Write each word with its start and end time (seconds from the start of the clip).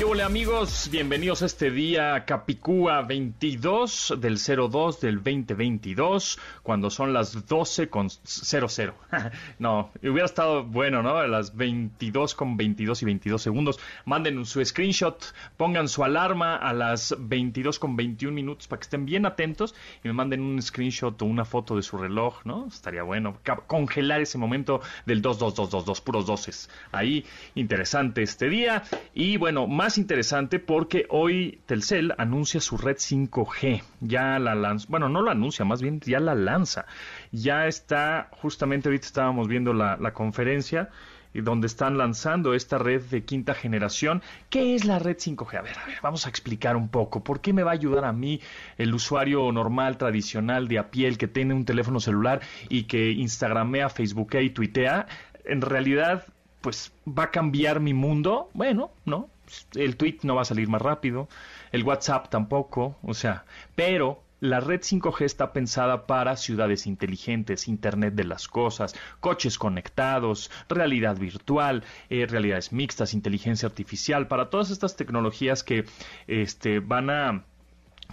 ¿Qué 0.00 0.06
hola 0.06 0.24
amigos? 0.24 0.88
Bienvenidos 0.90 1.42
a 1.42 1.44
este 1.44 1.70
día 1.70 2.24
Capicúa 2.24 3.02
22 3.02 4.14
del 4.18 4.38
02 4.38 4.98
del 4.98 5.16
2022, 5.16 6.38
cuando 6.62 6.88
son 6.88 7.12
las 7.12 7.46
12 7.46 7.90
con 7.90 8.08
00. 8.08 8.94
no, 9.58 9.90
hubiera 10.02 10.24
estado 10.24 10.64
bueno, 10.64 11.02
¿no? 11.02 11.18
A 11.18 11.26
las 11.26 11.54
22 11.54 12.34
con 12.34 12.56
22 12.56 13.02
y 13.02 13.04
22 13.04 13.42
segundos. 13.42 13.78
Manden 14.06 14.42
su 14.46 14.64
screenshot, 14.64 15.34
pongan 15.58 15.86
su 15.86 16.02
alarma 16.02 16.56
a 16.56 16.72
las 16.72 17.14
22 17.18 17.78
con 17.78 17.94
21 17.94 18.34
minutos 18.34 18.68
para 18.68 18.80
que 18.80 18.84
estén 18.84 19.04
bien 19.04 19.26
atentos 19.26 19.74
y 20.02 20.08
me 20.08 20.14
manden 20.14 20.40
un 20.40 20.62
screenshot 20.62 21.20
o 21.20 21.26
una 21.26 21.44
foto 21.44 21.76
de 21.76 21.82
su 21.82 21.98
reloj, 21.98 22.40
¿no? 22.46 22.68
Estaría 22.68 23.02
bueno. 23.02 23.36
Congelar 23.66 24.22
ese 24.22 24.38
momento 24.38 24.80
del 25.04 25.20
22222, 25.20 26.00
puros 26.00 26.24
doces. 26.24 26.70
Ahí, 26.90 27.26
interesante 27.54 28.22
este 28.22 28.48
día. 28.48 28.82
Y 29.12 29.36
bueno, 29.36 29.66
más 29.66 29.89
interesante 29.98 30.58
porque 30.58 31.06
hoy 31.08 31.60
Telcel 31.66 32.14
anuncia 32.18 32.60
su 32.60 32.76
red 32.76 32.96
5G. 32.96 33.82
Ya 34.00 34.38
la 34.38 34.54
lanza, 34.54 34.86
bueno, 34.88 35.08
no 35.08 35.22
lo 35.22 35.30
anuncia, 35.30 35.64
más 35.64 35.82
bien 35.82 36.00
ya 36.00 36.20
la 36.20 36.34
lanza. 36.34 36.86
Ya 37.32 37.66
está, 37.66 38.28
justamente 38.32 38.88
ahorita 38.88 39.06
estábamos 39.06 39.48
viendo 39.48 39.72
la, 39.72 39.96
la 39.96 40.12
conferencia 40.12 40.90
donde 41.34 41.66
están 41.66 41.96
lanzando 41.96 42.54
esta 42.54 42.78
red 42.78 43.02
de 43.02 43.24
quinta 43.24 43.54
generación. 43.54 44.22
¿Qué 44.48 44.74
es 44.74 44.84
la 44.84 44.98
red 44.98 45.16
5G? 45.16 45.58
A 45.58 45.62
ver, 45.62 45.78
a 45.78 45.86
ver, 45.86 45.98
vamos 46.02 46.26
a 46.26 46.28
explicar 46.28 46.76
un 46.76 46.88
poco. 46.88 47.22
¿Por 47.22 47.40
qué 47.40 47.52
me 47.52 47.62
va 47.62 47.70
a 47.70 47.74
ayudar 47.74 48.04
a 48.04 48.12
mí, 48.12 48.40
el 48.78 48.92
usuario 48.94 49.50
normal, 49.52 49.96
tradicional, 49.96 50.68
de 50.68 50.78
a 50.78 50.90
pie, 50.90 51.16
que 51.16 51.28
tiene 51.28 51.54
un 51.54 51.64
teléfono 51.64 52.00
celular 52.00 52.40
y 52.68 52.84
que 52.84 53.10
Instagramea, 53.12 53.88
Facebookea 53.88 54.42
y 54.42 54.50
tuitea? 54.50 55.06
En 55.44 55.60
realidad, 55.60 56.26
pues 56.60 56.92
va 57.06 57.24
a 57.24 57.30
cambiar 57.30 57.80
mi 57.80 57.94
mundo. 57.94 58.50
Bueno, 58.52 58.90
no, 59.04 59.28
el 59.74 59.96
tweet 59.96 60.18
no 60.22 60.34
va 60.34 60.42
a 60.42 60.44
salir 60.46 60.68
más 60.68 60.82
rápido, 60.82 61.28
el 61.72 61.84
WhatsApp 61.84 62.28
tampoco, 62.28 62.98
o 63.02 63.14
sea, 63.14 63.44
pero 63.74 64.22
la 64.40 64.60
red 64.60 64.80
5G 64.80 65.24
está 65.24 65.52
pensada 65.52 66.06
para 66.06 66.36
ciudades 66.36 66.86
inteligentes, 66.86 67.68
Internet 67.68 68.14
de 68.14 68.24
las 68.24 68.48
Cosas, 68.48 68.94
coches 69.20 69.58
conectados, 69.58 70.50
realidad 70.68 71.18
virtual, 71.18 71.84
eh, 72.08 72.26
realidades 72.26 72.72
mixtas, 72.72 73.12
inteligencia 73.12 73.68
artificial, 73.68 74.28
para 74.28 74.48
todas 74.48 74.70
estas 74.70 74.96
tecnologías 74.96 75.62
que 75.62 75.84
este, 76.26 76.80
van 76.80 77.10
a 77.10 77.44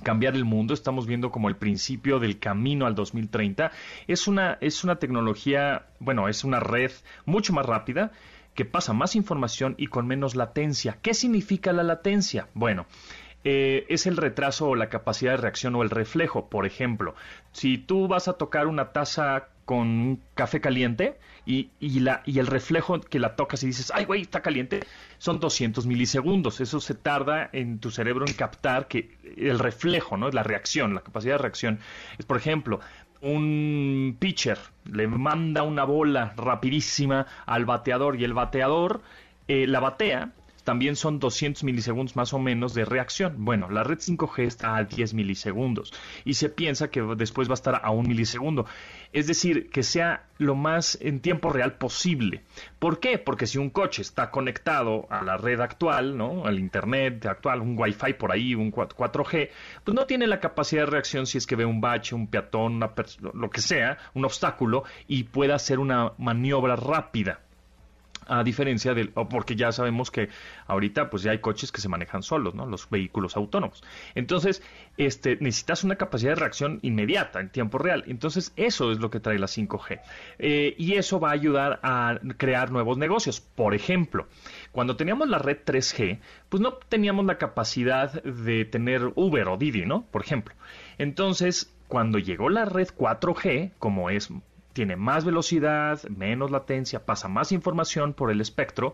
cambiar 0.04 0.36
el 0.36 0.46
mundo, 0.46 0.74
estamos 0.74 1.08
viendo 1.08 1.32
como 1.32 1.50
el 1.50 1.56
principio 1.56 2.20
del 2.20 2.40
camino 2.40 2.86
al 2.86 2.94
2030. 2.94 3.72
Es 4.08 4.28
una, 4.28 4.58
es 4.62 4.84
una 4.84 4.98
tecnología, 4.98 5.88
bueno, 6.00 6.28
es 6.28 6.44
una 6.44 6.60
red 6.60 6.92
mucho 7.26 7.54
más 7.54 7.66
rápida 7.66 8.12
que 8.58 8.66
pasa 8.66 8.92
más 8.92 9.16
información 9.16 9.76
y 9.78 9.86
con 9.86 10.08
menos 10.08 10.36
latencia. 10.36 10.98
¿Qué 11.04 11.14
significa 11.14 11.74
la 11.74 11.84
latencia? 11.84 12.48
Bueno, 12.56 12.88
eh, 13.44 13.86
es 13.88 14.08
el 14.08 14.18
retraso 14.18 14.70
o 14.70 14.76
la 14.76 14.90
capacidad 14.90 15.34
de 15.34 15.38
reacción 15.38 15.76
o 15.76 15.84
el 15.84 15.92
reflejo. 15.92 16.50
Por 16.50 16.66
ejemplo, 16.66 17.14
si 17.52 17.78
tú 17.78 18.08
vas 18.08 18.28
a 18.28 18.34
tocar 18.34 18.66
una 18.66 18.94
taza 18.94 19.50
con 19.64 20.22
café 20.34 20.60
caliente 20.60 21.20
y, 21.46 21.70
la, 22.00 22.24
y 22.26 22.40
el 22.40 22.48
reflejo 22.48 23.00
que 23.00 23.20
la 23.20 23.36
tocas 23.36 23.62
y 23.62 23.68
dices, 23.68 23.92
ay, 23.94 24.06
güey, 24.06 24.22
está 24.22 24.42
caliente, 24.42 24.80
son 25.20 25.40
200 25.40 25.86
milisegundos. 25.86 26.60
Eso 26.60 26.80
se 26.80 26.96
tarda 26.96 27.50
en 27.54 27.80
tu 27.80 27.92
cerebro 27.92 28.26
en 28.26 28.34
captar 28.34 28.88
que 28.88 29.18
el 29.38 29.60
reflejo, 29.60 30.18
¿no? 30.18 30.32
La 30.32 30.42
reacción, 30.42 30.96
la 30.96 31.02
capacidad 31.02 31.36
de 31.36 31.44
reacción. 31.44 31.80
Es, 32.18 32.26
por 32.26 32.38
ejemplo, 32.38 32.80
un 33.22 34.16
pitcher 34.20 34.58
le 34.86 35.08
manda 35.08 35.64
una 35.64 35.84
bola 35.84 36.34
rapidísima 36.36 37.26
al 37.46 37.66
bateador 37.66 38.20
y 38.20 38.24
el 38.24 38.34
bateador 38.34 39.02
eh, 39.48 39.68
la 39.68 39.80
batea 39.80 40.32
también 40.68 40.98
son 40.98 41.18
200 41.20 41.64
milisegundos 41.64 42.18
más 42.18 42.34
o 42.34 42.40
menos 42.40 42.74
de 42.74 42.84
reacción. 42.84 43.46
Bueno, 43.46 43.70
la 43.70 43.86
red 43.86 44.00
5G 44.00 44.44
está 44.44 44.76
a 44.76 44.84
10 44.84 45.14
milisegundos 45.14 45.94
y 46.26 46.34
se 46.34 46.50
piensa 46.50 46.90
que 46.90 47.02
después 47.16 47.48
va 47.48 47.54
a 47.54 47.62
estar 47.62 47.80
a 47.82 47.90
un 47.92 48.06
milisegundo. 48.06 48.66
Es 49.14 49.28
decir, 49.28 49.70
que 49.70 49.82
sea 49.82 50.26
lo 50.40 50.56
más 50.56 50.98
en 51.00 51.22
tiempo 51.22 51.52
real 51.52 51.78
posible. 51.78 52.44
¿Por 52.80 53.00
qué? 53.00 53.18
Porque 53.18 53.48
si 53.48 53.58
un 53.58 53.70
coche 53.70 54.02
está 54.02 54.30
conectado 54.30 55.08
a 55.10 55.24
la 55.24 55.38
red 55.38 55.62
actual, 55.62 56.18
¿no? 56.18 56.46
Al 56.46 56.60
internet 56.60 57.26
actual, 57.28 57.62
un 57.62 57.80
Wi-Fi 57.80 58.16
por 58.16 58.34
ahí, 58.34 58.54
un 58.54 58.70
4G, 58.70 59.50
pues 59.86 59.96
no 59.96 60.06
tiene 60.06 60.28
la 60.28 60.42
capacidad 60.42 60.82
de 60.82 60.92
reacción 60.92 61.28
si 61.28 61.38
es 61.38 61.48
que 61.48 61.56
ve 61.56 61.64
un 61.64 61.80
bache, 61.80 62.14
un 62.14 62.28
peatón, 62.28 62.82
lo 62.82 63.50
que 63.50 63.62
sea, 63.62 64.00
un 64.16 64.26
obstáculo 64.26 64.84
y 65.08 65.24
pueda 65.24 65.56
hacer 65.56 65.80
una 65.80 66.12
maniobra 66.18 66.76
rápida 66.76 67.40
a 68.28 68.44
diferencia 68.44 68.94
del, 68.94 69.10
porque 69.10 69.56
ya 69.56 69.72
sabemos 69.72 70.12
que 70.12 70.30
ahorita 70.68 71.10
pues 71.10 71.24
ya 71.24 71.32
hay 71.32 71.40
coches 71.40 71.72
que 71.72 71.82
se 71.82 71.90
manejan 71.90 72.24
solos, 72.24 72.56
¿no? 72.56 72.66
Los 72.66 72.90
vehículos 72.90 73.36
autónomos. 73.36 73.84
Entonces, 74.16 74.62
este, 74.98 75.38
necesitas 75.40 75.84
una 75.84 75.96
capacidad 75.96 76.32
de 76.32 76.36
reacción 76.36 76.80
inmediata, 76.82 77.40
en 77.40 77.50
tiempo 77.50 77.78
real. 77.78 78.04
Entonces, 78.08 78.54
eso 78.56 78.92
es 78.92 79.00
lo 79.00 79.10
que 79.10 79.20
trae 79.20 79.40
la 79.40 79.48
5G. 79.48 80.02
Eh, 80.40 80.76
y 80.78 80.94
eso 80.94 81.20
va 81.20 81.30
a 81.30 81.34
ayudar 81.34 81.80
a 81.84 82.20
crear 82.38 82.72
nuevos 82.72 82.98
negocios. 82.98 83.40
Por 83.42 83.74
ejemplo, 83.74 84.28
cuando 84.72 84.96
teníamos 84.96 85.30
la 85.30 85.40
red 85.40 85.58
3G, 85.66 86.20
pues 86.50 86.62
no 86.62 86.74
teníamos 86.74 87.26
la 87.26 87.38
capacidad 87.38 88.24
de 88.24 88.66
tener 88.66 89.12
Uber 89.16 89.48
o 89.48 89.58
Didi, 89.58 89.86
¿no? 89.86 90.06
Por 90.12 90.22
ejemplo. 90.24 90.56
Entonces, 90.98 91.74
cuando 91.88 92.20
llegó 92.20 92.50
la 92.50 92.66
red 92.66 92.90
4G, 92.90 93.72
como 93.80 94.10
es 94.10 94.30
tiene 94.78 94.96
más 94.96 95.26
velocidad, 95.26 96.04
menos 96.04 96.52
latencia, 96.52 97.04
pasa 97.04 97.28
más 97.28 97.52
información 97.52 98.14
por 98.14 98.30
el 98.30 98.42
espectro 98.42 98.94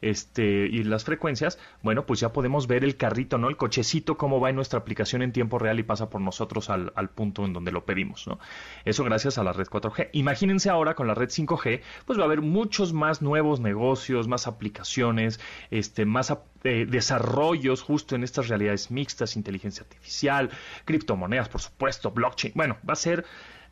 este, 0.00 0.68
y 0.68 0.84
las 0.84 1.02
frecuencias, 1.02 1.58
bueno, 1.82 2.06
pues 2.06 2.20
ya 2.20 2.32
podemos 2.32 2.68
ver 2.68 2.84
el 2.84 2.96
carrito, 2.96 3.36
¿no? 3.36 3.48
El 3.48 3.56
cochecito, 3.56 4.16
cómo 4.16 4.38
va 4.38 4.50
en 4.50 4.54
nuestra 4.54 4.78
aplicación 4.78 5.22
en 5.22 5.32
tiempo 5.32 5.58
real 5.58 5.80
y 5.80 5.82
pasa 5.82 6.10
por 6.10 6.20
nosotros 6.20 6.70
al, 6.70 6.92
punto 7.16 7.44
en 7.44 7.52
donde 7.52 7.72
lo 7.72 7.84
pedimos, 7.84 8.28
¿no? 8.28 8.38
Eso 8.84 9.02
gracias 9.02 9.36
a 9.36 9.42
la 9.42 9.52
red 9.52 9.66
4G. 9.66 10.10
Imagínense 10.12 10.70
ahora 10.70 10.94
con 10.94 11.08
la 11.08 11.14
red 11.14 11.28
5G, 11.28 11.80
pues 12.04 12.20
va 12.20 12.22
a 12.22 12.26
haber 12.26 12.40
muchos 12.40 12.92
más 12.92 13.20
nuevos 13.20 13.58
negocios, 13.58 14.28
más 14.28 14.46
aplicaciones, 14.46 15.40
este, 15.72 16.04
más 16.04 16.32
eh, 16.62 16.86
desarrollos 16.88 17.82
justo 17.82 18.14
en 18.14 18.22
estas 18.22 18.46
realidades 18.46 18.92
mixtas, 18.92 19.34
inteligencia 19.34 19.82
artificial, 19.82 20.50
criptomonedas, 20.84 21.48
por 21.48 21.60
supuesto, 21.60 22.12
blockchain. 22.12 22.52
Bueno, 22.54 22.76
va 22.88 22.92
a 22.92 22.96
ser 22.96 23.24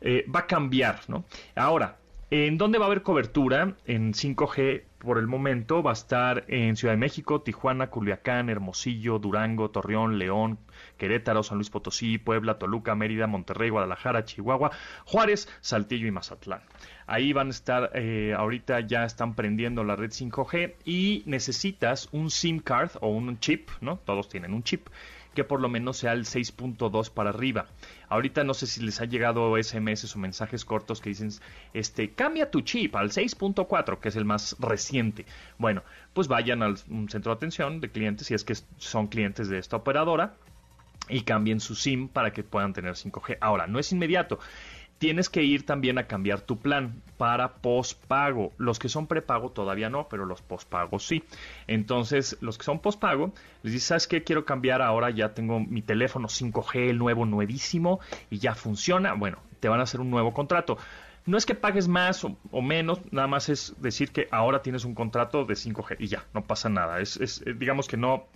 eh, 0.05 0.23
va 0.33 0.41
a 0.41 0.47
cambiar, 0.47 1.01
¿no? 1.07 1.25
Ahora, 1.55 1.97
¿en 2.29 2.59
dónde 2.59 2.77
va 2.77 2.85
a 2.85 2.87
haber 2.87 3.01
cobertura 3.01 3.73
en 3.87 4.13
5G 4.13 4.83
por 4.99 5.17
el 5.17 5.25
momento? 5.25 5.81
Va 5.81 5.89
a 5.89 5.93
estar 5.93 6.45
en 6.47 6.75
Ciudad 6.75 6.93
de 6.93 6.97
México, 6.97 7.41
Tijuana, 7.41 7.89
Culiacán, 7.89 8.49
Hermosillo, 8.49 9.17
Durango, 9.17 9.71
Torreón, 9.71 10.19
León, 10.19 10.59
Querétaro, 10.97 11.41
San 11.41 11.57
Luis 11.57 11.71
Potosí, 11.71 12.19
Puebla, 12.19 12.59
Toluca, 12.59 12.93
Mérida, 12.93 13.25
Monterrey, 13.25 13.71
Guadalajara, 13.71 14.25
Chihuahua, 14.25 14.69
Juárez, 15.05 15.49
Saltillo 15.61 16.05
y 16.05 16.11
Mazatlán. 16.11 16.61
Ahí 17.07 17.33
van 17.33 17.47
a 17.47 17.51
estar, 17.51 17.89
eh, 17.95 18.35
ahorita 18.37 18.81
ya 18.81 19.05
están 19.05 19.33
prendiendo 19.33 19.83
la 19.83 19.95
red 19.95 20.11
5G 20.11 20.75
y 20.85 21.23
necesitas 21.25 22.09
un 22.11 22.29
SIM 22.29 22.59
card 22.59 22.91
o 23.01 23.09
un 23.09 23.39
chip, 23.39 23.69
¿no? 23.81 23.97
Todos 24.05 24.29
tienen 24.29 24.53
un 24.53 24.61
chip 24.61 24.87
que 25.35 25.43
por 25.43 25.61
lo 25.61 25.69
menos 25.69 25.97
sea 25.97 26.13
el 26.13 26.25
6.2 26.25 27.11
para 27.11 27.29
arriba. 27.29 27.67
Ahorita 28.09 28.43
no 28.43 28.55
sé 28.55 28.65
si 28.65 28.81
les 28.81 29.01
ha 29.01 29.05
llegado 29.05 29.61
SMS 29.61 30.15
o 30.15 30.19
mensajes 30.19 30.65
cortos 30.65 31.01
que 31.01 31.09
dicen, 31.09 31.29
este, 31.73 32.11
cambia 32.11 32.49
tu 32.49 32.61
chip 32.61 32.95
al 32.95 33.11
6.4, 33.11 33.99
que 33.99 34.09
es 34.09 34.15
el 34.15 34.25
más 34.25 34.55
reciente. 34.59 35.25
Bueno, 35.59 35.83
pues 36.13 36.27
vayan 36.27 36.63
al 36.63 36.77
centro 36.77 37.31
de 37.31 37.33
atención 37.33 37.81
de 37.81 37.89
clientes 37.89 38.27
si 38.27 38.33
es 38.33 38.43
que 38.43 38.55
son 38.77 39.07
clientes 39.07 39.49
de 39.49 39.59
esta 39.59 39.75
operadora 39.75 40.33
y 41.09 41.21
cambien 41.21 41.59
su 41.59 41.75
SIM 41.75 42.07
para 42.07 42.31
que 42.33 42.43
puedan 42.43 42.73
tener 42.73 42.93
5G. 42.93 43.37
Ahora, 43.41 43.67
no 43.67 43.77
es 43.77 43.91
inmediato 43.91 44.39
tienes 44.97 45.29
que 45.29 45.43
ir 45.43 45.65
también 45.65 45.97
a 45.97 46.07
cambiar 46.07 46.41
tu 46.41 46.57
plan 46.57 47.01
para 47.17 47.55
postpago. 47.55 48.53
Los 48.57 48.79
que 48.79 48.89
son 48.89 49.07
prepago 49.07 49.51
todavía 49.51 49.89
no, 49.89 50.07
pero 50.07 50.25
los 50.25 50.41
postpagos 50.41 51.05
sí. 51.05 51.23
Entonces, 51.67 52.37
los 52.41 52.57
que 52.57 52.63
son 52.63 52.79
postpago, 52.79 53.33
les 53.63 53.73
dices, 53.73 53.87
¿sabes 53.87 54.07
qué? 54.07 54.23
Quiero 54.23 54.45
cambiar 54.45 54.81
ahora, 54.81 55.09
ya 55.09 55.33
tengo 55.33 55.59
mi 55.59 55.81
teléfono 55.81 56.27
5G, 56.27 56.89
el 56.89 56.97
nuevo, 56.97 57.25
nuevísimo, 57.25 57.99
y 58.29 58.39
ya 58.39 58.55
funciona. 58.55 59.13
Bueno, 59.13 59.39
te 59.59 59.69
van 59.69 59.79
a 59.79 59.83
hacer 59.83 59.99
un 59.99 60.09
nuevo 60.09 60.33
contrato. 60.33 60.77
No 61.25 61.37
es 61.37 61.45
que 61.45 61.55
pagues 61.55 61.87
más 61.87 62.23
o, 62.23 62.61
menos, 62.61 62.99
nada 63.11 63.27
más 63.27 63.49
es 63.49 63.73
decir 63.81 64.11
que 64.11 64.27
ahora 64.29 64.61
tienes 64.61 64.85
un 64.85 64.93
contrato 64.93 65.43
de 65.45 65.55
5G 65.55 65.95
y 65.97 66.07
ya, 66.07 66.23
no 66.35 66.43
pasa 66.43 66.69
nada. 66.69 66.99
Es, 66.99 67.17
es 67.17 67.43
digamos 67.57 67.87
que 67.87 67.97
no 67.97 68.27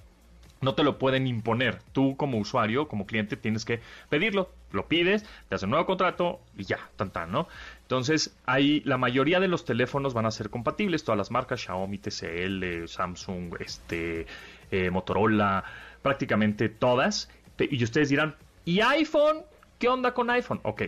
no 0.61 0.75
te 0.75 0.83
lo 0.83 0.97
pueden 0.97 1.27
imponer. 1.27 1.79
Tú 1.94 2.15
como 2.17 2.38
usuario, 2.38 2.88
como 2.88 3.06
cliente, 3.06 3.38
tienes 3.38 3.65
que 3.65 3.79
pedirlo. 4.09 4.50
Lo 4.71 4.88
pides, 4.88 5.25
te 5.47 5.56
hacen 5.56 5.67
un 5.67 5.71
nuevo 5.71 5.85
contrato 5.85 6.41
y 6.57 6.65
ya, 6.65 6.79
tan 6.95 7.11
tan, 7.11 7.31
¿no? 7.31 7.47
Entonces, 7.81 8.38
ahí 8.45 8.81
la 8.81 8.97
mayoría 8.97 9.39
de 9.39 9.47
los 9.47 9.65
teléfonos 9.65 10.13
van 10.13 10.25
a 10.25 10.31
ser 10.31 10.50
compatibles, 10.50 11.03
todas 11.03 11.17
las 11.17 11.31
marcas, 11.31 11.61
Xiaomi, 11.61 11.97
TCL, 11.97 12.88
Samsung, 12.88 13.56
este, 13.59 14.27
eh, 14.71 14.89
Motorola, 14.91 15.63
prácticamente 16.01 16.69
todas. 16.69 17.29
Y 17.57 17.83
ustedes 17.83 18.09
dirán, 18.09 18.35
¿y 18.65 18.81
iPhone? 18.81 19.44
¿Qué 19.79 19.88
onda 19.88 20.13
con 20.13 20.29
iPhone? 20.29 20.59
Ok. 20.63 20.83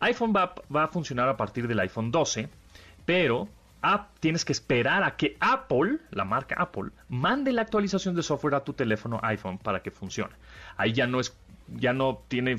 iPhone 0.00 0.32
va, 0.34 0.54
va 0.74 0.84
a 0.84 0.88
funcionar 0.88 1.28
a 1.28 1.36
partir 1.36 1.68
del 1.68 1.78
iPhone 1.80 2.10
12, 2.10 2.48
pero 3.06 3.48
tienes 4.20 4.44
que 4.44 4.52
esperar 4.52 5.02
a 5.02 5.16
que 5.16 5.36
Apple, 5.40 5.98
la 6.10 6.24
marca 6.24 6.56
Apple, 6.58 6.90
mande 7.08 7.52
la 7.52 7.62
actualización 7.62 8.14
de 8.14 8.22
software 8.22 8.54
a 8.54 8.64
tu 8.64 8.72
teléfono 8.72 9.20
iPhone 9.22 9.58
para 9.58 9.82
que 9.82 9.90
funcione. 9.90 10.34
Ahí 10.76 10.92
ya 10.92 11.06
no 11.06 11.20
es, 11.20 11.36
ya 11.68 11.92
no 11.92 12.22
tiene 12.28 12.56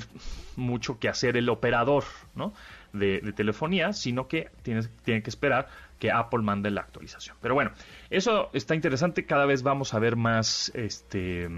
mucho 0.56 0.98
que 0.98 1.08
hacer 1.08 1.36
el 1.36 1.48
operador, 1.48 2.04
¿no? 2.34 2.52
De, 2.92 3.20
telefonía, 3.34 3.92
sino 3.92 4.26
que 4.28 4.50
tienes, 4.62 4.90
tiene 5.04 5.22
que 5.22 5.30
esperar 5.30 5.68
que 5.98 6.10
Apple 6.10 6.40
mande 6.40 6.70
la 6.70 6.82
actualización. 6.82 7.36
Pero 7.40 7.54
bueno, 7.54 7.72
eso 8.10 8.50
está 8.52 8.74
interesante. 8.74 9.26
Cada 9.26 9.46
vez 9.46 9.62
vamos 9.62 9.94
a 9.94 9.98
ver 9.98 10.16
más, 10.16 10.70
este, 10.74 11.48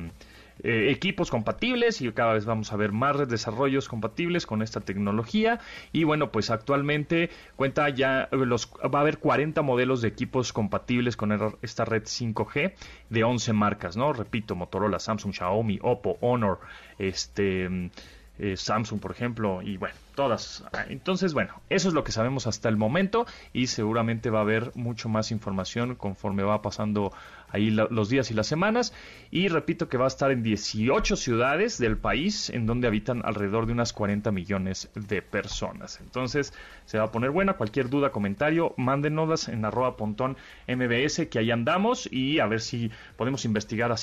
eh, 0.63 0.91
equipos 0.91 1.31
compatibles 1.31 2.01
y 2.01 2.11
cada 2.13 2.33
vez 2.33 2.45
vamos 2.45 2.73
a 2.73 2.77
ver 2.77 2.93
más 2.93 3.29
desarrollos 3.29 3.89
compatibles 3.89 4.47
con 4.47 4.63
esta 4.63 4.81
tecnología. 4.81 5.61
Y 5.93 6.05
bueno, 6.05 6.33
pues 6.33 6.51
actualmente 6.51 7.31
cuenta 7.57 7.89
ya, 7.91 8.29
los, 8.33 8.71
va 8.73 8.99
a 8.99 9.03
haber 9.03 9.19
40 9.19 9.63
modelos 9.63 10.03
de 10.03 10.09
equipos 10.09 10.53
compatibles 10.53 11.17
con 11.17 11.57
esta 11.63 11.85
red 11.85 12.03
5G 12.03 12.75
de 13.11 13.25
11 13.25 13.53
marcas, 13.53 13.97
¿no? 13.97 14.13
Repito, 14.13 14.57
Motorola, 14.57 14.99
Samsung, 14.99 15.33
Xiaomi, 15.33 15.79
Oppo, 15.83 16.19
Honor, 16.21 16.61
este 16.99 17.91
eh, 18.39 18.57
Samsung, 18.57 19.01
por 19.01 19.11
ejemplo, 19.11 19.63
y 19.63 19.77
bueno, 19.79 19.97
todas. 20.15 20.65
Entonces, 20.89 21.35
bueno, 21.35 21.61
eso 21.71 21.89
es 21.89 21.95
lo 21.95 22.05
que 22.05 22.13
sabemos 22.13 22.47
hasta 22.47 22.69
el 22.69 22.77
momento 22.77 23.27
y 23.53 23.67
seguramente 23.67 24.31
va 24.31 24.39
a 24.39 24.43
haber 24.43 24.71
mucho 24.77 25.09
más 25.09 25.33
información 25.33 25.97
conforme 25.97 26.45
va 26.45 26.63
pasando 26.63 27.13
ahí 27.49 27.71
los 27.71 28.09
días 28.09 28.31
y 28.31 28.35
las 28.35 28.47
semanas. 28.47 28.93
Y 29.31 29.49
repito 29.49 29.89
que 29.89 29.97
va 29.97 30.05
a 30.05 30.09
estar 30.09 30.31
en 30.31 30.43
18 30.43 31.17
ciudades 31.17 31.79
del 31.79 31.97
país 31.97 32.50
en 32.50 32.67
donde 32.67 32.89
habitan 32.89 33.23
alrededor 33.25 33.67
de 33.67 33.73
unas 33.73 33.93
40 33.93 34.31
millones 34.33 34.91
de 34.95 35.23
personas. 35.23 36.00
Entonces, 36.00 36.53
se 36.85 36.99
va 36.99 37.05
a 37.05 37.12
poner 37.12 37.31
buena. 37.31 37.55
Cualquier 37.55 37.89
duda, 37.89 38.11
comentario, 38.11 38.75
mándenos 38.77 39.49
en 39.49 39.65
arroba 39.65 39.97
pontón 39.97 40.37
mbs, 40.67 41.27
que 41.31 41.39
ahí 41.39 41.50
andamos 41.50 42.09
y 42.11 42.41
a 42.41 42.47
ver 42.47 42.61
si 42.61 42.91
podemos 43.17 43.45
investigar 43.45 43.95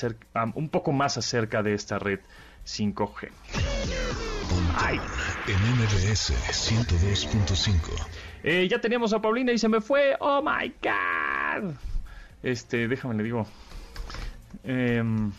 un 0.55 0.69
poco 0.69 0.91
más 0.91 1.17
acerca 1.17 1.63
de 1.63 1.73
esta 1.73 1.99
red 1.99 2.19
5G. 2.65 3.29
En 5.47 5.59
MBS 5.77 6.33
102.5. 6.51 7.75
Eh, 8.43 8.67
ya 8.69 8.79
teníamos 8.79 9.13
a 9.13 9.21
Paulina 9.21 9.51
y 9.51 9.57
se 9.57 9.69
me 9.69 9.81
fue. 9.81 10.15
¡Oh 10.19 10.41
my 10.41 10.73
god! 10.81 11.75
Este, 12.45 12.87
déjame 12.87 13.15
le 13.15 13.23
digo. 13.23 13.47
Em, 14.63 15.31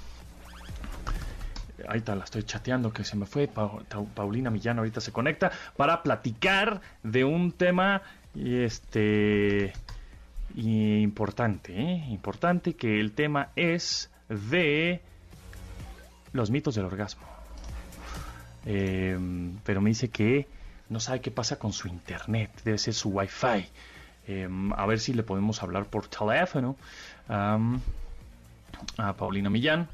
ahí 1.88 1.98
está, 1.98 2.16
la 2.16 2.24
estoy 2.24 2.42
chateando 2.42 2.92
que 2.92 3.04
se 3.04 3.14
me 3.14 3.26
fue. 3.26 3.48
Paulina 3.48 4.50
Millán 4.50 4.78
ahorita 4.78 5.00
se 5.00 5.12
conecta 5.12 5.52
para 5.76 6.02
platicar 6.02 6.80
de 7.04 7.24
un 7.24 7.52
tema 7.52 8.02
este 8.34 9.72
importante, 10.56 11.80
¿eh? 11.80 12.06
importante 12.08 12.74
que 12.74 12.98
el 12.98 13.12
tema 13.12 13.50
es 13.54 14.10
de 14.28 15.00
los 16.32 16.50
mitos 16.50 16.74
del 16.74 16.86
orgasmo. 16.86 17.26
Em, 18.64 19.58
pero 19.62 19.80
me 19.80 19.90
dice 19.90 20.08
que 20.08 20.48
no 20.88 20.98
sabe 20.98 21.20
qué 21.20 21.30
pasa 21.30 21.56
con 21.56 21.72
su 21.72 21.86
internet, 21.86 22.50
debe 22.64 22.78
ser 22.78 22.94
su 22.94 23.10
wifi. 23.10 23.68
Em, 24.26 24.72
a 24.72 24.86
ver 24.86 24.98
si 24.98 25.12
le 25.12 25.22
podemos 25.22 25.62
hablar 25.62 25.86
por 25.86 26.08
teléfono 26.08 26.76
a 27.28 27.58
Paulina 29.16 29.50
Millán. 29.50 29.88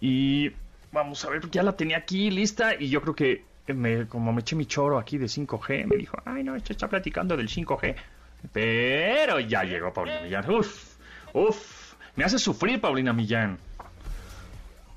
Y 0.00 0.52
vamos 0.92 1.24
a 1.24 1.30
ver, 1.30 1.50
ya 1.50 1.62
la 1.62 1.76
tenía 1.76 1.98
aquí 1.98 2.30
lista 2.30 2.74
y 2.78 2.88
yo 2.88 3.02
creo 3.02 3.14
que 3.14 3.44
me, 3.74 4.06
como 4.06 4.32
me 4.32 4.40
eché 4.40 4.56
mi 4.56 4.66
choro 4.66 4.98
aquí 4.98 5.18
de 5.18 5.26
5G, 5.26 5.86
me 5.86 5.96
dijo, 5.96 6.16
ay 6.24 6.42
no, 6.42 6.54
esto 6.54 6.72
está 6.72 6.88
platicando 6.88 7.36
del 7.36 7.48
5G. 7.48 7.96
Pero 8.52 9.40
ya 9.40 9.64
llegó 9.64 9.92
Paulina 9.92 10.20
Millán. 10.20 10.48
Uf, 10.48 10.96
uf, 11.32 11.94
me 12.14 12.24
hace 12.24 12.38
sufrir 12.38 12.80
Paulina 12.80 13.12
Millán 13.12 13.58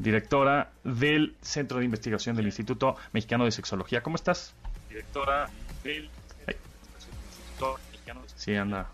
directora 0.01 0.71
del 0.83 1.35
Centro 1.41 1.79
de 1.79 1.85
Investigación 1.85 2.35
del 2.35 2.45
Instituto 2.45 2.95
Mexicano 3.13 3.45
de 3.45 3.51
Sexología. 3.51 4.01
¿Cómo 4.01 4.15
estás? 4.15 4.53
Directora 4.89 5.49
del 5.83 6.09
Sí, 8.41 8.55
anda. 8.55 8.87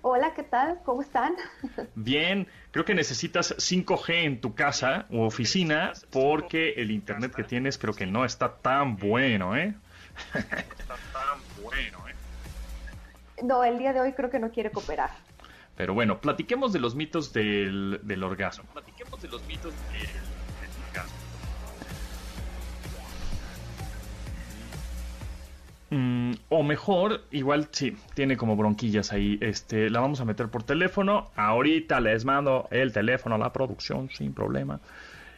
Hola, 0.00 0.32
¿qué 0.32 0.42
tal? 0.42 0.80
¿Cómo 0.86 1.02
están? 1.02 1.36
Bien, 1.94 2.48
creo 2.70 2.86
que 2.86 2.94
necesitas 2.94 3.54
5G 3.58 4.24
en 4.24 4.40
tu 4.40 4.54
casa 4.54 5.04
u 5.10 5.20
oficina 5.20 5.92
porque 6.10 6.70
el 6.78 6.92
internet 6.92 7.34
que 7.34 7.44
tienes 7.44 7.76
creo 7.76 7.92
que 7.92 8.06
no 8.06 8.24
está 8.24 8.56
tan 8.56 8.96
bueno, 8.96 9.54
¿eh? 9.54 9.74
está 10.32 10.96
tan 11.12 11.62
bueno, 11.62 12.08
¿eh? 12.08 12.14
No, 13.42 13.62
el 13.62 13.76
día 13.76 13.92
de 13.92 14.00
hoy 14.00 14.14
creo 14.14 14.30
que 14.30 14.38
no 14.38 14.50
quiere 14.50 14.70
cooperar. 14.70 15.10
Pero 15.76 15.92
bueno, 15.92 16.18
platiquemos 16.18 16.72
de 16.72 16.78
los 16.78 16.94
mitos 16.94 17.34
del, 17.34 18.00
del 18.02 18.22
orgasmo. 18.22 18.64
Platiquemos 18.72 19.20
de 19.20 19.28
los 19.28 19.44
mitos 19.44 19.74
del, 19.92 20.25
Mm, 25.96 26.32
o 26.50 26.62
mejor, 26.62 27.22
igual 27.30 27.68
sí, 27.70 27.96
tiene 28.12 28.36
como 28.36 28.54
bronquillas 28.54 29.12
ahí. 29.12 29.38
Este, 29.40 29.88
la 29.88 30.00
vamos 30.00 30.20
a 30.20 30.26
meter 30.26 30.48
por 30.48 30.62
teléfono. 30.62 31.30
Ahorita 31.36 32.00
les 32.00 32.26
mando 32.26 32.68
el 32.70 32.92
teléfono 32.92 33.36
a 33.36 33.38
la 33.38 33.52
producción 33.52 34.10
sin 34.10 34.34
problema. 34.34 34.80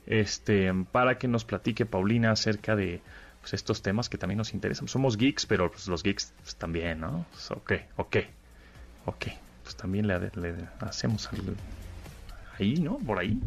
Este, 0.06 0.72
para 0.90 1.16
que 1.16 1.28
nos 1.28 1.44
platique 1.44 1.87
Paulina 1.87 2.32
acerca 2.32 2.75
de 2.75 3.00
pues, 3.40 3.55
estos 3.55 3.82
temas 3.82 4.08
que 4.08 4.19
también 4.19 4.38
nos 4.38 4.52
interesan. 4.52 4.88
Somos 4.88 5.16
geeks, 5.16 5.46
pero 5.46 5.70
pues, 5.70 5.87
los 5.87 6.02
geeks 6.02 6.32
pues, 6.43 6.56
también, 6.56 7.00
¿no? 7.00 7.25
ok, 7.50 7.72
ok, 7.96 8.16
ok 9.06 9.26
pues 9.69 9.76
también 9.76 10.06
le, 10.06 10.14
hacemos 10.81 11.28
ahí, 12.58 12.76
¿no? 12.76 12.96
Por 12.96 13.19
ahí. 13.19 13.38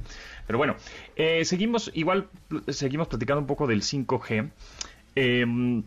Pero 0.45 0.59
bueno, 0.59 0.75
eh, 1.15 1.43
seguimos, 1.45 1.89
igual 1.95 2.27
seguimos 2.67 3.07
platicando 3.07 3.41
un 3.41 3.47
poco 3.47 3.65
del 3.65 3.81
5G. 3.81 4.51
Em, 5.15 5.81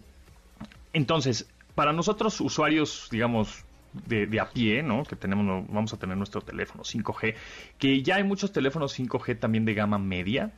entonces, 0.95 1.49
para 1.75 1.93
nosotros 1.93 2.41
usuarios, 2.41 3.09
digamos, 3.11 3.65
de, 4.07 4.41
a 4.41 4.51
pie, 4.51 4.83
¿no? 4.83 5.05
Que 5.05 5.17
tenemos, 5.17 5.67
vamos 5.69 5.93
a 5.93 5.99
tener 5.99 6.17
nuestro 6.17 6.41
teléfono 6.41 6.83
5G, 6.83 7.35
que 7.79 8.03
ya 8.03 8.17
hay 8.17 8.25
muchos 8.25 8.53
teléfonos 8.53 8.99
5G 8.99 9.39
también 9.39 9.65
de 9.65 9.75
gama 9.75 9.99
media. 9.99 10.53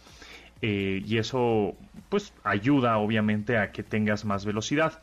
Eh, 0.63 1.03
y 1.05 1.19
eso, 1.19 1.75
pues, 2.09 2.33
ayuda 2.45 2.97
obviamente 2.99 3.59
a 3.59 3.73
que 3.73 3.83
tengas 3.83 4.25
más 4.25 4.45
velocidad. 4.45 5.03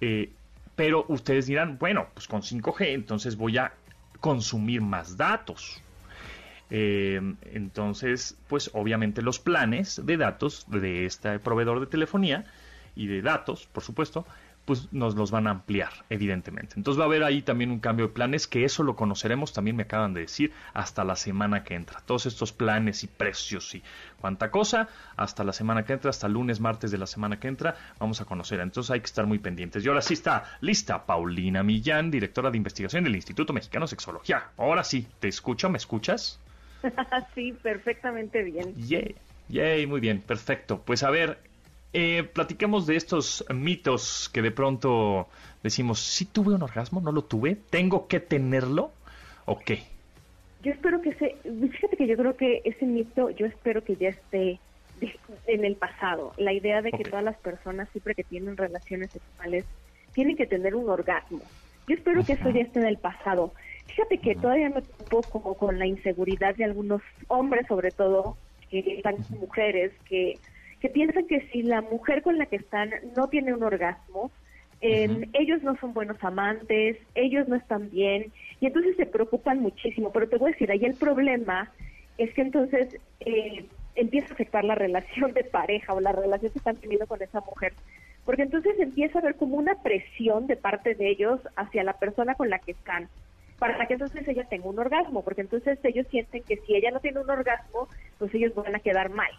Eh, 0.00 0.32
pero 0.74 1.04
ustedes 1.08 1.46
dirán, 1.46 1.78
bueno, 1.78 2.08
pues 2.14 2.26
con 2.26 2.42
5G, 2.42 2.94
entonces 2.94 3.36
voy 3.36 3.58
a 3.58 3.72
consumir 4.20 4.80
más 4.80 5.16
datos. 5.16 5.82
Eh, 6.70 7.20
entonces, 7.52 8.38
pues 8.48 8.70
obviamente 8.72 9.22
los 9.22 9.40
planes 9.40 10.00
de 10.04 10.16
datos 10.16 10.66
de 10.68 11.04
este 11.04 11.38
proveedor 11.40 11.80
de 11.80 11.86
telefonía 11.86 12.44
y 12.94 13.08
de 13.08 13.22
datos, 13.22 13.66
por 13.66 13.82
supuesto, 13.82 14.24
pues 14.70 14.86
nos 14.92 15.16
los 15.16 15.32
van 15.32 15.48
a 15.48 15.50
ampliar, 15.50 15.90
evidentemente. 16.10 16.74
Entonces 16.76 17.00
va 17.00 17.02
a 17.02 17.06
haber 17.08 17.24
ahí 17.24 17.42
también 17.42 17.72
un 17.72 17.80
cambio 17.80 18.06
de 18.06 18.12
planes, 18.12 18.46
que 18.46 18.64
eso 18.64 18.84
lo 18.84 18.94
conoceremos, 18.94 19.52
también 19.52 19.74
me 19.74 19.82
acaban 19.82 20.14
de 20.14 20.20
decir, 20.20 20.52
hasta 20.74 21.02
la 21.02 21.16
semana 21.16 21.64
que 21.64 21.74
entra. 21.74 22.00
Todos 22.06 22.26
estos 22.26 22.52
planes 22.52 23.02
y 23.02 23.08
precios 23.08 23.74
y 23.74 23.82
cuánta 24.20 24.52
cosa, 24.52 24.88
hasta 25.16 25.42
la 25.42 25.52
semana 25.52 25.84
que 25.84 25.94
entra, 25.94 26.10
hasta 26.10 26.28
lunes, 26.28 26.60
martes 26.60 26.92
de 26.92 26.98
la 26.98 27.08
semana 27.08 27.40
que 27.40 27.48
entra, 27.48 27.74
vamos 27.98 28.20
a 28.20 28.26
conocer. 28.26 28.60
Entonces 28.60 28.92
hay 28.92 29.00
que 29.00 29.06
estar 29.06 29.26
muy 29.26 29.40
pendientes. 29.40 29.84
Y 29.84 29.88
ahora 29.88 30.02
sí 30.02 30.14
está 30.14 30.44
lista 30.60 31.04
Paulina 31.04 31.64
Millán, 31.64 32.12
directora 32.12 32.52
de 32.52 32.56
investigación 32.56 33.02
del 33.02 33.16
Instituto 33.16 33.52
Mexicano 33.52 33.86
de 33.86 33.88
Sexología. 33.88 34.50
Ahora 34.56 34.84
sí, 34.84 35.04
¿te 35.18 35.26
escucho? 35.26 35.68
¿Me 35.68 35.78
escuchas? 35.78 36.38
sí, 37.34 37.54
perfectamente 37.60 38.44
bien. 38.44 38.72
Yay, 38.76 39.16
yay, 39.48 39.84
muy 39.88 39.98
bien, 39.98 40.20
perfecto. 40.20 40.80
Pues 40.86 41.02
a 41.02 41.10
ver, 41.10 41.49
eh, 41.92 42.22
platiquemos 42.22 42.86
de 42.86 42.96
estos 42.96 43.44
mitos 43.52 44.30
que 44.32 44.42
de 44.42 44.50
pronto 44.50 45.28
decimos, 45.62 46.00
si 46.00 46.24
tuve 46.24 46.54
un 46.54 46.62
orgasmo, 46.62 47.00
no 47.00 47.12
lo 47.12 47.22
tuve, 47.24 47.56
tengo 47.56 48.06
que 48.06 48.20
tenerlo, 48.20 48.92
¿o 49.46 49.58
qué? 49.58 49.82
Yo 50.62 50.72
espero 50.72 51.00
que 51.00 51.10
ese, 51.10 51.36
fíjate 51.42 51.96
que 51.96 52.06
yo 52.06 52.16
creo 52.16 52.36
que 52.36 52.60
ese 52.64 52.84
mito, 52.84 53.30
yo 53.30 53.46
espero 53.46 53.82
que 53.82 53.96
ya 53.96 54.10
esté 54.10 54.60
en 55.46 55.64
el 55.64 55.76
pasado. 55.76 56.32
La 56.36 56.52
idea 56.52 56.82
de 56.82 56.92
que 56.92 57.04
todas 57.04 57.24
las 57.24 57.36
personas 57.36 57.88
siempre 57.90 58.14
que 58.14 58.24
tienen 58.24 58.56
relaciones 58.56 59.10
sexuales 59.10 59.64
tienen 60.12 60.36
que 60.36 60.46
tener 60.46 60.74
un 60.74 60.88
orgasmo. 60.90 61.40
Yo 61.88 61.94
espero 61.94 62.24
que 62.24 62.34
eso 62.34 62.50
ya 62.50 62.60
esté 62.60 62.80
en 62.80 62.86
el 62.86 62.98
pasado. 62.98 63.52
Fíjate 63.86 64.18
que 64.18 64.36
todavía 64.36 64.70
me 64.70 64.82
como 65.30 65.54
con 65.54 65.78
la 65.78 65.86
inseguridad 65.86 66.54
de 66.54 66.64
algunos 66.64 67.02
hombres, 67.28 67.66
sobre 67.66 67.90
todo, 67.90 68.36
que 68.70 68.78
están 68.78 69.16
mujeres, 69.40 69.92
que 70.04 70.38
que 70.80 70.88
piensan 70.88 71.26
que 71.26 71.48
si 71.52 71.62
la 71.62 71.82
mujer 71.82 72.22
con 72.22 72.38
la 72.38 72.46
que 72.46 72.56
están 72.56 72.90
no 73.16 73.28
tiene 73.28 73.54
un 73.54 73.62
orgasmo, 73.62 74.30
em, 74.80 75.28
ellos 75.34 75.62
no 75.62 75.76
son 75.76 75.92
buenos 75.92 76.22
amantes, 76.22 76.96
ellos 77.14 77.48
no 77.48 77.56
están 77.56 77.90
bien, 77.90 78.32
y 78.60 78.66
entonces 78.66 78.96
se 78.96 79.06
preocupan 79.06 79.60
muchísimo. 79.60 80.10
Pero 80.12 80.28
te 80.28 80.38
voy 80.38 80.50
a 80.50 80.52
decir, 80.52 80.70
ahí 80.70 80.84
el 80.84 80.94
problema 80.94 81.70
es 82.18 82.32
que 82.34 82.42
entonces 82.42 82.96
eh, 83.20 83.66
empieza 83.94 84.28
a 84.28 84.34
afectar 84.34 84.64
la 84.64 84.74
relación 84.86 85.32
de 85.32 85.44
pareja 85.44 85.92
o 85.94 86.00
la 86.00 86.12
relación 86.12 86.52
que 86.52 86.58
están 86.58 86.76
teniendo 86.76 87.06
con 87.06 87.22
esa 87.22 87.40
mujer 87.40 87.72
porque 88.24 88.42
entonces 88.42 88.78
empieza 88.78 89.18
a 89.18 89.22
haber 89.22 89.36
como 89.36 89.56
una 89.56 89.82
presión 89.82 90.46
de 90.46 90.56
parte 90.56 90.94
de 90.94 91.10
ellos 91.10 91.40
hacia 91.56 91.84
la 91.84 91.94
persona 91.94 92.34
con 92.34 92.50
la 92.50 92.58
que 92.58 92.72
están, 92.72 93.08
para 93.58 93.86
que 93.86 93.94
entonces 93.94 94.26
ella 94.28 94.44
tenga 94.44 94.68
un 94.68 94.78
orgasmo, 94.78 95.22
porque 95.24 95.40
entonces 95.40 95.78
ellos 95.82 96.06
sienten 96.10 96.42
que 96.44 96.56
si 96.58 96.76
ella 96.76 96.90
no 96.90 97.00
tiene 97.00 97.20
un 97.20 97.30
orgasmo, 97.30 97.88
pues 98.18 98.34
ellos 98.34 98.54
van 98.54 98.74
a 98.74 98.80
quedar 98.80 99.10
mal. 99.10 99.30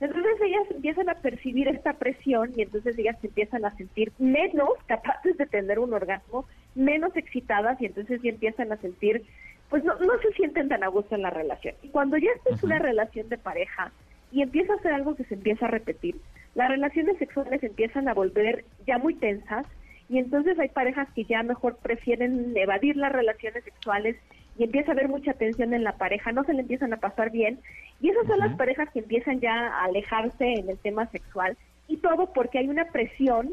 Entonces 0.00 0.32
ellas 0.42 0.66
empiezan 0.70 1.08
a 1.08 1.14
percibir 1.14 1.68
esta 1.68 1.94
presión 1.94 2.52
y 2.56 2.62
entonces 2.62 2.98
ellas 2.98 3.16
se 3.20 3.28
empiezan 3.28 3.64
a 3.64 3.76
sentir 3.76 4.12
menos 4.18 4.70
capaces 4.86 5.36
de 5.36 5.46
tener 5.46 5.78
un 5.78 5.94
orgasmo, 5.94 6.46
menos 6.74 7.16
excitadas 7.16 7.80
y 7.80 7.86
entonces 7.86 8.20
ya 8.22 8.30
empiezan 8.30 8.72
a 8.72 8.76
sentir, 8.78 9.24
pues 9.70 9.84
no, 9.84 9.94
no 10.00 10.18
se 10.18 10.32
sienten 10.32 10.68
tan 10.68 10.82
a 10.82 10.88
gusto 10.88 11.14
en 11.14 11.22
la 11.22 11.30
relación. 11.30 11.74
Y 11.82 11.88
cuando 11.88 12.16
ya 12.16 12.30
es 12.46 12.62
una 12.62 12.78
relación 12.78 13.28
de 13.28 13.38
pareja 13.38 13.92
y 14.32 14.42
empieza 14.42 14.74
a 14.74 14.82
ser 14.82 14.92
algo 14.92 15.14
que 15.14 15.24
se 15.24 15.34
empieza 15.34 15.66
a 15.66 15.70
repetir, 15.70 16.16
las 16.54 16.68
relaciones 16.68 17.18
sexuales 17.18 17.62
empiezan 17.62 18.08
a 18.08 18.14
volver 18.14 18.64
ya 18.86 18.98
muy 18.98 19.14
tensas 19.14 19.66
y 20.08 20.18
entonces 20.18 20.58
hay 20.58 20.68
parejas 20.68 21.08
que 21.14 21.24
ya 21.24 21.42
mejor 21.42 21.76
prefieren 21.76 22.52
evadir 22.56 22.96
las 22.96 23.12
relaciones 23.12 23.64
sexuales 23.64 24.16
y 24.56 24.64
empieza 24.64 24.90
a 24.90 24.94
haber 24.94 25.08
mucha 25.08 25.32
tensión 25.34 25.74
en 25.74 25.84
la 25.84 25.96
pareja, 25.96 26.32
no 26.32 26.44
se 26.44 26.52
le 26.52 26.60
empiezan 26.60 26.92
a 26.92 26.98
pasar 26.98 27.30
bien 27.30 27.60
y 28.00 28.10
esas 28.10 28.26
son 28.26 28.38
las 28.38 28.54
parejas 28.56 28.88
que 28.90 29.00
empiezan 29.00 29.40
ya 29.40 29.52
a 29.52 29.84
alejarse 29.84 30.44
en 30.44 30.70
el 30.70 30.78
tema 30.78 31.06
sexual 31.10 31.56
y 31.88 31.96
todo 31.98 32.32
porque 32.32 32.58
hay 32.58 32.68
una 32.68 32.86
presión 32.86 33.50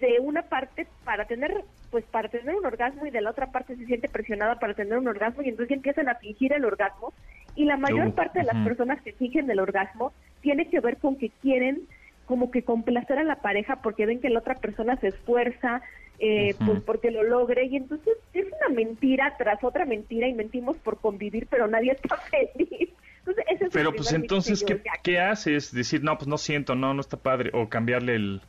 de 0.00 0.18
una 0.20 0.42
parte 0.42 0.86
para 1.04 1.26
tener 1.26 1.64
pues 1.90 2.04
para 2.06 2.28
tener 2.28 2.54
un 2.54 2.64
orgasmo 2.64 3.06
y 3.06 3.10
de 3.10 3.20
la 3.20 3.30
otra 3.30 3.52
parte 3.52 3.76
se 3.76 3.84
siente 3.84 4.08
presionada 4.08 4.58
para 4.58 4.74
tener 4.74 4.98
un 4.98 5.06
orgasmo 5.06 5.42
y 5.42 5.50
entonces 5.50 5.76
empiezan 5.76 6.08
a 6.08 6.14
fingir 6.14 6.52
el 6.54 6.64
orgasmo 6.64 7.12
y 7.54 7.66
la 7.66 7.76
mayor 7.76 8.14
parte 8.14 8.38
de 8.38 8.46
las 8.46 8.66
personas 8.66 9.00
que 9.02 9.12
fingen 9.12 9.50
el 9.50 9.60
orgasmo 9.60 10.12
tiene 10.40 10.68
que 10.68 10.80
ver 10.80 10.96
con 10.96 11.16
que 11.16 11.30
quieren 11.42 11.82
como 12.26 12.50
que 12.50 12.62
complacer 12.62 13.18
a 13.18 13.24
la 13.24 13.36
pareja 13.36 13.76
porque 13.82 14.06
ven 14.06 14.20
que 14.20 14.30
la 14.30 14.40
otra 14.40 14.56
persona 14.56 14.96
se 14.96 15.08
esfuerza, 15.08 15.82
eh, 16.18 16.54
pues 16.64 16.80
porque 16.80 17.10
lo 17.10 17.22
logre 17.22 17.66
y 17.66 17.76
entonces 17.76 18.16
es 18.32 18.46
una 18.46 18.74
mentira 18.74 19.34
tras 19.38 19.62
otra 19.64 19.84
mentira 19.84 20.28
y 20.28 20.34
mentimos 20.34 20.76
por 20.76 20.98
convivir 20.98 21.46
pero 21.50 21.66
nadie 21.66 21.92
está 22.02 22.16
feliz. 22.16 22.90
Entonces, 23.24 23.70
pero 23.72 23.92
pues 23.92 24.12
entonces, 24.12 24.64
¿qué, 24.64 24.80
¿qué 25.02 25.20
haces? 25.20 25.72
Decir, 25.72 26.02
no, 26.02 26.18
pues 26.18 26.26
no 26.26 26.38
siento, 26.38 26.74
no, 26.74 26.92
no 26.92 27.00
está 27.00 27.16
padre, 27.16 27.50
o 27.54 27.68
cambiarle 27.68 28.16
el, 28.16 28.40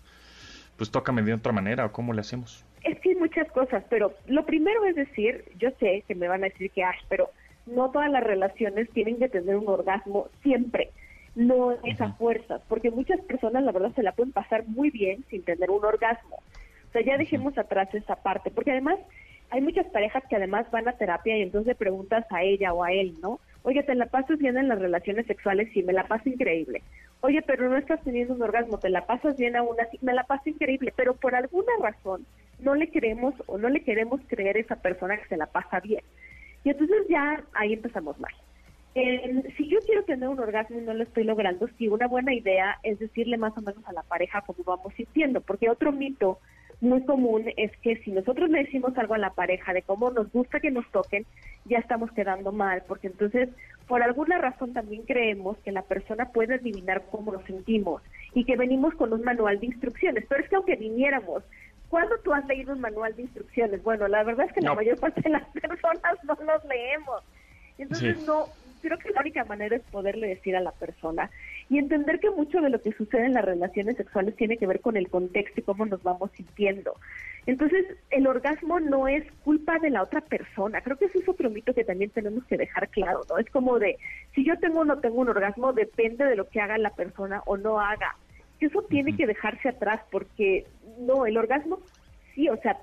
pues 0.77 0.89
tócame 0.89 1.21
de 1.21 1.33
otra 1.33 1.51
manera, 1.51 1.85
o 1.85 1.91
cómo 1.91 2.11
le 2.11 2.21
hacemos. 2.21 2.65
Es 2.83 2.99
que 2.99 3.09
hay 3.09 3.15
muchas 3.15 3.51
cosas, 3.51 3.83
pero 3.89 4.13
lo 4.27 4.45
primero 4.45 4.83
es 4.85 4.95
decir, 4.95 5.45
yo 5.59 5.69
sé 5.79 6.03
que 6.07 6.15
me 6.15 6.27
van 6.27 6.43
a 6.43 6.47
decir 6.47 6.71
que, 6.71 6.83
ah, 6.83 6.95
pero 7.07 7.29
no 7.67 7.91
todas 7.91 8.09
las 8.09 8.23
relaciones 8.23 8.89
tienen 8.89 9.19
que 9.19 9.29
tener 9.29 9.55
un 9.55 9.67
orgasmo 9.67 10.27
siempre 10.41 10.89
no 11.35 11.71
es 11.83 11.99
a 11.99 12.13
fuerzas, 12.13 12.61
porque 12.67 12.91
muchas 12.91 13.19
personas 13.21 13.63
la 13.63 13.71
verdad 13.71 13.91
se 13.95 14.03
la 14.03 14.11
pueden 14.11 14.33
pasar 14.33 14.67
muy 14.67 14.89
bien 14.91 15.23
sin 15.29 15.43
tener 15.43 15.71
un 15.71 15.83
orgasmo. 15.83 16.37
O 16.37 16.91
sea, 16.91 17.01
ya 17.01 17.17
dejemos 17.17 17.57
atrás 17.57 17.93
esa 17.93 18.15
parte, 18.15 18.51
porque 18.51 18.71
además 18.71 18.99
hay 19.49 19.61
muchas 19.61 19.87
parejas 19.87 20.23
que 20.29 20.35
además 20.35 20.69
van 20.71 20.87
a 20.87 20.93
terapia 20.93 21.37
y 21.37 21.41
entonces 21.41 21.67
le 21.67 21.75
preguntas 21.75 22.25
a 22.29 22.43
ella 22.43 22.73
o 22.73 22.83
a 22.83 22.91
él, 22.91 23.15
¿no? 23.21 23.39
Oye, 23.63 23.81
¿te 23.83 23.95
la 23.95 24.07
pasas 24.07 24.37
bien 24.37 24.57
en 24.57 24.67
las 24.67 24.79
relaciones 24.79 25.25
sexuales? 25.25 25.69
Sí, 25.73 25.83
me 25.83 25.93
la 25.93 26.03
paso 26.07 26.29
increíble. 26.29 26.83
Oye, 27.21 27.41
pero 27.41 27.69
no 27.69 27.77
estás 27.77 28.01
teniendo 28.03 28.33
un 28.33 28.41
orgasmo, 28.41 28.77
¿te 28.77 28.89
la 28.89 29.05
pasas 29.05 29.37
bien 29.37 29.55
aún 29.55 29.79
así? 29.79 29.97
Me 30.01 30.13
la 30.13 30.25
paso 30.25 30.49
increíble, 30.49 30.93
pero 30.95 31.15
por 31.15 31.33
alguna 31.33 31.71
razón 31.81 32.25
no 32.59 32.75
le 32.75 32.89
queremos 32.89 33.33
o 33.47 33.57
no 33.57 33.69
le 33.69 33.83
queremos 33.83 34.21
creer 34.27 34.57
a 34.57 34.59
esa 34.59 34.75
persona 34.75 35.17
que 35.17 35.27
se 35.29 35.37
la 35.37 35.47
pasa 35.47 35.79
bien. 35.79 36.03
Y 36.63 36.69
entonces 36.69 37.07
ya 37.09 37.43
ahí 37.53 37.73
empezamos 37.73 38.19
mal 38.19 38.33
si 38.93 39.67
yo 39.67 39.79
quiero 39.85 40.03
tener 40.03 40.29
un 40.29 40.39
orgasmo 40.39 40.77
y 40.77 40.81
no 40.81 40.93
lo 40.93 41.03
estoy 41.03 41.23
logrando, 41.23 41.67
sí, 41.77 41.87
una 41.87 42.07
buena 42.07 42.33
idea 42.33 42.79
es 42.83 42.99
decirle 42.99 43.37
más 43.37 43.57
o 43.57 43.61
menos 43.61 43.83
a 43.85 43.93
la 43.93 44.03
pareja 44.03 44.41
cómo 44.41 44.63
vamos 44.63 44.93
sintiendo, 44.95 45.41
porque 45.41 45.69
otro 45.69 45.91
mito 45.91 46.39
muy 46.79 47.03
común 47.05 47.45
es 47.57 47.71
que 47.77 47.95
si 48.03 48.11
nosotros 48.11 48.49
le 48.49 48.63
decimos 48.63 48.95
algo 48.97 49.13
a 49.13 49.17
la 49.17 49.31
pareja 49.31 49.73
de 49.73 49.81
cómo 49.81 50.11
nos 50.11 50.31
gusta 50.31 50.59
que 50.59 50.69
nos 50.69 50.85
toquen, 50.91 51.25
ya 51.65 51.79
estamos 51.79 52.11
quedando 52.11 52.51
mal, 52.51 52.83
porque 52.87 53.07
entonces 53.07 53.49
por 53.87 54.03
alguna 54.03 54.37
razón 54.37 54.73
también 54.73 55.03
creemos 55.03 55.57
que 55.59 55.71
la 55.71 55.81
persona 55.81 56.29
puede 56.31 56.55
adivinar 56.55 57.03
cómo 57.09 57.31
nos 57.31 57.45
sentimos 57.45 58.01
y 58.33 58.43
que 58.43 58.57
venimos 58.57 58.93
con 58.95 59.13
un 59.13 59.23
manual 59.23 59.59
de 59.59 59.67
instrucciones, 59.67 60.25
pero 60.27 60.43
es 60.43 60.49
que 60.49 60.55
aunque 60.55 60.75
viniéramos 60.75 61.43
¿Cuándo 61.93 62.17
tú 62.23 62.33
has 62.33 62.43
leído 62.47 62.73
un 62.73 62.81
manual 62.81 63.15
de 63.15 63.21
instrucciones? 63.21 63.83
Bueno, 63.83 64.07
la 64.07 64.23
verdad 64.23 64.47
es 64.47 64.53
que 64.53 64.61
la 64.61 64.73
mayor 64.73 64.99
parte 64.99 65.21
de 65.21 65.29
las 65.29 65.47
personas 65.53 66.17
no 66.23 66.35
los 66.43 66.65
leemos. 66.65 67.21
Entonces 67.77 68.25
no 68.25 68.47
creo 68.83 68.97
que 68.99 69.11
la 69.11 69.21
única 69.21 69.45
manera 69.45 69.77
es 69.77 69.81
poderle 69.83 70.27
decir 70.27 70.55
a 70.55 70.61
la 70.61 70.73
persona 70.73 71.31
y 71.69 71.79
entender 71.79 72.19
que 72.19 72.29
mucho 72.29 72.61
de 72.61 72.69
lo 72.69 72.81
que 72.81 72.91
sucede 72.91 73.25
en 73.25 73.33
las 73.33 73.45
relaciones 73.45 73.95
sexuales 73.95 74.35
tiene 74.35 74.57
que 74.57 74.67
ver 74.67 74.81
con 74.81 74.97
el 74.97 75.09
contexto 75.09 75.61
y 75.61 75.63
cómo 75.63 75.85
nos 75.85 76.03
vamos 76.03 76.29
sintiendo. 76.35 76.93
Entonces, 77.45 77.85
el 78.11 78.27
orgasmo 78.27 78.79
no 78.79 79.07
es 79.07 79.23
culpa 79.43 79.79
de 79.79 79.89
la 79.89 80.03
otra 80.03 80.21
persona. 80.21 80.81
Creo 80.81 80.97
que 80.97 81.05
eso 81.05 81.19
es 81.19 81.27
otro 81.27 81.49
mito 81.49 81.73
que 81.73 81.83
también 81.83 82.09
tenemos 82.09 82.43
que 82.45 82.57
dejar 82.57 82.89
claro, 82.89 83.21
¿no? 83.29 83.37
Es 83.37 83.49
como 83.49 83.79
de, 83.79 83.97
si 84.35 84.45
yo 84.45 84.57
tengo 84.59 84.81
o 84.81 84.85
no 84.85 84.99
tengo 84.99 85.21
un 85.21 85.29
orgasmo, 85.29 85.73
depende 85.73 86.25
de 86.25 86.35
lo 86.35 86.47
que 86.47 86.61
haga 86.61 86.77
la 86.77 86.91
persona 86.91 87.41
o 87.45 87.57
no 87.57 87.79
haga. 87.79 88.15
Eso 88.59 88.81
tiene 88.83 89.15
que 89.15 89.27
dejarse 89.27 89.69
atrás 89.69 90.01
porque, 90.11 90.65
no, 90.99 91.25
el 91.25 91.37
orgasmo, 91.37 91.79
sí, 92.33 92.47
o 92.49 92.57
sea, 92.57 92.77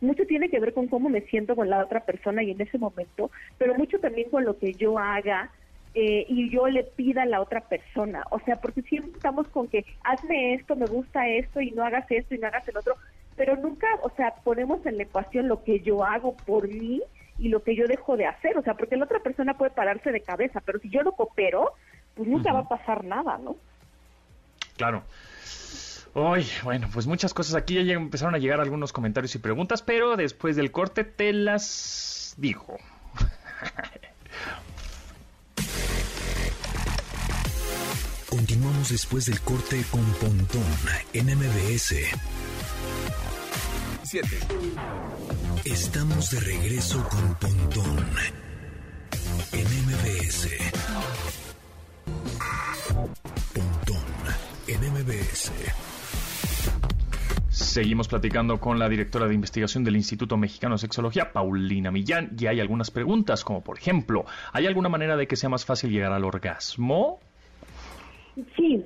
mucho 0.00 0.26
tiene 0.26 0.48
que 0.48 0.60
ver 0.60 0.74
con 0.74 0.88
cómo 0.88 1.08
me 1.08 1.22
siento 1.22 1.56
con 1.56 1.70
la 1.70 1.82
otra 1.82 2.00
persona 2.00 2.42
y 2.42 2.50
en 2.50 2.60
ese 2.60 2.78
momento, 2.78 3.30
pero 3.58 3.74
mucho 3.74 3.98
también 3.98 4.30
con 4.30 4.44
lo 4.44 4.58
que 4.58 4.74
yo 4.74 4.98
haga 4.98 5.50
eh, 5.94 6.26
y 6.28 6.50
yo 6.50 6.66
le 6.66 6.82
pida 6.82 7.22
a 7.22 7.26
la 7.26 7.40
otra 7.40 7.60
persona. 7.60 8.24
O 8.30 8.40
sea, 8.40 8.56
porque 8.56 8.82
siempre 8.82 9.12
estamos 9.12 9.46
con 9.48 9.68
que 9.68 9.84
hazme 10.02 10.54
esto, 10.54 10.74
me 10.74 10.86
gusta 10.86 11.28
esto 11.28 11.60
y 11.60 11.70
no 11.70 11.84
hagas 11.84 12.04
esto 12.10 12.34
y 12.34 12.38
no 12.38 12.48
hagas 12.48 12.66
el 12.68 12.76
otro, 12.76 12.96
pero 13.36 13.56
nunca, 13.56 13.86
o 14.02 14.10
sea, 14.10 14.34
ponemos 14.42 14.84
en 14.86 14.96
la 14.96 15.04
ecuación 15.04 15.48
lo 15.48 15.62
que 15.62 15.80
yo 15.80 16.04
hago 16.04 16.36
por 16.44 16.68
mí 16.68 17.00
y 17.38 17.48
lo 17.48 17.62
que 17.62 17.76
yo 17.76 17.86
dejo 17.86 18.16
de 18.16 18.26
hacer. 18.26 18.58
O 18.58 18.62
sea, 18.62 18.74
porque 18.74 18.96
la 18.96 19.04
otra 19.04 19.20
persona 19.20 19.56
puede 19.56 19.70
pararse 19.70 20.10
de 20.10 20.20
cabeza, 20.20 20.60
pero 20.64 20.78
si 20.80 20.90
yo 20.90 21.02
no 21.02 21.12
coopero, 21.12 21.72
pues 22.14 22.28
nunca 22.28 22.52
va 22.52 22.60
a 22.60 22.68
pasar 22.68 23.04
nada, 23.04 23.38
¿no? 23.38 23.56
Claro. 24.76 25.04
Uy, 26.14 26.46
bueno, 26.62 26.88
pues 26.92 27.08
muchas 27.08 27.34
cosas 27.34 27.56
aquí 27.56 27.74
ya 27.84 27.94
empezaron 27.94 28.36
a 28.36 28.38
llegar 28.38 28.60
algunos 28.60 28.92
comentarios 28.92 29.34
y 29.34 29.38
preguntas, 29.38 29.82
pero 29.82 30.16
después 30.16 30.54
del 30.54 30.70
corte 30.70 31.02
te 31.02 31.32
las 31.32 32.34
digo. 32.36 32.78
Continuamos 38.30 38.90
después 38.90 39.26
del 39.26 39.40
corte 39.40 39.84
con 39.90 40.04
Pontón 40.14 40.62
en 41.12 41.26
MBS. 41.36 41.94
7. 44.02 44.28
Estamos 45.64 46.30
de 46.30 46.40
regreso 46.40 47.08
con 47.08 47.34
Pontón 47.36 48.06
en 49.52 49.66
MBS. 49.86 50.48
Pontón 53.52 54.04
en 54.68 54.80
MBS. 54.92 55.52
Seguimos 57.54 58.08
platicando 58.08 58.58
con 58.58 58.80
la 58.80 58.88
directora 58.88 59.28
de 59.28 59.34
investigación 59.34 59.84
del 59.84 59.94
Instituto 59.94 60.36
Mexicano 60.36 60.74
de 60.74 60.80
Sexología, 60.80 61.32
Paulina 61.32 61.92
Millán, 61.92 62.32
y 62.36 62.48
hay 62.48 62.58
algunas 62.58 62.90
preguntas, 62.90 63.44
como 63.44 63.60
por 63.60 63.78
ejemplo, 63.78 64.24
¿hay 64.52 64.66
alguna 64.66 64.88
manera 64.88 65.16
de 65.16 65.28
que 65.28 65.36
sea 65.36 65.48
más 65.48 65.64
fácil 65.64 65.92
llegar 65.92 66.12
al 66.12 66.24
orgasmo? 66.24 67.20
Sí, 68.56 68.84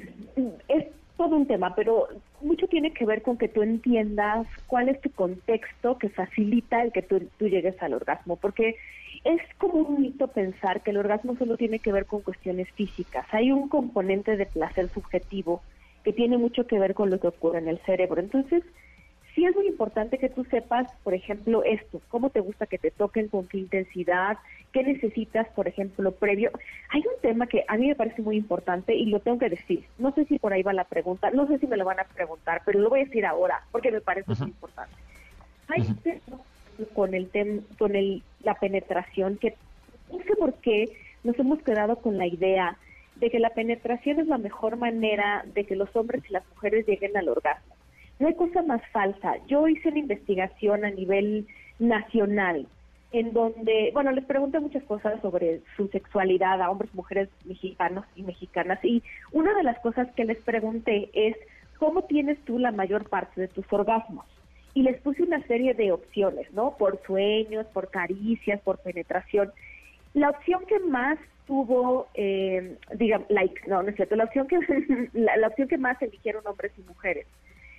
es 0.69 0.85
todo 1.17 1.37
un 1.37 1.47
tema, 1.47 1.75
pero 1.75 2.09
mucho 2.43 2.67
tiene 2.67 2.93
que 2.93 3.07
ver 3.07 3.23
con 3.23 3.39
que 3.39 3.49
tú 3.49 3.63
entiendas 3.63 4.47
cuál 4.67 4.91
es 4.91 5.01
tu 5.01 5.11
contexto 5.13 5.97
que 5.97 6.11
facilita 6.11 6.83
el 6.83 6.93
que 6.93 7.01
tú, 7.01 7.27
llegues 7.41 7.83
al 7.83 7.95
orgasmo, 7.95 8.37
porque 8.37 8.77
es 9.25 9.41
como 9.57 9.77
un 9.77 10.03
mito 10.03 10.29
pensar 10.29 10.83
que 10.83 10.91
el 10.91 10.99
orgasmo 10.99 11.37
solo 11.39 11.57
tiene 11.57 11.79
que 11.79 11.91
ver 11.91 12.05
con 12.05 12.21
cuestiones 12.21 12.71
físicas. 12.73 13.25
Hay 13.33 13.51
un 13.51 13.71
componente 13.71 14.37
de 14.37 14.45
placer 14.45 14.91
subjetivo 14.91 15.63
que 16.05 16.13
tiene 16.13 16.39
mucho 16.39 16.67
que 16.67 16.79
ver 16.79 16.95
con 16.95 17.11
lo 17.11 17.21
que 17.21 17.29
ocurre 17.29 17.59
en 17.59 17.69
el 17.69 17.79
cerebro. 17.81 18.21
Entonces, 18.21 18.63
sí 19.35 19.45
es 19.45 19.55
muy 19.55 19.69
importante 19.69 20.19
que 20.19 20.29
tú 20.29 20.45
sepas, 20.45 20.91
por 21.05 21.15
ejemplo, 21.15 21.63
esto, 21.63 22.01
cómo 22.09 22.31
te 22.31 22.41
gusta 22.41 22.67
que 22.67 22.79
te 22.79 22.91
toquen, 22.91 23.29
con 23.29 23.47
qué 23.47 23.59
intensidad, 23.59 24.37
qué 24.73 24.83
necesitas, 24.83 25.49
por 25.51 25.69
ejemplo, 25.69 26.13
previo. 26.13 26.51
Hay 26.91 27.01
un 27.01 27.21
tema 27.23 27.47
que 27.47 27.65
a 27.69 27.77
mí 27.77 27.87
me 27.87 27.95
parece 27.95 28.21
muy 28.21 28.37
importante 28.37 28.95
y 28.95 29.07
lo 29.07 29.21
tengo 29.21 29.39
que 29.39 29.51
decir. 29.51 29.85
No 29.99 30.13
sé 30.13 30.25
si 30.25 30.39
por 30.39 30.53
ahí 30.53 30.63
va 30.63 30.73
la 30.73 30.85
pregunta, 30.85 31.31
no 31.31 31.47
sé 31.47 31.59
si 31.59 31.67
me 31.69 31.77
lo 31.77 31.85
van 31.85 32.01
a 32.01 32.05
preguntar, 32.05 32.63
pero 32.65 32.81
lo 32.81 32.91
voy 32.91 33.03
a 33.03 33.05
decir 33.05 33.25
ahora 33.25 33.63
porque 33.71 33.93
me 33.93 34.01
parece 34.01 34.33
muy 34.35 34.49
importante. 34.49 34.95
Hay 35.69 35.83
un 35.83 35.97
tema 35.97 36.39
con 36.95 37.15
el 37.15 37.29
tem 37.29 37.63
con 37.79 37.95
el, 37.97 38.23
la 38.43 38.55
penetración 38.55 39.37
que 39.37 39.55
no 40.11 40.19
sé 40.19 40.37
por 40.37 40.55
qué 40.55 40.97
nos 41.23 41.39
hemos 41.39 41.61
quedado 41.63 41.97
con 41.97 42.19
la 42.19 42.27
idea 42.27 42.77
de 43.21 43.31
que 43.31 43.39
la 43.39 43.51
penetración 43.51 44.21
es 44.21 44.27
la 44.27 44.39
mejor 44.39 44.77
manera 44.77 45.45
de 45.55 45.65
que 45.65 45.77
los 45.77 45.95
hombres 45.97 46.23
y 46.29 46.33
las 46.33 46.47
mujeres 46.55 46.87
lleguen 46.87 47.17
al 47.17 47.29
orgasmo. 47.29 47.75
No 48.19 48.29
hay 48.29 48.35
cosa 48.35 48.63
más 48.63 48.83
falsa. 48.93 49.37
Yo 49.47 49.69
hice 49.69 49.89
una 49.89 49.99
investigación 49.99 50.85
a 50.85 50.91
nivel 50.91 51.47
nacional 51.79 52.67
en 53.13 53.33
donde, 53.33 53.91
bueno, 53.95 54.13
les 54.13 54.25
pregunté 54.25 54.61
muchas 54.61 54.83
cosas 54.85 55.21
sobre 55.23 55.63
su 55.77 55.89
sexualidad 55.89 56.61
a 56.61 56.71
hombres, 56.71 56.95
mujeres 56.95 57.29
mexicanos 57.45 58.05
y 58.17 58.23
mexicanas 58.23 58.85
y 58.85 59.03
una 59.33 59.55
de 59.55 59.63
las 59.63 59.79
cosas 59.81 60.09
que 60.15 60.25
les 60.25 60.39
pregunté 60.39 61.09
es 61.15 61.37
¿cómo 61.79 62.03
tienes 62.03 62.39
tú 62.45 62.59
la 62.59 62.73
mayor 62.73 63.09
parte 63.09 63.41
de 63.41 63.49
tus 63.49 63.65
orgasmos? 63.73 64.27
Y 64.75 64.83
les 64.83 65.01
puse 65.01 65.23
una 65.23 65.43
serie 65.47 65.75
de 65.75 65.91
opciones, 65.93 66.53
¿no? 66.53 66.77
Por 66.77 67.01
sueños, 67.05 67.67
por 67.69 67.91
caricias, 67.91 68.61
por 68.61 68.79
penetración. 68.79 69.51
La 70.19 70.31
opción 70.31 70.67
que 70.67 70.81
más 70.81 71.17
tuvo, 71.47 72.09
eh, 72.15 72.77
digamos, 72.95 73.31
like, 73.31 73.69
no, 73.69 73.85
no 73.85 73.89
es 73.89 73.95
cierto, 73.95 74.17
la 74.17 74.25
opción 74.25 74.49
que, 74.49 74.59
la, 75.13 75.47
opción 75.47 75.69
que 75.69 75.79
más 75.79 76.01
eligieron 76.03 76.45
hombres 76.45 76.73
y 76.77 76.83
mujeres, 76.83 77.25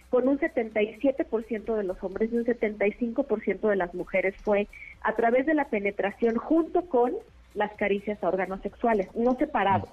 con 0.09 0.25
un 0.27 0.39
77% 0.39 1.75
de 1.75 1.83
los 1.83 2.01
hombres 2.01 2.31
y 2.31 2.37
un 2.37 2.45
75% 2.45 3.67
de 3.67 3.75
las 3.75 3.93
mujeres 3.93 4.35
fue 4.41 4.69
a 5.01 5.15
través 5.17 5.45
de 5.47 5.53
la 5.53 5.65
penetración 5.65 6.37
junto 6.37 6.85
con 6.85 7.13
las 7.55 7.73
caricias 7.73 8.23
a 8.23 8.29
órganos 8.29 8.61
sexuales, 8.61 9.13
no 9.15 9.35
separados. 9.35 9.89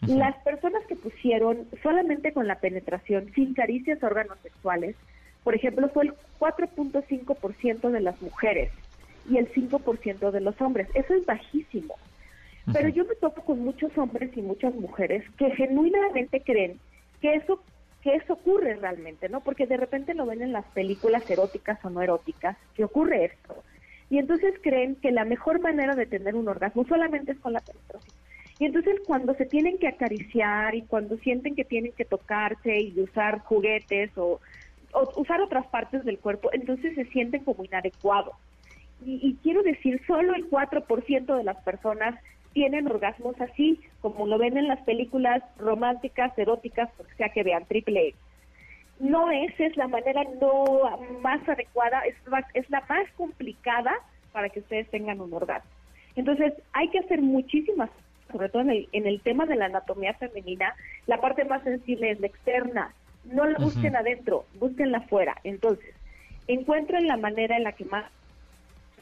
Las 0.00 0.36
personas 0.42 0.84
que 0.86 0.96
pusieron 0.96 1.68
solamente 1.84 2.32
con 2.32 2.48
la 2.48 2.56
penetración, 2.56 3.30
sin 3.34 3.54
caricias 3.54 4.02
a 4.02 4.08
órganos 4.08 4.38
sexuales, 4.42 4.96
por 5.44 5.54
ejemplo, 5.54 5.88
fue 5.90 6.06
el 6.06 6.14
4.5% 6.40 7.90
de 7.90 8.00
las 8.00 8.20
mujeres 8.20 8.72
y 9.28 9.38
el 9.38 9.52
5% 9.52 10.30
de 10.30 10.40
los 10.40 10.60
hombres. 10.60 10.88
Eso 10.94 11.14
es 11.14 11.24
bajísimo. 11.26 11.96
Pero 12.72 12.88
yo 12.88 13.04
me 13.04 13.14
topo 13.16 13.42
con 13.42 13.60
muchos 13.60 13.96
hombres 13.98 14.30
y 14.36 14.42
muchas 14.42 14.74
mujeres 14.74 15.24
que 15.36 15.50
genuinamente 15.52 16.40
creen 16.42 16.78
que 17.20 17.34
eso 17.34 17.60
que 18.02 18.14
eso 18.14 18.32
ocurre 18.32 18.76
realmente, 18.76 19.28
¿no? 19.28 19.40
Porque 19.40 19.66
de 19.66 19.76
repente 19.76 20.14
lo 20.14 20.26
ven 20.26 20.40
en 20.40 20.52
las 20.52 20.64
películas 20.66 21.28
eróticas 21.30 21.78
o 21.84 21.90
no 21.90 22.00
eróticas, 22.00 22.56
que 22.74 22.84
ocurre 22.84 23.26
esto. 23.26 23.62
Y 24.08 24.18
entonces 24.18 24.54
creen 24.62 24.96
que 24.96 25.12
la 25.12 25.24
mejor 25.24 25.60
manera 25.60 25.94
de 25.94 26.06
tener 26.06 26.34
un 26.34 26.48
orgasmo 26.48 26.84
solamente 26.86 27.32
es 27.32 27.38
con 27.38 27.52
la 27.52 27.60
penetración. 27.60 28.14
Y 28.58 28.66
entonces 28.66 29.00
cuando 29.06 29.34
se 29.34 29.46
tienen 29.46 29.78
que 29.78 29.88
acariciar 29.88 30.74
y 30.74 30.82
cuando 30.82 31.16
sienten 31.18 31.54
que 31.54 31.64
tienen 31.64 31.92
que 31.92 32.04
tocarse 32.04 32.78
y 32.78 33.00
usar 33.00 33.40
juguetes 33.40 34.10
o, 34.16 34.40
usar 35.16 35.40
otras 35.40 35.66
partes 35.68 36.04
del 36.04 36.18
cuerpo, 36.18 36.50
entonces 36.52 36.94
se 36.94 37.04
sienten 37.06 37.44
como 37.44 37.64
inadecuados. 37.64 38.34
Y, 39.04 39.36
quiero 39.42 39.62
decir, 39.62 40.00
solo 40.06 40.34
el 40.34 40.50
4% 40.50 41.36
de 41.36 41.44
las 41.44 41.56
personas 41.62 42.18
tienen 42.52 42.86
orgasmos 42.86 43.40
así, 43.40 43.80
como 44.00 44.26
lo 44.26 44.36
ven 44.38 44.58
en 44.58 44.68
las 44.68 44.80
películas 44.80 45.42
románticas, 45.58 46.36
eróticas, 46.36 46.90
porque 46.96 47.14
sea 47.14 47.28
que 47.30 47.42
vean 47.42 47.64
triple 47.64 48.14
No 48.98 49.30
esa 49.30 49.64
es 49.64 49.76
la 49.76 49.88
manera 49.88 50.24
no 50.40 50.98
más 51.22 51.48
adecuada, 51.48 52.00
es, 52.00 52.14
es 52.54 52.68
la 52.68 52.82
más 52.88 53.10
complicada 53.16 53.92
para 54.32 54.48
que 54.48 54.60
ustedes 54.60 54.88
tengan 54.90 55.20
un 55.20 55.32
orgasmo. 55.32 55.70
Entonces, 56.16 56.52
hay 56.72 56.88
que 56.88 56.98
hacer 56.98 57.22
muchísimas 57.22 57.90
sobre 58.30 58.48
todo 58.48 58.62
en 58.62 58.70
el, 58.70 58.88
en 58.92 59.06
el 59.06 59.20
tema 59.20 59.46
de 59.46 59.56
la 59.56 59.66
anatomía 59.66 60.14
femenina, 60.14 60.74
la 61.06 61.20
parte 61.20 61.44
más 61.44 61.62
sensible 61.62 62.10
es 62.10 62.20
la 62.20 62.26
externa. 62.26 62.94
No 63.24 63.44
la 63.44 63.58
busquen 63.58 63.96
adentro, 63.96 64.46
búsquenla 64.58 64.98
afuera. 64.98 65.36
Entonces, 65.44 65.94
encuentren 66.48 67.06
la 67.06 67.16
manera 67.16 67.56
en 67.56 67.64
la 67.64 67.72
que 67.72 67.84
más 67.84 68.04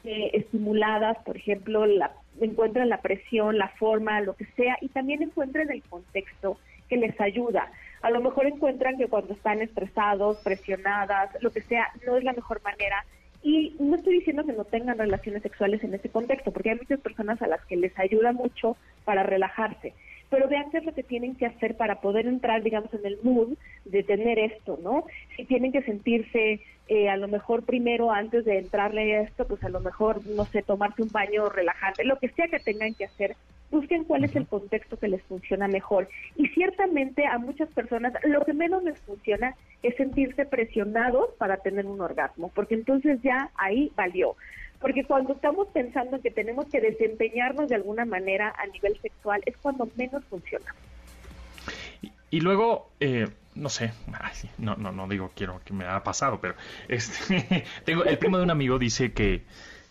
eh, 0.03 0.31
estimuladas, 0.33 1.17
por 1.25 1.37
ejemplo, 1.37 1.85
la, 1.85 2.11
encuentren 2.39 2.89
la 2.89 3.01
presión, 3.01 3.57
la 3.57 3.69
forma, 3.69 4.21
lo 4.21 4.35
que 4.35 4.45
sea, 4.55 4.77
y 4.81 4.89
también 4.89 5.21
encuentren 5.21 5.69
el 5.71 5.83
contexto 5.83 6.57
que 6.87 6.97
les 6.97 7.19
ayuda. 7.19 7.71
A 8.01 8.09
lo 8.09 8.21
mejor 8.21 8.47
encuentran 8.47 8.97
que 8.97 9.07
cuando 9.07 9.33
están 9.33 9.61
estresados, 9.61 10.37
presionadas, 10.43 11.29
lo 11.41 11.51
que 11.51 11.61
sea, 11.61 11.89
no 12.05 12.17
es 12.17 12.23
la 12.23 12.33
mejor 12.33 12.61
manera 12.63 13.05
y 13.41 13.75
no 13.79 13.95
estoy 13.95 14.15
diciendo 14.15 14.45
que 14.45 14.53
no 14.53 14.65
tengan 14.65 14.97
relaciones 14.97 15.43
sexuales 15.43 15.83
en 15.83 15.93
ese 15.93 16.09
contexto, 16.09 16.51
porque 16.51 16.71
hay 16.71 16.77
muchas 16.77 16.99
personas 16.99 17.41
a 17.41 17.47
las 17.47 17.63
que 17.65 17.77
les 17.77 17.97
ayuda 17.97 18.33
mucho 18.33 18.75
para 19.05 19.23
relajarse. 19.23 19.93
Pero 20.29 20.47
vean 20.47 20.69
qué 20.71 20.77
es 20.77 20.85
lo 20.85 20.93
que 20.93 21.03
tienen 21.03 21.35
que 21.35 21.45
hacer 21.45 21.75
para 21.75 22.01
poder 22.01 22.27
entrar, 22.27 22.61
digamos, 22.61 22.93
en 22.93 23.05
el 23.05 23.17
mood 23.23 23.57
de 23.85 24.03
tener 24.03 24.37
esto, 24.39 24.79
¿no? 24.81 25.05
Si 25.35 25.45
tienen 25.45 25.71
que 25.71 25.81
sentirse, 25.81 26.61
eh, 26.87 27.09
a 27.09 27.17
lo 27.17 27.27
mejor 27.27 27.63
primero, 27.63 28.11
antes 28.11 28.45
de 28.45 28.59
entrarle 28.59 29.15
a 29.15 29.21
esto, 29.21 29.47
pues 29.47 29.63
a 29.63 29.69
lo 29.69 29.79
mejor, 29.79 30.25
no 30.27 30.45
sé, 30.45 30.61
tomarse 30.61 31.01
un 31.01 31.09
baño 31.09 31.49
relajante, 31.49 32.03
lo 32.03 32.19
que 32.19 32.29
sea 32.29 32.47
que 32.47 32.59
tengan 32.59 32.93
que 32.93 33.05
hacer 33.05 33.35
busquen 33.71 34.03
cuál 34.03 34.23
es 34.23 34.35
el 34.35 34.47
contexto 34.47 34.97
que 34.97 35.07
les 35.07 35.21
funciona 35.23 35.67
mejor. 35.67 36.09
Y 36.35 36.47
ciertamente 36.49 37.25
a 37.25 37.37
muchas 37.37 37.69
personas 37.69 38.13
lo 38.23 38.43
que 38.45 38.53
menos 38.53 38.83
les 38.83 38.99
funciona 39.01 39.55
es 39.83 39.95
sentirse 39.95 40.45
presionados 40.45 41.29
para 41.37 41.57
tener 41.57 41.85
un 41.85 42.01
orgasmo, 42.01 42.51
porque 42.53 42.75
entonces 42.75 43.19
ya 43.21 43.49
ahí 43.55 43.91
valió. 43.95 44.35
Porque 44.79 45.03
cuando 45.03 45.33
estamos 45.33 45.67
pensando 45.67 46.21
que 46.21 46.31
tenemos 46.31 46.65
que 46.67 46.79
desempeñarnos 46.79 47.69
de 47.69 47.75
alguna 47.75 48.05
manera 48.05 48.53
a 48.57 48.65
nivel 48.67 48.99
sexual, 49.01 49.41
es 49.45 49.57
cuando 49.57 49.89
menos 49.97 50.23
funciona. 50.25 50.73
Y, 52.31 52.41
luego, 52.41 52.89
eh, 52.99 53.27
no 53.55 53.69
sé, 53.69 53.91
no, 54.57 54.75
no, 54.75 54.91
no 54.91 55.07
digo 55.07 55.31
quiero 55.35 55.61
que 55.65 55.73
me 55.73 55.85
haya 55.85 56.03
pasado, 56.03 56.39
pero 56.39 56.53
este, 56.87 57.65
tengo 57.85 58.05
el 58.05 58.17
primo 58.17 58.37
de 58.37 58.43
un 58.43 58.51
amigo 58.51 58.77
dice 58.77 59.11
que 59.11 59.41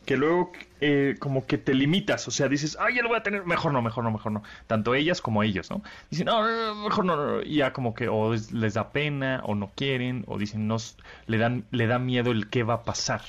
que 0.08 0.16
luego 0.16 0.52
eh, 0.80 1.16
como 1.18 1.44
que 1.44 1.58
te 1.58 1.74
limitas, 1.74 2.26
o 2.28 2.30
sea, 2.30 2.48
dices, 2.48 2.78
ay, 2.80 2.94
ya 2.94 3.02
lo 3.02 3.10
voy 3.10 3.18
a 3.18 3.22
tener, 3.22 3.44
mejor 3.44 3.74
no, 3.74 3.82
mejor 3.82 4.04
no, 4.04 4.10
mejor 4.10 4.32
no, 4.32 4.42
tanto 4.66 4.94
ellas 4.94 5.20
como 5.20 5.42
ellos, 5.42 5.70
¿no? 5.70 5.82
Dicen, 6.08 6.24
no, 6.24 6.74
mejor 6.82 7.04
no, 7.04 7.42
y 7.42 7.56
ya 7.56 7.74
como 7.74 7.92
que 7.92 8.08
o 8.08 8.32
les 8.32 8.72
da 8.72 8.90
pena, 8.90 9.42
o 9.44 9.54
no 9.54 9.70
quieren, 9.76 10.24
o 10.26 10.38
dicen, 10.38 10.66
no, 10.66 10.78
le 11.26 11.36
dan, 11.36 11.64
le 11.72 11.86
da 11.86 11.98
miedo 11.98 12.30
el 12.30 12.48
qué 12.48 12.62
va 12.62 12.72
a 12.72 12.82
pasar. 12.84 13.20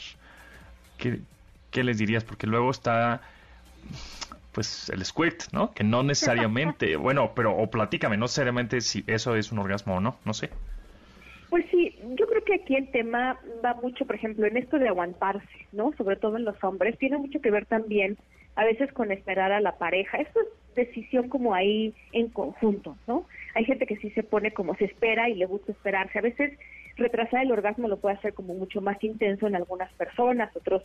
¿Qué, 0.98 1.19
qué 1.71 1.84
les 1.84 1.97
dirías? 1.97 2.23
Porque 2.23 2.47
luego 2.47 2.71
está, 2.71 3.21
pues, 4.51 4.89
el 4.89 5.03
squirt, 5.05 5.51
¿no? 5.51 5.73
Que 5.73 5.84
no 5.84 6.03
necesariamente, 6.03 6.95
bueno, 6.97 7.34
pero, 7.36 7.55
o 7.55 7.69
platícame, 7.69 8.17
no 8.17 8.25
necesariamente 8.25 8.82
si 8.82 9.03
eso 9.08 9.36
es 9.36 9.51
un 9.51 9.60
orgasmo 9.60 9.95
o 9.95 9.99
no, 9.99 10.17
no 10.25 10.34
sé. 10.34 10.49
Pues 11.49 11.65
sí, 11.71 11.97
yo 12.15 12.27
creo 12.27 12.43
que 12.43 12.55
aquí 12.55 12.75
el 12.75 12.91
tema 12.91 13.39
va 13.65 13.73
mucho, 13.75 14.05
por 14.05 14.15
ejemplo, 14.15 14.45
en 14.45 14.58
esto 14.58 14.77
de 14.77 14.88
aguantarse, 14.88 15.67
¿no? 15.71 15.93
Sobre 15.97 16.15
todo 16.15 16.38
en 16.38 16.45
los 16.45 16.63
hombres, 16.63 16.97
tiene 16.99 17.17
mucho 17.17 17.41
que 17.41 17.49
ver 17.49 17.65
también 17.65 18.17
a 18.55 18.63
veces 18.63 18.91
con 18.93 19.12
esperar 19.12 19.51
a 19.51 19.62
la 19.62 19.77
pareja. 19.77 20.17
Esto 20.17 20.39
es 20.41 20.75
decisión 20.75 21.27
como 21.29 21.55
ahí 21.55 21.93
en 22.12 22.29
conjunto, 22.29 22.97
¿no? 23.08 23.25
Hay 23.55 23.65
gente 23.65 23.88
que 23.88 23.97
sí 23.97 24.12
se 24.12 24.21
pone 24.21 24.51
como 24.51 24.75
se 24.75 24.86
espera 24.86 25.27
y 25.29 25.36
le 25.36 25.45
gusta 25.45 25.71
esperarse. 25.71 26.19
A 26.19 26.23
veces 26.23 26.58
retrasar 26.97 27.43
el 27.43 27.51
orgasmo 27.51 27.88
lo 27.88 27.97
puede 27.97 28.15
hacer 28.15 28.34
como 28.34 28.53
mucho 28.53 28.82
más 28.82 29.03
intenso 29.03 29.47
en 29.47 29.55
algunas 29.55 29.91
personas, 29.93 30.55
otros 30.55 30.84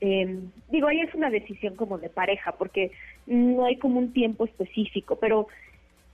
eh, 0.00 0.38
digo, 0.70 0.88
ahí 0.88 1.00
es 1.00 1.14
una 1.14 1.30
decisión 1.30 1.74
como 1.76 1.98
de 1.98 2.08
pareja, 2.08 2.52
porque 2.52 2.92
no 3.26 3.64
hay 3.64 3.76
como 3.76 3.98
un 3.98 4.12
tiempo 4.12 4.44
específico, 4.44 5.16
pero 5.16 5.48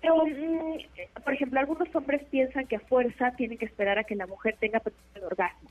pero, 0.03 0.27
mm, 0.27 1.23
por 1.23 1.33
ejemplo, 1.33 1.61
algunos 1.61 1.95
hombres 1.95 2.23
piensan 2.25 2.67
que 2.67 2.77
a 2.77 2.81
fuerza 2.81 3.33
tienen 3.37 3.57
que 3.57 3.67
esperar 3.67 3.99
a 4.01 4.05
que 4.05 4.17
la 4.17 4.27
mujer 4.27 4.57
tenga 4.59 4.83
el 5.15 5.25
orgasmo, 5.25 5.71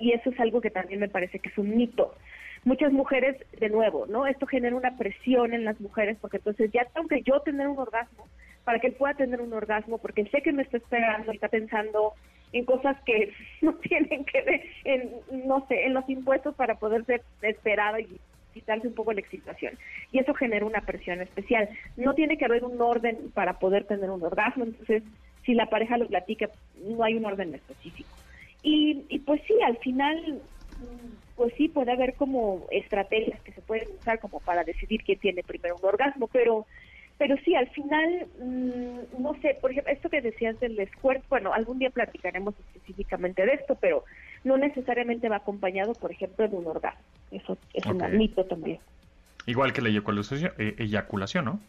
y 0.00 0.12
eso 0.12 0.30
es 0.30 0.40
algo 0.40 0.62
que 0.62 0.70
también 0.70 1.00
me 1.00 1.08
parece 1.08 1.38
que 1.38 1.50
es 1.50 1.58
un 1.58 1.76
mito. 1.76 2.14
Muchas 2.64 2.92
mujeres, 2.92 3.36
de 3.60 3.68
nuevo, 3.68 4.06
¿no? 4.06 4.26
Esto 4.26 4.46
genera 4.46 4.74
una 4.74 4.96
presión 4.96 5.52
en 5.52 5.64
las 5.64 5.78
mujeres, 5.80 6.16
porque 6.20 6.38
entonces 6.38 6.72
ya 6.72 6.86
tengo 6.86 7.08
que 7.08 7.22
yo 7.22 7.40
tener 7.40 7.68
un 7.68 7.78
orgasmo 7.78 8.26
para 8.64 8.78
que 8.80 8.88
él 8.88 8.94
pueda 8.94 9.14
tener 9.14 9.40
un 9.40 9.52
orgasmo, 9.52 9.98
porque 9.98 10.24
sé 10.26 10.40
que 10.42 10.52
me 10.52 10.62
está 10.62 10.78
esperando 10.78 11.30
está 11.30 11.48
pensando 11.48 12.14
en 12.52 12.64
cosas 12.64 12.96
que 13.04 13.32
no 13.60 13.74
tienen 13.74 14.24
que 14.24 14.42
ver, 14.42 14.62
en, 14.84 15.10
no 15.46 15.66
sé, 15.68 15.86
en 15.86 15.94
los 15.94 16.08
impuestos 16.08 16.54
para 16.54 16.76
poder 16.76 17.04
ser 17.04 17.22
esperada 17.42 18.00
y 18.00 18.08
quitarse 18.54 18.88
un 18.88 18.94
poco 18.94 19.12
la 19.12 19.20
excitación. 19.20 19.74
Y 20.12 20.18
eso 20.18 20.34
genera 20.34 20.66
una 20.66 20.80
presión 20.80 21.20
especial. 21.20 21.68
No 21.96 22.14
tiene 22.14 22.38
que 22.38 22.44
haber 22.44 22.64
un 22.64 22.80
orden 22.80 23.30
para 23.34 23.58
poder 23.58 23.84
tener 23.84 24.10
un 24.10 24.22
orgasmo, 24.22 24.64
entonces 24.64 25.02
si 25.44 25.54
la 25.54 25.66
pareja 25.66 25.96
lo 25.96 26.06
platica, 26.06 26.50
no 26.84 27.02
hay 27.04 27.14
un 27.14 27.24
orden 27.24 27.54
específico. 27.54 28.10
Y, 28.62 29.04
y 29.08 29.20
pues 29.20 29.40
sí, 29.46 29.54
al 29.64 29.78
final, 29.78 30.42
pues 31.36 31.54
sí, 31.56 31.68
puede 31.68 31.92
haber 31.92 32.14
como 32.14 32.66
estrategias 32.70 33.40
que 33.42 33.52
se 33.52 33.62
pueden 33.62 33.88
usar 33.98 34.18
como 34.18 34.40
para 34.40 34.64
decidir 34.64 35.02
quién 35.04 35.18
tiene 35.18 35.42
primero 35.42 35.76
un 35.76 35.88
orgasmo, 35.88 36.28
pero 36.28 36.66
pero 37.18 37.36
sí, 37.44 37.54
al 37.56 37.68
final, 37.70 38.26
mm, 38.40 39.20
no 39.22 39.34
sé, 39.42 39.58
por 39.60 39.72
ejemplo, 39.72 39.92
esto 39.92 40.08
que 40.08 40.20
decías 40.20 40.58
del 40.60 40.76
squirt, 40.88 41.22
bueno, 41.28 41.52
algún 41.52 41.80
día 41.80 41.90
platicaremos 41.90 42.54
específicamente 42.58 43.44
de 43.44 43.54
esto, 43.54 43.76
pero 43.80 44.04
no 44.44 44.56
necesariamente 44.56 45.28
va 45.28 45.36
acompañado, 45.36 45.94
por 45.94 46.12
ejemplo, 46.12 46.46
de 46.48 46.56
un 46.56 46.66
orgasmo. 46.66 47.02
Eso 47.32 47.58
es 47.74 47.84
un 47.86 48.16
mito 48.16 48.44
también. 48.44 48.78
Igual 49.46 49.72
que 49.72 49.82
la 49.82 49.88
eyaculación, 49.88 50.52
eh, 50.58 50.76
eyaculación 50.78 51.44
¿no? 51.44 51.60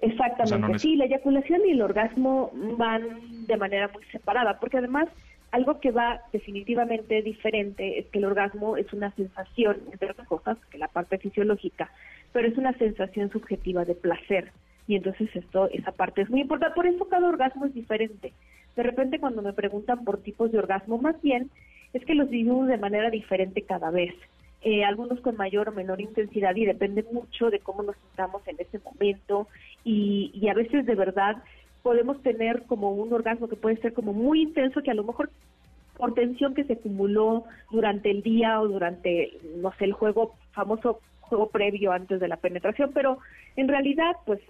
Exactamente, 0.00 0.80
sí, 0.80 0.96
la 0.96 1.04
eyaculación 1.04 1.60
y 1.64 1.70
el 1.70 1.82
orgasmo 1.82 2.50
van 2.76 3.46
de 3.46 3.56
manera 3.56 3.88
muy 3.88 4.02
separada, 4.06 4.58
porque 4.58 4.78
además 4.78 5.08
algo 5.52 5.80
que 5.80 5.90
va 5.90 6.22
definitivamente 6.32 7.22
diferente 7.22 7.98
es 7.98 8.06
que 8.06 8.18
el 8.18 8.24
orgasmo 8.24 8.78
es 8.78 8.90
una 8.92 9.12
sensación, 9.12 9.76
entre 9.92 10.10
otras 10.10 10.26
cosas, 10.26 10.58
que 10.70 10.78
la 10.78 10.88
parte 10.88 11.18
fisiológica, 11.18 11.92
pero 12.32 12.48
es 12.48 12.56
una 12.56 12.72
sensación 12.78 13.30
subjetiva 13.30 13.84
de 13.84 13.94
placer. 13.94 14.50
Y 14.88 14.96
entonces 14.96 15.28
esto, 15.36 15.68
esa 15.70 15.92
parte 15.92 16.22
es 16.22 16.30
muy 16.30 16.40
importante. 16.40 16.74
Por 16.74 16.86
eso 16.86 17.06
cada 17.06 17.28
orgasmo 17.28 17.66
es 17.66 17.74
diferente. 17.74 18.32
De 18.74 18.82
repente 18.82 19.20
cuando 19.20 19.42
me 19.42 19.52
preguntan 19.52 20.04
por 20.04 20.22
tipos 20.22 20.50
de 20.50 20.58
orgasmo, 20.58 20.96
más 20.96 21.20
bien 21.20 21.50
es 21.92 22.02
que 22.06 22.14
los 22.14 22.30
vivimos 22.30 22.66
de 22.68 22.78
manera 22.78 23.10
diferente 23.10 23.62
cada 23.62 23.90
vez. 23.90 24.14
Eh, 24.62 24.84
algunos 24.84 25.20
con 25.20 25.36
mayor 25.36 25.68
o 25.68 25.72
menor 25.72 26.00
intensidad 26.00 26.56
y 26.56 26.64
depende 26.64 27.04
mucho 27.12 27.50
de 27.50 27.58
cómo 27.58 27.82
nos 27.82 27.96
sintamos 27.96 28.46
en 28.46 28.56
ese 28.58 28.78
momento 28.78 29.48
y, 29.84 30.30
y 30.34 30.48
a 30.48 30.54
veces 30.54 30.86
de 30.86 30.94
verdad 30.94 31.42
podemos 31.82 32.20
tener 32.22 32.62
como 32.64 32.92
un 32.92 33.12
orgasmo 33.12 33.48
que 33.48 33.56
puede 33.56 33.76
ser 33.76 33.92
como 33.92 34.12
muy 34.12 34.42
intenso, 34.42 34.82
que 34.82 34.90
a 34.90 34.94
lo 34.94 35.04
mejor 35.04 35.30
por 35.96 36.14
tensión 36.14 36.54
que 36.54 36.64
se 36.64 36.74
acumuló 36.74 37.44
durante 37.70 38.10
el 38.10 38.22
día 38.22 38.60
o 38.60 38.68
durante, 38.68 39.32
no 39.56 39.72
sé, 39.78 39.84
el 39.84 39.92
juego, 39.92 40.34
famoso 40.52 41.00
juego 41.20 41.48
previo 41.48 41.92
antes 41.92 42.20
de 42.20 42.28
la 42.28 42.36
penetración, 42.36 42.90
pero 42.92 43.18
en 43.56 43.68
realidad, 43.68 44.16
pues 44.26 44.40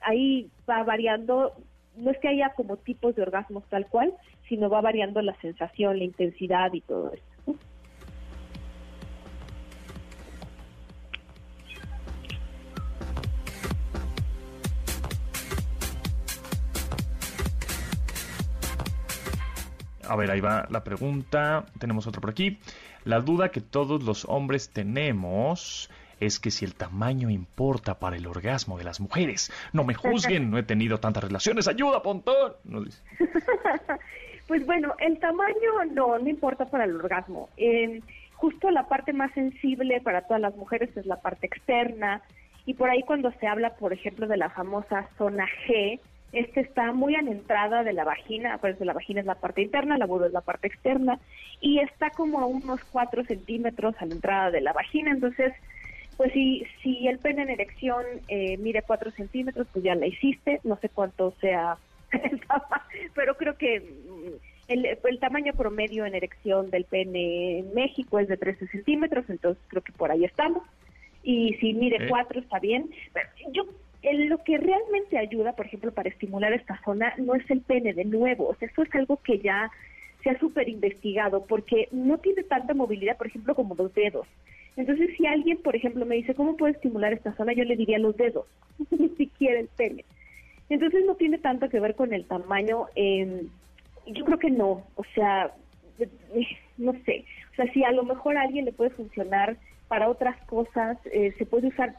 ahí 0.00 0.48
va 0.68 0.82
variando, 0.82 1.52
no 1.96 2.10
es 2.10 2.18
que 2.18 2.28
haya 2.28 2.52
como 2.56 2.76
tipos 2.76 3.14
de 3.14 3.22
orgasmos 3.22 3.64
tal 3.68 3.86
cual, 3.86 4.12
sino 4.48 4.68
va 4.68 4.80
variando 4.80 5.22
la 5.22 5.34
sensación, 5.40 5.98
la 5.98 6.04
intensidad 6.04 6.72
y 6.72 6.80
todo 6.80 7.12
eso. 7.12 7.31
A 20.12 20.16
ver, 20.16 20.30
ahí 20.30 20.42
va 20.42 20.66
la 20.68 20.84
pregunta. 20.84 21.64
Tenemos 21.78 22.06
otra 22.06 22.20
por 22.20 22.28
aquí. 22.28 22.58
La 23.06 23.20
duda 23.20 23.48
que 23.48 23.62
todos 23.62 24.02
los 24.02 24.26
hombres 24.26 24.68
tenemos 24.68 25.88
es 26.20 26.38
que 26.38 26.50
si 26.50 26.66
el 26.66 26.74
tamaño 26.74 27.30
importa 27.30 27.98
para 27.98 28.18
el 28.18 28.26
orgasmo 28.26 28.76
de 28.76 28.84
las 28.84 29.00
mujeres. 29.00 29.50
No 29.72 29.84
me 29.84 29.94
juzguen, 29.94 30.50
no 30.50 30.58
he 30.58 30.64
tenido 30.64 30.98
tantas 30.98 31.24
relaciones. 31.24 31.66
¡Ayuda, 31.66 32.02
Pontón! 32.02 32.52
pues 34.48 34.66
bueno, 34.66 34.94
el 34.98 35.18
tamaño 35.18 35.82
no, 35.92 36.18
no 36.18 36.28
importa 36.28 36.66
para 36.66 36.84
el 36.84 36.94
orgasmo. 36.94 37.48
justo 38.34 38.70
la 38.70 38.88
parte 38.88 39.14
más 39.14 39.32
sensible 39.32 40.02
para 40.02 40.26
todas 40.26 40.42
las 40.42 40.54
mujeres 40.56 40.94
es 40.94 41.06
la 41.06 41.22
parte 41.22 41.46
externa. 41.46 42.20
Y 42.66 42.74
por 42.74 42.90
ahí 42.90 43.02
cuando 43.02 43.32
se 43.40 43.46
habla, 43.46 43.76
por 43.76 43.94
ejemplo, 43.94 44.26
de 44.26 44.36
la 44.36 44.50
famosa 44.50 45.08
zona 45.16 45.46
G, 45.66 45.98
este 46.32 46.60
está 46.60 46.92
muy 46.92 47.14
a 47.14 47.22
la 47.22 47.30
entrada 47.30 47.84
de 47.84 47.92
la 47.92 48.04
vagina, 48.04 48.54
acuérdense, 48.54 48.84
la 48.84 48.94
vagina 48.94 49.20
es 49.20 49.26
la 49.26 49.34
parte 49.34 49.62
interna, 49.62 49.98
la 49.98 50.06
vulva 50.06 50.26
es 50.26 50.32
la 50.32 50.40
parte 50.40 50.66
externa, 50.66 51.18
y 51.60 51.78
está 51.80 52.10
como 52.10 52.40
a 52.40 52.46
unos 52.46 52.82
4 52.90 53.24
centímetros 53.24 53.94
a 53.98 54.06
la 54.06 54.14
entrada 54.14 54.50
de 54.50 54.62
la 54.62 54.72
vagina, 54.72 55.10
entonces, 55.10 55.52
pues 56.16 56.32
si, 56.32 56.64
si 56.82 57.06
el 57.06 57.18
pene 57.18 57.42
en 57.42 57.50
erección 57.50 58.04
eh, 58.28 58.56
mide 58.56 58.82
4 58.82 59.10
centímetros, 59.10 59.66
pues 59.72 59.84
ya 59.84 59.94
la 59.94 60.06
hiciste, 60.06 60.60
no 60.64 60.76
sé 60.76 60.88
cuánto 60.88 61.34
sea, 61.40 61.76
pero 63.14 63.36
creo 63.36 63.56
que 63.56 63.80
mm, 63.80 64.52
el, 64.68 64.86
el, 64.86 65.18
tamaño 65.18 65.52
promedio 65.52 66.06
en 66.06 66.14
erección 66.14 66.70
del 66.70 66.84
pene 66.84 67.58
en 67.58 67.74
México 67.74 68.18
es 68.18 68.28
de 68.28 68.38
13 68.38 68.68
centímetros, 68.68 69.28
entonces 69.28 69.62
creo 69.68 69.82
que 69.82 69.92
por 69.92 70.10
ahí 70.10 70.24
estamos. 70.24 70.62
Y 71.22 71.54
si 71.60 71.72
mide 71.74 72.08
4 72.08 72.40
está 72.40 72.58
bien. 72.58 72.90
Pero 73.12 73.28
yo 73.52 73.64
lo 74.02 74.42
que 74.42 74.58
realmente 74.58 75.18
ayuda, 75.18 75.52
por 75.52 75.66
ejemplo, 75.66 75.92
para 75.92 76.08
estimular 76.08 76.52
esta 76.52 76.80
zona 76.84 77.14
no 77.18 77.34
es 77.34 77.48
el 77.50 77.60
pene 77.60 77.94
de 77.94 78.04
nuevo, 78.04 78.48
o 78.48 78.54
sea, 78.56 78.68
eso 78.68 78.82
es 78.82 78.94
algo 78.94 79.18
que 79.18 79.38
ya 79.38 79.70
se 80.22 80.30
ha 80.30 80.38
súper 80.38 80.68
investigado 80.68 81.46
porque 81.46 81.88
no 81.90 82.18
tiene 82.18 82.42
tanta 82.44 82.74
movilidad, 82.74 83.16
por 83.16 83.26
ejemplo, 83.26 83.54
como 83.54 83.74
los 83.74 83.92
dedos. 83.94 84.26
Entonces, 84.76 85.10
si 85.16 85.26
alguien, 85.26 85.58
por 85.58 85.76
ejemplo, 85.76 86.06
me 86.06 86.16
dice, 86.16 86.34
¿cómo 86.34 86.56
puedo 86.56 86.72
estimular 86.72 87.12
esta 87.12 87.34
zona? 87.36 87.52
Yo 87.52 87.64
le 87.64 87.76
diría 87.76 87.98
los 87.98 88.16
dedos, 88.16 88.46
ni 88.90 89.08
siquiera 89.10 89.60
el 89.60 89.68
pene. 89.68 90.04
Entonces, 90.68 91.04
no 91.04 91.16
tiene 91.16 91.38
tanto 91.38 91.68
que 91.68 91.80
ver 91.80 91.94
con 91.94 92.12
el 92.14 92.24
tamaño. 92.26 92.86
Eh, 92.94 93.46
yo 94.06 94.24
creo 94.24 94.38
que 94.38 94.50
no, 94.50 94.84
o 94.94 95.04
sea, 95.14 95.52
no 96.78 96.92
sé. 97.04 97.24
O 97.52 97.54
sea, 97.56 97.72
si 97.72 97.84
a 97.84 97.92
lo 97.92 98.04
mejor 98.04 98.36
a 98.36 98.42
alguien 98.42 98.64
le 98.64 98.72
puede 98.72 98.90
funcionar 98.90 99.58
para 99.92 100.08
otras 100.08 100.38
cosas, 100.46 100.96
eh, 101.12 101.34
se 101.36 101.44
puede 101.44 101.68
usar 101.68 101.94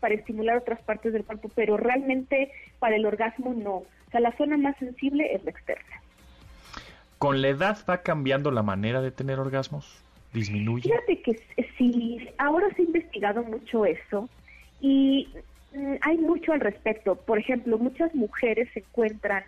para 0.00 0.12
estimular 0.12 0.58
otras 0.58 0.82
partes 0.82 1.14
del 1.14 1.24
cuerpo, 1.24 1.50
pero 1.54 1.78
realmente 1.78 2.52
para 2.78 2.96
el 2.96 3.06
orgasmo 3.06 3.54
no. 3.54 3.76
O 3.76 4.10
sea, 4.10 4.20
la 4.20 4.36
zona 4.36 4.58
más 4.58 4.76
sensible 4.76 5.34
es 5.34 5.42
la 5.44 5.52
externa. 5.52 6.02
¿Con 7.16 7.40
la 7.40 7.48
edad 7.48 7.78
va 7.88 8.02
cambiando 8.02 8.50
la 8.50 8.62
manera 8.62 9.00
de 9.00 9.12
tener 9.12 9.38
orgasmos? 9.38 9.98
¿Disminuye? 10.34 10.90
Fíjate 10.90 11.22
que 11.22 11.40
sí, 11.78 12.28
ahora 12.36 12.68
se 12.76 12.82
ha 12.82 12.84
investigado 12.84 13.42
mucho 13.42 13.86
eso 13.86 14.28
y 14.82 15.30
mm, 15.74 15.94
hay 16.02 16.18
mucho 16.18 16.52
al 16.52 16.60
respecto. 16.60 17.14
Por 17.14 17.38
ejemplo, 17.38 17.78
muchas 17.78 18.14
mujeres 18.14 18.68
se 18.74 18.80
encuentran 18.80 19.44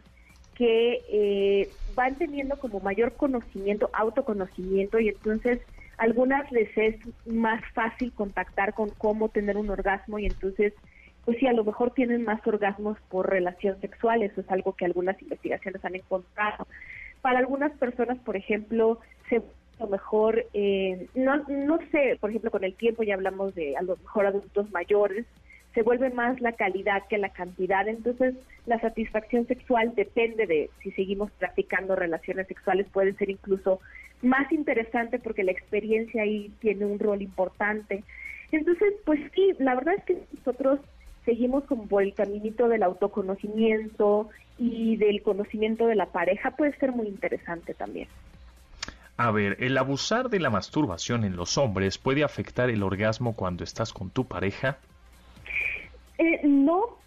que 0.54 1.02
eh, 1.12 1.68
van 1.94 2.14
teniendo 2.14 2.58
como 2.58 2.80
mayor 2.80 3.12
conocimiento, 3.12 3.90
autoconocimiento 3.92 4.98
y 4.98 5.10
entonces 5.10 5.60
algunas 6.00 6.50
les 6.50 6.74
es 6.78 6.96
más 7.26 7.62
fácil 7.74 8.10
contactar 8.12 8.72
con 8.72 8.88
cómo 8.88 9.28
tener 9.28 9.58
un 9.58 9.68
orgasmo 9.68 10.18
y 10.18 10.24
entonces, 10.24 10.72
pues 11.26 11.38
sí, 11.38 11.46
a 11.46 11.52
lo 11.52 11.62
mejor 11.62 11.92
tienen 11.92 12.24
más 12.24 12.44
orgasmos 12.46 12.96
por 13.10 13.28
relación 13.28 13.78
sexual, 13.82 14.22
eso 14.22 14.40
es 14.40 14.50
algo 14.50 14.72
que 14.72 14.86
algunas 14.86 15.20
investigaciones 15.20 15.84
han 15.84 15.96
encontrado. 15.96 16.66
Para 17.20 17.38
algunas 17.38 17.72
personas, 17.72 18.18
por 18.20 18.34
ejemplo, 18.34 18.98
se 19.28 19.36
a 19.78 19.84
lo 19.84 19.90
mejor, 19.90 20.46
eh, 20.54 21.06
no, 21.14 21.36
no 21.48 21.78
sé, 21.92 22.16
por 22.18 22.30
ejemplo, 22.30 22.50
con 22.50 22.64
el 22.64 22.74
tiempo 22.74 23.02
ya 23.02 23.14
hablamos 23.14 23.54
de 23.54 23.76
a 23.76 23.82
lo 23.82 23.96
mejor 23.98 24.24
adultos 24.24 24.70
mayores, 24.70 25.26
se 25.74 25.83
vuelve 25.83 26.11
más 26.11 26.40
la 26.40 26.52
calidad 26.52 27.06
que 27.09 27.18
la 27.18 27.28
cantidad, 27.28 27.87
entonces 27.87 28.35
la 28.66 28.80
satisfacción 28.80 29.46
sexual 29.46 29.94
depende 29.94 30.46
de 30.46 30.70
si 30.83 30.90
seguimos 30.92 31.30
practicando 31.33 31.94
relaciones 31.94 32.48
sexuales, 32.48 32.87
puede 32.92 33.14
ser 33.14 33.30
incluso 33.30 33.80
más 34.22 34.50
interesante 34.52 35.18
porque 35.18 35.44
la 35.44 35.52
experiencia 35.52 36.22
ahí 36.22 36.52
tiene 36.61 36.85
un 36.85 36.98
rol 36.98 37.22
importante. 37.22 38.04
Entonces, 38.52 38.94
pues 39.04 39.20
sí, 39.35 39.52
la 39.59 39.74
verdad 39.76 39.94
es 39.96 40.04
que 40.04 40.22
nosotros 40.37 40.80
seguimos 41.24 41.64
como 41.64 41.87
por 41.87 42.02
el 42.02 42.14
caminito 42.14 42.68
del 42.68 42.83
autoconocimiento 42.83 44.28
y 44.59 44.96
del 44.96 45.22
conocimiento 45.22 45.87
de 45.87 45.94
la 45.94 46.06
pareja, 46.06 46.50
puede 46.52 46.76
ser 46.78 46.92
muy 46.92 47.06
interesante 47.06 47.74
también. 47.74 48.09
A 49.16 49.30
ver, 49.30 49.56
¿el 49.61 49.76
abusar 49.78 50.30
de 50.30 50.40
la 50.40 50.50
masturbación 50.50 51.24
en 51.24 51.37
los 51.37 51.59
hombres 51.59 51.98
puede 51.98 52.24
afectar 52.24 52.70
el 52.70 52.83
orgasmo 52.83 53.37
cuando 53.37 53.64
estás 53.64 53.92
con 53.92 54.11
tu 54.11 54.26
pareja? 54.26 54.78
Eh, 56.20 56.40
no, 56.44 56.98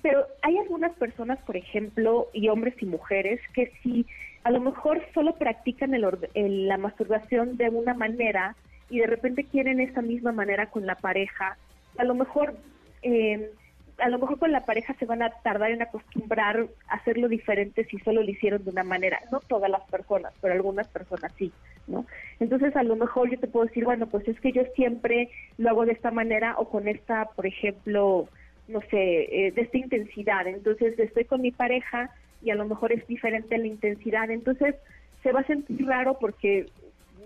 pero 0.00 0.24
hay 0.42 0.56
algunas 0.58 0.92
personas, 0.92 1.40
por 1.40 1.56
ejemplo, 1.56 2.28
y 2.32 2.48
hombres 2.48 2.80
y 2.80 2.86
mujeres, 2.86 3.40
que 3.52 3.72
sí 3.82 4.06
a 4.44 4.52
lo 4.52 4.60
mejor 4.60 5.02
solo 5.12 5.34
practican 5.34 5.92
el, 5.92 6.68
la 6.68 6.78
masturbación 6.78 7.56
de 7.56 7.68
una 7.68 7.94
manera 7.94 8.54
y 8.88 9.00
de 9.00 9.08
repente 9.08 9.44
quieren 9.44 9.80
esa 9.80 10.02
misma 10.02 10.30
manera 10.30 10.66
con 10.66 10.86
la 10.86 10.94
pareja. 10.94 11.56
A 11.98 12.04
lo 12.04 12.14
mejor, 12.14 12.54
eh, 13.02 13.50
a 13.98 14.08
lo 14.08 14.20
mejor 14.20 14.38
con 14.38 14.52
la 14.52 14.64
pareja 14.64 14.94
se 15.00 15.04
van 15.04 15.22
a 15.22 15.30
tardar 15.30 15.72
en 15.72 15.82
acostumbrar 15.82 16.68
a 16.86 16.94
hacerlo 16.94 17.28
diferente 17.28 17.84
si 17.86 17.98
solo 17.98 18.22
lo 18.22 18.30
hicieron 18.30 18.62
de 18.64 18.70
una 18.70 18.84
manera. 18.84 19.18
No 19.32 19.40
todas 19.40 19.68
las 19.68 19.82
personas, 19.90 20.32
pero 20.40 20.54
algunas 20.54 20.86
personas 20.86 21.32
sí, 21.36 21.52
¿no? 21.88 22.06
Entonces 22.38 22.74
a 22.76 22.84
lo 22.84 22.94
mejor 22.94 23.30
yo 23.30 23.38
te 23.40 23.48
puedo 23.48 23.66
decir, 23.66 23.84
bueno, 23.84 24.06
pues 24.06 24.28
es 24.28 24.40
que 24.40 24.52
yo 24.52 24.62
siempre 24.76 25.28
lo 25.58 25.70
hago 25.70 25.86
de 25.86 25.92
esta 25.92 26.12
manera 26.12 26.54
o 26.56 26.70
con 26.70 26.86
esta, 26.86 27.26
por 27.36 27.46
ejemplo, 27.46 28.28
no 28.70 28.80
sé, 28.90 29.46
eh, 29.46 29.52
de 29.52 29.62
esta 29.62 29.78
intensidad. 29.78 30.46
Entonces 30.46 30.98
estoy 30.98 31.24
con 31.24 31.40
mi 31.40 31.50
pareja 31.50 32.10
y 32.42 32.50
a 32.50 32.54
lo 32.54 32.66
mejor 32.66 32.92
es 32.92 33.06
diferente 33.06 33.58
la 33.58 33.66
intensidad. 33.66 34.30
Entonces 34.30 34.74
se 35.22 35.32
va 35.32 35.40
a 35.40 35.46
sentir 35.46 35.86
raro 35.86 36.18
porque, 36.18 36.66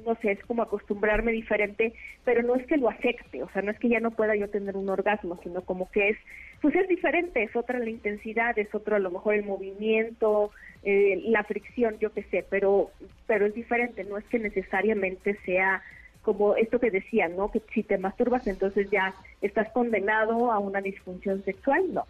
no 0.04 0.14
sé, 0.16 0.32
es 0.32 0.44
como 0.44 0.62
acostumbrarme 0.62 1.32
diferente, 1.32 1.94
pero 2.24 2.42
no 2.42 2.56
es 2.56 2.66
que 2.66 2.76
lo 2.76 2.88
afecte, 2.88 3.42
o 3.42 3.48
sea, 3.50 3.62
no 3.62 3.70
es 3.70 3.78
que 3.78 3.88
ya 3.88 4.00
no 4.00 4.10
pueda 4.10 4.34
yo 4.34 4.48
tener 4.50 4.76
un 4.76 4.88
orgasmo, 4.88 5.38
sino 5.42 5.60
como 5.62 5.90
que 5.90 6.10
es, 6.10 6.18
pues 6.60 6.74
es 6.74 6.88
diferente, 6.88 7.42
es 7.42 7.54
otra 7.54 7.78
la 7.78 7.90
intensidad, 7.90 8.58
es 8.58 8.74
otro 8.74 8.96
a 8.96 8.98
lo 8.98 9.10
mejor 9.10 9.34
el 9.34 9.44
movimiento, 9.44 10.50
eh, 10.82 11.22
la 11.26 11.44
fricción, 11.44 11.98
yo 12.00 12.12
qué 12.12 12.24
sé, 12.24 12.44
pero, 12.50 12.90
pero 13.26 13.46
es 13.46 13.54
diferente, 13.54 14.04
no 14.04 14.18
es 14.18 14.24
que 14.24 14.38
necesariamente 14.38 15.38
sea 15.44 15.82
como 16.24 16.56
esto 16.56 16.80
que 16.80 16.90
decía, 16.90 17.28
¿no? 17.28 17.50
Que 17.50 17.62
si 17.72 17.82
te 17.82 17.98
masturbas 17.98 18.46
entonces 18.46 18.90
ya 18.90 19.14
estás 19.40 19.70
condenado 19.70 20.50
a 20.50 20.58
una 20.58 20.80
disfunción 20.80 21.44
sexual, 21.44 21.94
no 21.94 22.04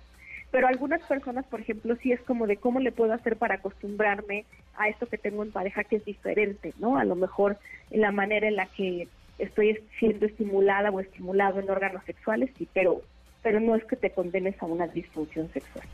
pero 0.55 0.68
algunas 0.68 1.03
personas, 1.03 1.44
por 1.46 1.61
ejemplo, 1.61 1.96
sí 1.96 2.12
es 2.12 2.20
como 2.20 2.46
de 2.46 2.59
cómo 2.59 2.79
le 2.79 2.92
puedo 2.92 3.12
hacer 3.12 3.37
para 3.37 3.57
acostumbrarme 3.57 4.44
a 4.77 4.88
esto 4.88 5.07
que 5.07 5.18
tengo 5.18 5.42
en 5.42 5.50
pareja 5.50 5.83
que 5.83 5.96
es 5.96 6.05
diferente, 6.05 6.72
¿no? 6.79 6.96
A 6.96 7.03
lo 7.03 7.16
mejor 7.16 7.59
en 7.90 8.03
la 8.03 8.12
manera 8.12 8.46
en 8.46 8.55
la 8.55 8.66
que 8.66 9.09
estoy 9.40 9.81
siendo 9.98 10.27
estimulada 10.27 10.92
o 10.92 11.00
estimulado 11.00 11.59
en 11.59 11.68
órganos 11.68 12.05
sexuales, 12.05 12.50
sí, 12.57 12.68
pero, 12.72 13.03
pero 13.42 13.59
no 13.59 13.74
es 13.74 13.85
que 13.85 13.96
te 13.96 14.11
condenes 14.11 14.55
a 14.62 14.66
una 14.66 14.87
disfunción 14.87 15.50
sexual. 15.53 15.85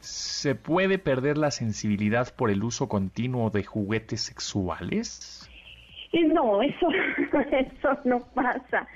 ¿Se 0.00 0.56
puede 0.56 0.98
perder 0.98 1.38
la 1.38 1.52
sensibilidad 1.52 2.34
por 2.34 2.50
el 2.50 2.64
uso 2.64 2.88
continuo 2.88 3.50
de 3.50 3.62
juguetes 3.62 4.22
sexuales? 4.22 5.41
Eh, 6.12 6.24
no, 6.24 6.62
eso, 6.62 6.88
eso 7.50 7.98
no 8.04 8.20
pasa. 8.34 8.86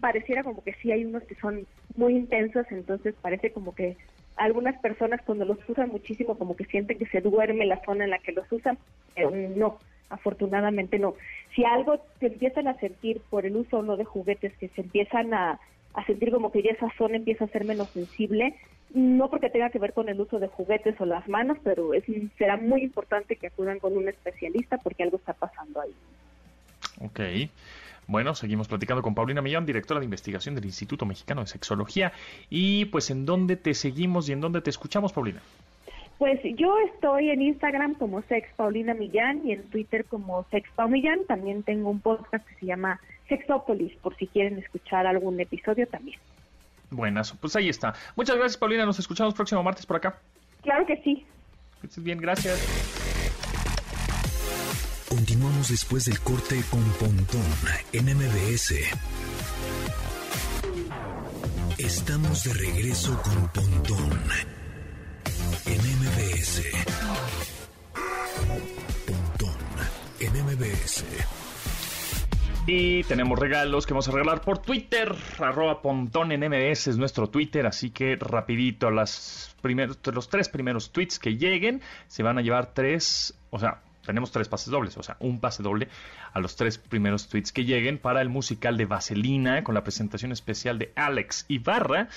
pareciera 0.00 0.42
como 0.42 0.62
que 0.62 0.74
sí 0.74 0.92
hay 0.92 1.04
unos 1.04 1.22
que 1.24 1.34
son 1.36 1.66
muy 1.96 2.14
intensos, 2.14 2.66
entonces 2.70 3.14
parece 3.20 3.50
como 3.50 3.74
que 3.74 3.96
algunas 4.36 4.78
personas 4.80 5.20
cuando 5.22 5.44
los 5.44 5.58
usan 5.68 5.88
muchísimo 5.88 6.36
como 6.36 6.56
que 6.56 6.66
sienten 6.66 6.98
que 6.98 7.06
se 7.06 7.20
duerme 7.20 7.66
la 7.66 7.82
zona 7.84 8.04
en 8.04 8.10
la 8.10 8.18
que 8.18 8.32
los 8.32 8.50
usan, 8.52 8.78
pero 9.14 9.30
no, 9.30 9.78
afortunadamente 10.10 10.98
no. 10.98 11.14
Si 11.54 11.64
algo 11.64 11.98
te 12.20 12.26
empiezan 12.26 12.68
a 12.68 12.78
sentir 12.78 13.20
por 13.30 13.46
el 13.46 13.56
uso 13.56 13.78
o 13.78 13.82
no 13.82 13.96
de 13.96 14.04
juguetes, 14.04 14.56
que 14.58 14.68
se 14.68 14.82
empiezan 14.82 15.32
a, 15.32 15.58
a 15.94 16.04
sentir 16.04 16.30
como 16.30 16.52
que 16.52 16.62
ya 16.62 16.70
esa 16.70 16.92
zona 16.98 17.16
empieza 17.16 17.46
a 17.46 17.48
ser 17.48 17.64
menos 17.64 17.88
sensible, 17.90 18.54
no 18.94 19.28
porque 19.30 19.50
tenga 19.50 19.70
que 19.70 19.78
ver 19.78 19.92
con 19.92 20.08
el 20.08 20.20
uso 20.20 20.38
de 20.38 20.48
juguetes 20.48 21.00
o 21.00 21.06
las 21.06 21.26
manos, 21.28 21.58
pero 21.64 21.94
es, 21.94 22.04
será 22.38 22.56
muy 22.56 22.82
importante 22.82 23.36
que 23.36 23.48
acudan 23.48 23.78
con 23.78 23.96
un 23.96 24.08
especialista 24.08 24.78
porque 24.78 25.02
algo 25.02 25.16
está 25.16 25.32
pasando 25.32 25.80
ahí. 25.80 25.94
Ok. 27.00 27.20
Bueno, 28.08 28.34
seguimos 28.34 28.68
platicando 28.68 29.02
con 29.02 29.14
Paulina 29.14 29.42
Millán, 29.42 29.66
directora 29.66 29.98
de 30.00 30.04
investigación 30.04 30.54
del 30.54 30.64
Instituto 30.64 31.06
Mexicano 31.06 31.40
de 31.40 31.48
Sexología. 31.48 32.12
Y 32.50 32.84
pues, 32.86 33.10
¿en 33.10 33.26
dónde 33.26 33.56
te 33.56 33.74
seguimos 33.74 34.28
y 34.28 34.32
en 34.32 34.40
dónde 34.40 34.60
te 34.60 34.70
escuchamos, 34.70 35.12
Paulina? 35.12 35.40
Pues 36.18 36.40
yo 36.56 36.74
estoy 36.94 37.30
en 37.30 37.42
Instagram 37.42 37.94
como 37.94 38.22
Sex 38.22 38.48
Paulina 38.56 38.94
Millán 38.94 39.46
y 39.46 39.52
en 39.52 39.64
Twitter 39.64 40.04
como 40.04 40.46
Sex 40.50 40.68
Millán. 40.88 41.26
También 41.26 41.62
tengo 41.62 41.90
un 41.90 42.00
podcast 42.00 42.46
que 42.46 42.54
se 42.54 42.66
llama 42.66 43.00
Sexópolis, 43.28 43.92
por 43.96 44.16
si 44.16 44.26
quieren 44.26 44.58
escuchar 44.58 45.06
algún 45.06 45.38
episodio 45.40 45.86
también. 45.86 46.18
Buenas, 46.90 47.32
pues 47.32 47.56
ahí 47.56 47.68
está. 47.68 47.94
Muchas 48.14 48.36
gracias, 48.36 48.56
Paulina. 48.56 48.86
Nos 48.86 48.98
escuchamos 48.98 49.34
próximo 49.34 49.62
martes 49.62 49.84
por 49.84 49.96
acá. 49.96 50.18
Claro 50.62 50.86
que 50.86 50.96
sí. 51.02 51.26
bien, 51.98 52.18
gracias. 52.18 53.15
Continuamos 55.08 55.68
después 55.68 56.04
del 56.06 56.18
corte 56.20 56.62
con 56.68 56.82
Pontón 56.94 57.42
en 57.92 58.06
MBS. 58.16 58.74
Estamos 61.78 62.42
de 62.42 62.52
regreso 62.52 63.20
con 63.22 63.48
Pontón 63.50 64.20
en 65.66 65.78
MBS. 65.78 66.62
Pontón 69.06 69.56
en 70.18 70.44
MBS. 70.44 71.04
Y 72.66 73.04
tenemos 73.04 73.38
regalos 73.38 73.86
que 73.86 73.92
vamos 73.92 74.08
a 74.08 74.10
regalar 74.12 74.40
por 74.40 74.58
Twitter. 74.58 75.14
Arroba 75.38 75.82
Pontón 75.82 76.32
en 76.32 76.40
MBS 76.40 76.88
es 76.88 76.96
nuestro 76.96 77.30
Twitter. 77.30 77.64
Así 77.66 77.90
que 77.90 78.16
rapidito, 78.16 78.90
los 78.90 79.54
tres 80.28 80.48
primeros 80.48 80.90
tweets 80.90 81.20
que 81.20 81.36
lleguen 81.36 81.80
se 82.08 82.24
van 82.24 82.38
a 82.38 82.42
llevar 82.42 82.74
tres, 82.74 83.38
o 83.50 83.60
sea, 83.60 83.82
tenemos 84.06 84.32
tres 84.32 84.48
pases 84.48 84.70
dobles, 84.70 84.96
o 84.96 85.02
sea, 85.02 85.16
un 85.20 85.40
pase 85.40 85.62
doble 85.62 85.88
a 86.32 86.40
los 86.40 86.56
tres 86.56 86.78
primeros 86.78 87.28
tweets 87.28 87.52
que 87.52 87.64
lleguen 87.64 87.98
para 87.98 88.22
el 88.22 88.28
musical 88.28 88.76
de 88.76 88.86
Vaselina 88.86 89.64
con 89.64 89.74
la 89.74 89.82
presentación 89.82 90.32
especial 90.32 90.78
de 90.78 90.92
Alex 90.94 91.44
Ibarra. 91.48 92.08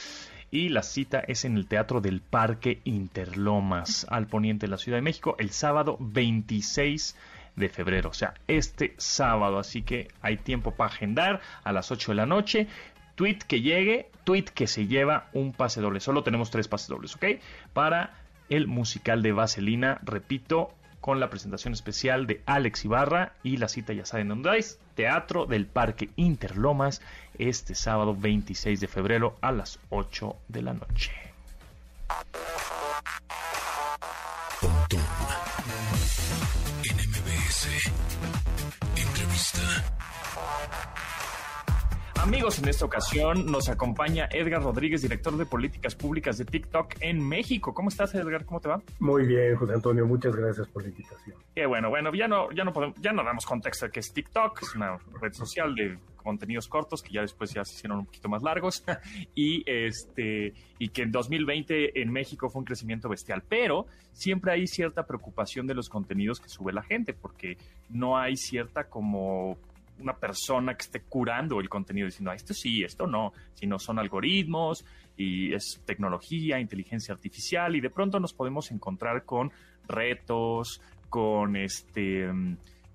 Y 0.52 0.70
la 0.70 0.82
cita 0.82 1.20
es 1.20 1.46
en 1.46 1.58
el 1.58 1.68
Teatro 1.68 2.02
del 2.02 2.22
Parque 2.22 2.80
Interlomas, 2.84 4.08
al 4.10 4.26
poniente 4.26 4.66
de 4.66 4.72
la 4.72 4.78
Ciudad 4.78 4.98
de 4.98 5.04
México, 5.04 5.36
el 5.38 5.52
sábado 5.52 5.96
26 6.00 7.16
de 7.56 7.70
febrero, 7.70 8.10
o 8.10 8.14
sea, 8.14 8.34
este 8.48 8.96
sábado. 8.98 9.60
Así 9.60 9.84
que 9.84 10.08
hay 10.22 10.38
tiempo 10.38 10.72
para 10.72 10.92
agendar 10.92 11.42
a 11.64 11.72
las 11.72 11.92
8 11.92 12.14
de 12.14 12.16
la 12.16 12.26
noche. 12.26 12.68
Tweet 13.14 13.40
que 13.48 13.62
llegue, 13.62 14.10
tweet 14.24 14.46
que 14.46 14.66
se 14.66 14.88
lleva 14.88 15.30
un 15.34 15.54
pase 15.54 15.82
doble. 15.82 16.00
Solo 16.00 16.24
tenemos 16.24 16.50
tres 16.50 16.68
pases 16.68 16.88
dobles, 16.88 17.16
¿ok? 17.16 17.26
Para 17.74 18.14
el 18.50 18.66
musical 18.68 19.22
de 19.22 19.32
Vaselina, 19.32 20.00
repito, 20.04 20.74
con 21.02 21.20
la 21.20 21.30
presentación 21.30 21.74
especial 21.74 22.28
de 22.28 22.42
Alex 22.46 22.86
Ibarra 22.86 23.34
y 23.44 23.58
la 23.58 23.68
cita 23.68 23.94
ya 23.94 24.06
saben 24.06 24.30
dónde 24.30 24.58
es, 24.58 24.80
Teatro 24.96 25.46
del 25.46 25.66
Parque 25.66 26.10
Interlomas, 26.16 27.02
este 27.38 27.76
sábado 27.76 28.16
26 28.16 28.80
de 28.80 28.88
febrero 28.88 29.36
a 29.42 29.52
las 29.52 29.80
8 29.90 30.36
de 30.48 30.62
la 30.62 30.74
noche. 30.74 31.12
Amigos, 42.30 42.60
en 42.60 42.70
esta 42.70 42.86
ocasión 42.86 43.48
nos 43.48 43.70
acompaña 43.70 44.30
Edgar 44.32 44.62
Rodríguez, 44.62 45.02
director 45.02 45.36
de 45.36 45.48
políticas 45.48 45.96
públicas 45.96 46.38
de 46.38 46.46
TikTok 46.46 46.98
en 47.00 47.28
México. 47.28 47.74
¿Cómo 47.74 47.90
estás, 47.90 48.14
Edgar? 48.14 48.46
¿Cómo 48.46 48.60
te 48.60 48.70
va? 48.70 48.84
Muy 49.00 49.26
bien, 49.26 49.56
José 49.56 49.74
Antonio. 49.74 50.06
Muchas 50.06 50.36
gracias 50.36 50.68
por 50.68 50.84
la 50.84 50.90
invitación. 50.90 51.36
Qué 51.56 51.66
bueno, 51.66 51.90
bueno, 51.90 52.14
ya 52.14 52.28
no, 52.28 52.52
ya 52.52 52.64
no 52.64 52.72
podemos, 52.72 52.96
ya 53.02 53.14
no 53.14 53.24
damos 53.24 53.48
contexto 53.48 53.88
de 53.88 53.92
qué 53.92 54.02
es 54.02 54.14
TikTok. 54.14 54.62
Es 54.62 54.76
una 54.76 55.00
red 55.20 55.34
social 55.34 55.74
de 55.74 55.98
contenidos 56.18 56.68
cortos 56.68 57.02
que 57.02 57.14
ya 57.14 57.22
después 57.22 57.52
ya 57.52 57.66
se 57.66 57.74
hicieron 57.74 57.98
un 57.98 58.06
poquito 58.06 58.30
más 58.30 58.44
largos 58.44 58.84
y 59.34 59.64
este 59.66 60.54
y 60.78 60.90
que 60.90 61.02
en 61.02 61.12
2020 61.12 62.00
en 62.00 62.12
México 62.12 62.48
fue 62.52 62.60
un 62.60 62.66
crecimiento 62.66 63.10
bestial, 63.10 63.42
pero 63.50 63.88
siempre 64.12 64.52
hay 64.52 64.68
cierta 64.68 65.08
preocupación 65.08 65.66
de 65.66 65.74
los 65.74 65.90
contenidos 65.90 66.40
que 66.40 66.48
sube 66.50 66.74
la 66.74 66.84
gente 66.84 67.16
porque 67.16 67.58
no 67.90 68.20
hay 68.20 68.38
cierta 68.38 68.84
como 68.84 69.58
una 70.00 70.14
persona 70.14 70.76
que 70.76 70.84
esté 70.84 71.02
curando 71.02 71.60
el 71.60 71.70
contenido 71.70 72.06
diciendo, 72.06 72.32
ah, 72.32 72.36
esto 72.36 72.54
sí, 72.54 72.84
esto 72.84 73.08
no, 73.08 73.34
sino 73.54 73.80
son 73.80 74.00
algoritmos 74.00 74.86
y 75.18 75.54
es 75.54 75.82
tecnología, 75.86 76.60
inteligencia 76.60 77.14
artificial 77.14 77.76
y 77.76 77.82
de 77.82 77.90
pronto 77.90 78.20
nos 78.20 78.34
podemos 78.34 78.72
encontrar 78.72 79.26
con 79.26 79.52
retos, 79.88 80.82
con 81.10 81.56
este, 81.56 82.30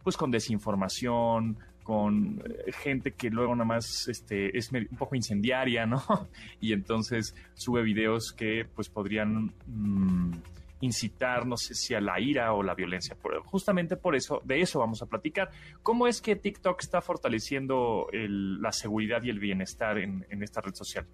pues 0.03 0.17
con 0.17 0.31
desinformación, 0.31 1.59
con 1.85 2.43
eh, 2.45 2.73
gente 2.73 3.13
que 3.13 3.31
luego 3.31 3.55
nada 3.55 3.67
más 3.67 4.09
este, 4.09 4.57
es 4.57 4.73
un 4.73 4.97
poco 4.99 5.15
incendiaria, 5.15 5.87
¿no? 5.87 6.03
Y 6.61 6.73
entonces 6.73 7.35
sube 7.55 7.83
videos 7.83 8.33
que 8.33 8.65
pues 8.75 8.89
podrían... 8.89 9.53
Mm, 9.67 10.33
incitar, 10.81 11.47
no 11.47 11.57
sé 11.57 11.75
si 11.75 11.95
a 11.95 12.01
la 12.01 12.21
ira 12.21 12.53
o 12.53 12.63
la 12.63 12.75
violencia. 12.75 13.17
justamente 13.45 13.97
por 13.97 14.15
eso, 14.15 14.41
de 14.45 14.61
eso 14.61 14.79
vamos 14.79 15.03
a 15.03 15.07
platicar. 15.07 15.51
¿Cómo 15.83 16.07
es 16.07 16.21
que 16.21 16.37
TikTok 16.37 16.83
está 16.83 17.01
fortaleciendo 17.01 18.07
la 18.13 18.73
seguridad 18.73 19.23
y 19.23 19.31
el 19.31 19.39
bienestar 19.39 19.99
en, 19.99 20.25
esta 20.43 20.61
red 20.61 20.75
social? 20.75 21.07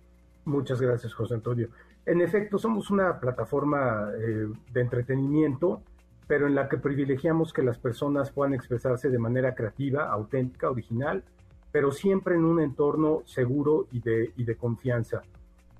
Muchas 0.44 0.80
gracias, 0.80 1.12
José 1.14 1.34
Antonio. 1.34 1.68
En 2.06 2.20
efecto, 2.20 2.58
somos 2.58 2.90
una 2.90 3.20
plataforma 3.20 4.10
eh, 4.16 4.48
de 4.72 4.80
entretenimiento, 4.80 5.82
pero 6.26 6.46
en 6.46 6.54
la 6.54 6.68
que 6.68 6.78
privilegiamos 6.78 7.52
que 7.52 7.62
las 7.62 7.78
personas 7.78 8.30
puedan 8.30 8.54
expresarse 8.54 9.10
de 9.10 9.18
manera 9.18 9.54
creativa, 9.54 10.10
auténtica, 10.10 10.70
original, 10.70 11.22
pero 11.70 11.92
siempre 11.92 12.34
en 12.34 12.44
un 12.44 12.60
entorno 12.60 13.22
seguro 13.26 13.86
y 13.92 14.00
de, 14.00 14.32
y 14.36 14.44
de 14.44 14.56
confianza. 14.56 15.22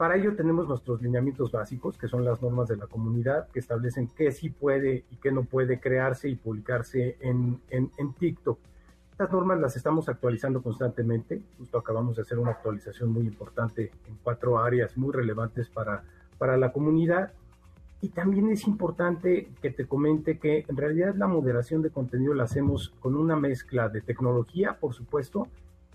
Para 0.01 0.17
ello 0.17 0.35
tenemos 0.35 0.67
nuestros 0.67 1.03
lineamientos 1.03 1.53
básicos, 1.53 1.99
que 1.99 2.09
son 2.09 2.25
las 2.25 2.41
normas 2.41 2.69
de 2.69 2.77
la 2.79 2.87
comunidad, 2.87 3.49
que 3.49 3.59
establecen 3.59 4.09
qué 4.17 4.33
sí 4.33 4.49
puede 4.49 5.05
y 5.11 5.17
qué 5.17 5.31
no 5.31 5.43
puede 5.43 5.79
crearse 5.79 6.27
y 6.31 6.37
publicarse 6.37 7.19
en, 7.21 7.61
en, 7.69 8.15
TikTok. 8.15 8.59
Estas 9.11 9.31
normas 9.31 9.61
las 9.61 9.77
estamos 9.77 10.09
actualizando 10.09 10.63
constantemente. 10.63 11.43
Justo 11.59 11.77
acabamos 11.77 12.17
de 12.17 12.23
hacer 12.23 12.39
una 12.39 12.53
actualización 12.53 13.13
muy 13.13 13.27
importante 13.27 13.93
en 14.09 14.17
cuatro 14.23 14.59
áreas 14.59 14.97
muy 14.97 15.13
relevantes 15.13 15.69
para, 15.69 16.03
para 16.39 16.57
la 16.57 16.73
comunidad. 16.73 17.35
Y 18.01 18.09
también 18.09 18.49
es 18.49 18.67
importante 18.67 19.51
que 19.61 19.69
te 19.69 19.85
comente 19.85 20.39
que 20.39 20.65
en 20.67 20.79
realidad 20.79 21.15
la 21.15 21.27
moderación 21.27 21.83
de 21.83 21.91
contenido 21.91 22.33
la 22.33 22.45
hacemos 22.45 22.95
con 23.01 23.17
una 23.17 23.37
mezcla 23.37 23.91
de 23.91 24.01
tecnología, 24.01 24.79
por 24.81 24.95
supuesto, 24.95 25.47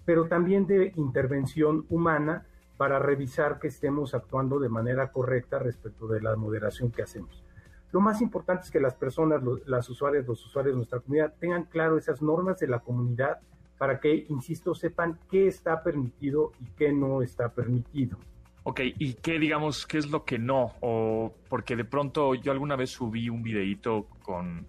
pero 0.05 0.27
también 0.27 0.67
de 0.67 0.93
intervención 0.95 1.87
humana 1.89 2.45
para 2.77 2.99
revisar 2.99 3.59
que 3.59 3.67
estemos 3.67 4.13
actuando 4.13 4.59
de 4.59 4.69
manera 4.69 5.11
correcta 5.11 5.59
respecto 5.59 6.07
de 6.07 6.21
la 6.21 6.35
moderación 6.35 6.91
que 6.91 7.03
hacemos. 7.03 7.43
Lo 7.91 8.01
más 8.01 8.21
importante 8.21 8.65
es 8.65 8.71
que 8.71 8.79
las 8.79 8.95
personas, 8.95 9.41
las 9.65 9.89
usuarias, 9.89 10.27
los 10.27 10.45
usuarios 10.45 10.73
de 10.73 10.77
nuestra 10.77 10.99
comunidad 10.99 11.33
tengan 11.39 11.63
claro 11.63 11.97
esas 11.97 12.21
normas 12.21 12.59
de 12.59 12.67
la 12.67 12.79
comunidad 12.79 13.39
para 13.77 13.99
que, 13.99 14.25
insisto, 14.29 14.73
sepan 14.73 15.19
qué 15.29 15.47
está 15.47 15.81
permitido 15.83 16.51
y 16.59 16.65
qué 16.77 16.91
no 16.91 17.21
está 17.21 17.49
permitido. 17.49 18.17
Ok, 18.63 18.81
¿y 18.83 19.13
qué, 19.13 19.37
digamos, 19.37 19.85
qué 19.85 19.99
es 19.99 20.09
lo 20.09 20.25
que 20.25 20.39
no? 20.39 20.73
O 20.81 21.33
porque 21.47 21.75
de 21.75 21.85
pronto 21.85 22.33
yo 22.35 22.51
alguna 22.51 22.75
vez 22.75 22.89
subí 22.89 23.29
un 23.29 23.43
videito 23.43 24.07
con 24.23 24.65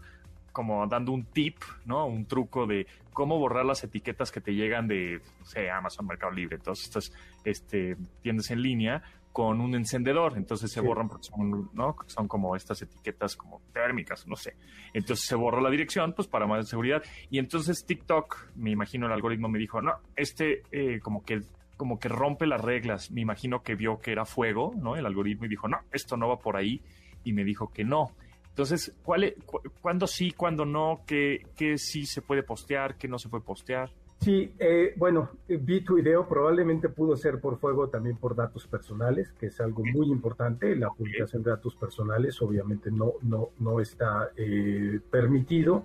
como 0.57 0.87
dando 0.87 1.13
un 1.13 1.27
tip, 1.27 1.59
¿no? 1.85 2.07
Un 2.07 2.25
truco 2.25 2.67
de 2.67 2.87
cómo 3.13 3.39
borrar 3.39 3.67
las 3.67 3.85
etiquetas 3.85 4.33
que 4.33 4.41
te 4.41 4.55
llegan 4.55 4.89
de, 4.89 5.21
no 5.39 5.45
sé, 5.45 5.69
Amazon, 5.69 6.07
Mercado 6.07 6.33
Libre, 6.33 6.57
todas 6.57 6.81
estas 6.81 7.13
este, 7.45 7.95
tiendas 8.23 8.51
en 8.51 8.63
línea 8.63 9.03
con 9.33 9.61
un 9.61 9.75
encendedor. 9.75 10.33
Entonces 10.35 10.73
se 10.73 10.81
borran 10.81 11.11
porque 11.11 11.25
son, 11.25 11.69
¿no? 11.75 11.95
son 12.07 12.27
como 12.27 12.57
estas 12.57 12.81
etiquetas 12.81 13.37
como 13.37 13.61
térmicas, 13.75 14.27
no 14.27 14.35
sé. 14.35 14.57
Entonces 14.95 15.27
se 15.27 15.35
borra 15.35 15.61
la 15.61 15.69
dirección, 15.69 16.15
pues 16.15 16.27
para 16.27 16.47
más 16.47 16.67
seguridad. 16.71 17.03
Y 17.29 17.39
entonces 17.39 17.85
TikTok, 17.85 18.55
me 18.55 18.71
imagino 18.71 19.05
el 19.05 19.13
algoritmo 19.13 19.51
me 19.51 19.59
dijo, 19.59 19.83
no, 19.83 19.93
este 20.17 20.63
eh, 20.73 21.01
como 21.01 21.23
que 21.23 21.43
como 21.77 21.99
que 21.99 22.09
rompe 22.09 22.47
las 22.47 22.63
reglas. 22.63 23.11
Me 23.11 23.21
imagino 23.21 23.63
que 23.63 23.75
vio 23.75 23.99
que 23.99 24.11
era 24.11 24.25
fuego, 24.25 24.73
¿no? 24.75 24.97
El 24.97 25.05
algoritmo 25.05 25.45
y 25.45 25.49
dijo, 25.51 25.69
no, 25.69 25.81
esto 25.93 26.17
no 26.17 26.29
va 26.29 26.39
por 26.39 26.57
ahí. 26.57 26.81
Y 27.25 27.35
me 27.35 27.45
dijo 27.45 27.71
que 27.71 27.85
no. 27.85 28.13
Entonces, 28.57 28.91
¿cuál 29.03 29.25
es, 29.25 29.35
¿cuándo 29.83 30.07
sí, 30.07 30.31
cuándo 30.31 30.65
no? 30.65 31.03
¿Qué, 31.07 31.47
¿Qué, 31.55 31.77
sí 31.77 32.07
se 32.07 32.23
puede 32.23 32.43
postear? 32.43 32.97
¿Qué 32.97 33.07
no 33.07 33.19
se 33.19 33.29
puede 33.29 33.45
postear? 33.45 33.91
Sí, 34.21 34.51
eh, 34.59 34.95
bueno, 34.97 35.29
vi 35.47 35.83
tu 35.83 35.97
video, 35.97 36.27
probablemente 36.27 36.89
pudo 36.89 37.17
ser 37.17 37.39
por 37.39 37.59
fuego 37.59 37.91
también 37.91 38.17
por 38.17 38.35
datos 38.35 38.67
personales, 38.67 39.31
que 39.33 39.49
es 39.49 39.61
algo 39.61 39.85
muy 39.85 40.07
importante. 40.07 40.75
La 40.75 40.89
publicación 40.89 41.43
de 41.43 41.51
datos 41.51 41.77
personales 41.77 42.41
obviamente 42.41 42.91
no, 42.91 43.13
no, 43.21 43.51
no 43.59 43.79
está 43.79 44.31
eh, 44.39 45.01
permitido. 45.11 45.85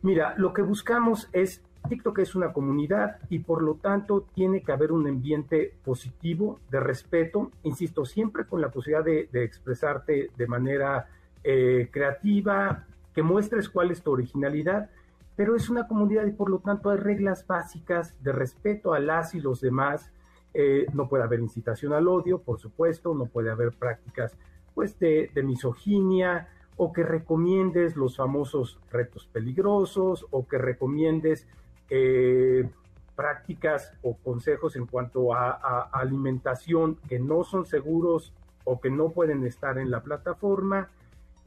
Mira, 0.00 0.34
lo 0.38 0.54
que 0.54 0.62
buscamos 0.62 1.28
es 1.34 1.60
TikTok 1.90 2.20
es 2.20 2.34
una 2.34 2.54
comunidad 2.54 3.18
y 3.28 3.40
por 3.40 3.62
lo 3.62 3.74
tanto 3.74 4.26
tiene 4.34 4.62
que 4.62 4.72
haber 4.72 4.92
un 4.92 5.06
ambiente 5.06 5.74
positivo, 5.84 6.58
de 6.70 6.80
respeto, 6.80 7.50
insisto, 7.64 8.06
siempre 8.06 8.46
con 8.46 8.62
la 8.62 8.70
posibilidad 8.70 9.04
de, 9.04 9.44
expresarte 9.44 10.30
de 10.36 10.46
manera 10.46 11.06
eh, 11.44 11.88
creativa, 11.90 12.86
que 13.14 13.22
muestres 13.22 13.68
cuál 13.68 13.90
es 13.90 14.02
tu 14.02 14.12
originalidad, 14.12 14.90
pero 15.36 15.54
es 15.54 15.68
una 15.70 15.86
comunidad 15.86 16.26
y 16.26 16.32
por 16.32 16.50
lo 16.50 16.58
tanto 16.58 16.90
hay 16.90 16.98
reglas 16.98 17.46
básicas 17.46 18.14
de 18.22 18.32
respeto 18.32 18.92
a 18.92 19.00
las 19.00 19.34
y 19.34 19.40
los 19.40 19.60
demás. 19.60 20.10
Eh, 20.54 20.86
no 20.94 21.08
puede 21.08 21.24
haber 21.24 21.40
incitación 21.40 21.92
al 21.92 22.08
odio, 22.08 22.40
por 22.40 22.58
supuesto, 22.58 23.14
no 23.14 23.26
puede 23.26 23.50
haber 23.50 23.72
prácticas 23.72 24.34
pues, 24.74 24.98
de, 24.98 25.30
misoginia, 25.44 26.48
o 26.76 26.92
que 26.92 27.02
recomiendes 27.02 27.96
los 27.96 28.16
famosos 28.16 28.78
retos 28.90 29.26
peligrosos 29.26 30.26
o 30.30 30.46
que 30.46 30.58
recomiendes 30.58 31.46
eh, 31.90 32.70
prácticas 33.16 33.92
o 34.02 34.16
consejos 34.16 34.76
en 34.76 34.86
cuanto 34.86 35.34
a, 35.34 35.90
alimentación 35.92 36.94
que 37.08 37.18
no 37.18 37.42
son 37.42 37.66
seguros 37.66 38.32
o 38.62 38.80
que 38.80 38.90
no 38.90 39.10
pueden 39.10 39.44
estar 39.44 39.76
en 39.76 39.90
la 39.90 40.04
plataforma. 40.04 40.88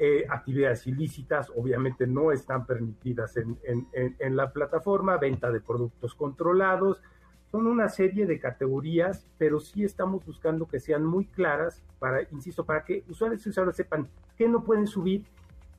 Eh, 0.04 0.26
actividades 0.28 0.88
ilícitas 0.88 1.52
obviamente 1.56 2.08
no 2.08 2.32
están 2.32 2.66
permitidas 2.66 3.38
en, 3.38 3.60
en, 3.94 4.36
la 4.36 4.52
plataforma, 4.52 5.18
venta 5.18 5.52
de 5.52 5.62
productos 5.62 6.16
controlados, 6.16 7.04
son 7.52 7.68
una 7.68 7.88
serie 7.88 8.26
de 8.26 8.40
categorías, 8.40 9.28
pero 9.38 9.60
sí 9.60 9.84
estamos 9.84 10.26
buscando 10.26 10.68
que 10.68 10.80
sean 10.80 11.06
muy 11.06 11.28
claras 11.28 11.84
para, 12.00 12.24
insisto, 12.32 12.66
para 12.66 12.84
que 12.84 13.04
usuarios 13.10 13.46
y 13.46 13.50
usuarios 13.50 13.76
sepan 13.76 14.10
qué 14.36 14.48
no 14.48 14.64
pueden 14.64 14.88
subir 14.88 15.24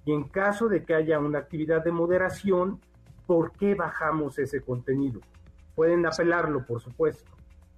y 0.04 0.12
en 0.12 0.22
caso 0.28 0.68
de 0.68 0.85
que 0.85 0.94
haya 0.94 1.18
una 1.18 1.40
actividad 1.40 1.82
de 1.82 1.90
moderación, 1.90 2.78
¿por 3.26 3.50
qué 3.50 3.74
bajamos 3.74 4.38
ese 4.38 4.61
contenido? 4.61 5.20
Pueden 5.74 6.06
apelarlo, 6.06 6.64
por 6.64 6.80
supuesto. 6.80 7.31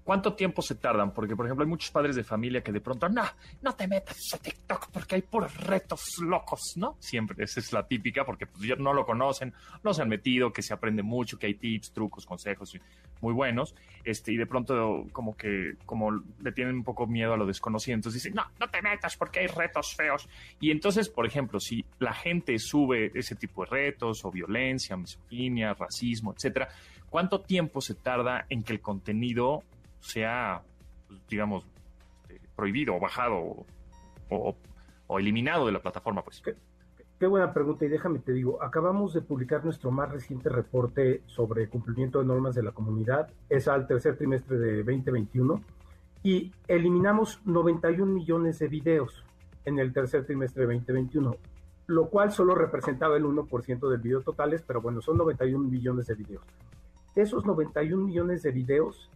¿Cuánto 0.04 0.34
tiempo 0.34 0.60
se 0.60 0.74
tardan? 0.74 1.12
Porque, 1.14 1.34
por 1.34 1.46
ejemplo, 1.46 1.64
hay 1.64 1.68
muchos 1.68 1.90
padres 1.90 2.14
de 2.14 2.22
familia 2.22 2.62
que 2.62 2.72
de 2.72 2.82
pronto, 2.82 3.08
no, 3.08 3.24
no 3.62 3.74
te 3.74 3.88
metas 3.88 4.18
a 4.34 4.38
TikTok 4.38 4.90
porque 4.92 5.14
hay 5.14 5.22
puros 5.22 5.56
retos 5.56 6.18
locos, 6.20 6.74
¿no? 6.76 6.96
Siempre, 7.00 7.42
esa 7.42 7.58
es 7.58 7.72
la 7.72 7.86
típica, 7.86 8.22
porque 8.22 8.46
pues 8.46 8.78
no 8.78 8.92
lo 8.92 9.06
conocen, 9.06 9.54
no 9.82 9.94
se 9.94 10.02
han 10.02 10.10
metido, 10.10 10.52
que 10.52 10.60
se 10.60 10.74
aprende 10.74 11.02
mucho, 11.02 11.38
que 11.38 11.46
hay 11.46 11.54
tips, 11.54 11.92
trucos, 11.92 12.26
consejos 12.26 12.78
muy 13.22 13.32
buenos, 13.32 13.74
este, 14.04 14.32
y 14.32 14.36
de 14.36 14.44
pronto 14.44 15.06
como 15.10 15.34
que, 15.38 15.76
como 15.86 16.10
le 16.10 16.52
tienen 16.52 16.76
un 16.76 16.84
poco 16.84 17.06
miedo 17.06 17.32
a 17.32 17.38
lo 17.38 17.46
desconocido, 17.46 17.94
entonces 17.94 18.22
dicen, 18.22 18.36
no, 18.36 18.44
no 18.60 18.68
te 18.68 18.82
metas 18.82 19.16
porque 19.16 19.40
hay 19.40 19.46
retos 19.46 19.94
feos. 19.96 20.28
Y 20.60 20.70
entonces, 20.70 21.08
por 21.08 21.24
ejemplo, 21.24 21.60
si 21.60 21.82
la 21.98 22.12
gente 22.12 22.58
sube 22.58 23.10
ese 23.14 23.36
tipo 23.36 23.64
de 23.64 23.70
retos 23.70 24.22
o 24.26 24.30
violencia, 24.30 24.98
misoginia, 24.98 25.72
racismo, 25.72 26.34
etcétera, 26.34 26.68
¿cuánto 27.08 27.40
tiempo 27.40 27.80
se 27.80 27.94
tarda 27.94 28.44
en 28.50 28.62
que 28.62 28.74
el 28.74 28.82
contenido 28.82 29.62
sea, 30.04 30.62
pues, 31.08 31.20
digamos, 31.28 31.66
eh, 32.28 32.38
prohibido 32.54 32.94
o 32.94 33.00
bajado 33.00 33.66
o, 34.30 34.56
eliminado 35.18 35.66
de 35.66 35.72
la 35.72 35.80
plataforma, 35.80 36.22
pues. 36.22 36.42
Qué, 37.18 37.26
buena 37.26 37.54
pregunta 37.54 37.84
y 37.84 37.88
déjame 37.88 38.18
te 38.18 38.32
digo, 38.32 38.62
acabamos 38.62 39.14
de 39.14 39.22
publicar 39.22 39.64
nuestro 39.64 39.90
más 39.90 40.10
reciente 40.10 40.48
reporte 40.48 41.22
sobre 41.26 41.68
cumplimiento 41.68 42.18
de 42.18 42.26
normas 42.26 42.54
de 42.54 42.62
la 42.62 42.72
comunidad, 42.72 43.30
es 43.48 43.68
al 43.68 43.86
tercer 43.86 44.16
trimestre 44.18 44.58
de 44.58 44.82
2021 44.82 45.62
y 46.22 46.52
eliminamos 46.66 47.40
91 47.44 48.12
millones 48.12 48.58
de 48.58 48.68
videos 48.68 49.24
en 49.64 49.78
el 49.78 49.92
tercer 49.92 50.26
trimestre 50.26 50.66
de 50.66 50.74
2021, 50.74 51.36
lo 51.86 52.10
cual 52.10 52.32
solo 52.32 52.54
representaba 52.54 53.16
el 53.16 53.24
1% 53.24 53.88
del 53.88 54.00
video 54.00 54.20
totales, 54.20 54.62
pero 54.66 54.82
bueno, 54.82 55.00
son 55.00 55.16
91 55.16 55.68
millones 55.68 56.08
de 56.08 56.14
videos. 56.14 56.44
esos 57.14 57.46
91 57.46 58.04
millones 58.04 58.42
de 58.42 58.50
videos, 58.50 59.10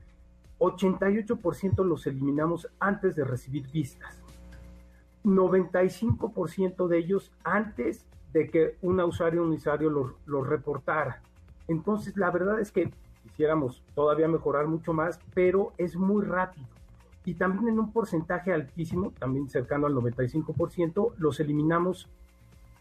88% 0.59 1.85
los 1.85 2.07
eliminamos 2.07 2.69
antes 2.81 3.17
de 3.17 3.25
recibir 3.25 3.71
vistas. 3.71 4.23
95% 5.25 6.89
de 6.89 6.99
ellos 6.99 7.33
antes 7.45 8.07
de 8.33 8.49
que 8.49 8.77
un 8.83 9.01
usuario 9.01 9.43
o 9.43 9.47
un 9.47 9.53
usuario 9.53 9.91
los 9.91 10.13
lo 10.27 10.45
reportara. 10.45 11.23
Entonces, 11.67 12.17
la 12.17 12.31
verdad 12.31 12.61
es 12.61 12.73
que 12.73 12.91
quisiéramos 13.23 13.83
todavía 13.95 14.29
mejorar 14.29 14.67
mucho 14.67 14.93
más, 14.93 15.21
pero 15.35 15.73
es 15.79 15.97
muy 15.97 16.25
rápido. 16.25 16.67
Y 17.25 17.35
también 17.35 17.69
en 17.69 17.79
un 17.79 17.93
porcentaje 17.93 18.53
altísimo, 18.53 19.13
también 19.19 19.49
cercano 19.49 19.87
al 19.87 19.95
95%, 19.95 21.13
los 21.19 21.41
eliminamos 21.41 22.09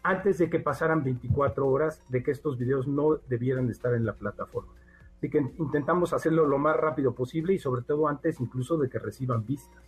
antes 0.02 0.38
de 0.38 0.48
que 0.48 0.58
pasaran 0.58 1.04
24 1.04 1.66
horas 1.66 2.02
de 2.08 2.22
que 2.22 2.30
estos 2.30 2.56
videos 2.56 2.88
no 2.88 3.16
debieran 3.28 3.68
estar 3.68 3.94
en 3.94 4.06
la 4.06 4.14
plataforma. 4.14 4.72
Así 5.18 5.28
que 5.28 5.38
intentamos 5.58 6.12
hacerlo 6.12 6.46
lo 6.46 6.58
más 6.58 6.76
rápido 6.76 7.12
posible 7.12 7.52
y 7.52 7.58
sobre 7.58 7.82
todo 7.82 8.06
antes 8.06 8.40
incluso 8.40 8.78
de 8.78 8.88
que 8.88 8.98
reciban 8.98 9.44
vistas. 9.44 9.82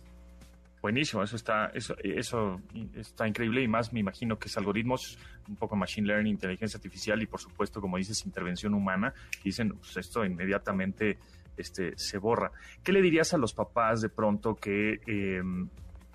Buenísimo, 0.81 1.21
eso 1.21 1.35
está, 1.35 1.67
eso, 1.67 1.95
eso 2.03 2.59
está 2.95 3.27
increíble 3.27 3.61
y 3.61 3.67
más 3.67 3.93
me 3.93 3.99
imagino 3.99 4.39
que 4.39 4.47
es 4.47 4.57
algoritmos, 4.57 5.17
un 5.47 5.55
poco 5.55 5.75
machine 5.75 6.07
learning, 6.07 6.33
inteligencia 6.33 6.77
artificial 6.77 7.21
y 7.21 7.27
por 7.27 7.39
supuesto, 7.39 7.79
como 7.79 7.97
dices, 7.97 8.25
intervención 8.25 8.73
humana. 8.73 9.13
dicen, 9.43 9.69
pues 9.69 9.95
esto 9.97 10.25
inmediatamente 10.25 11.19
este, 11.55 11.95
se 11.97 12.17
borra. 12.17 12.51
¿Qué 12.83 12.91
le 12.91 13.01
dirías 13.01 13.33
a 13.33 13.37
los 13.37 13.53
papás 13.53 14.01
de 14.01 14.09
pronto 14.09 14.55
que, 14.55 14.99
em, 15.05 15.69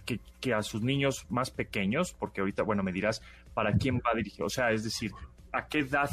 que, 0.04 0.20
que, 0.40 0.52
a 0.52 0.62
sus 0.62 0.82
niños 0.82 1.26
más 1.30 1.50
pequeños, 1.52 2.12
porque 2.12 2.40
ahorita, 2.40 2.64
bueno, 2.64 2.82
me 2.82 2.92
dirás, 2.92 3.22
¿para 3.54 3.72
quién 3.72 3.98
va 3.98 4.14
dirigido? 4.16 4.46
O 4.46 4.50
sea, 4.50 4.72
es 4.72 4.82
decir, 4.82 5.12
¿a 5.52 5.68
qué 5.68 5.80
edad 5.80 6.10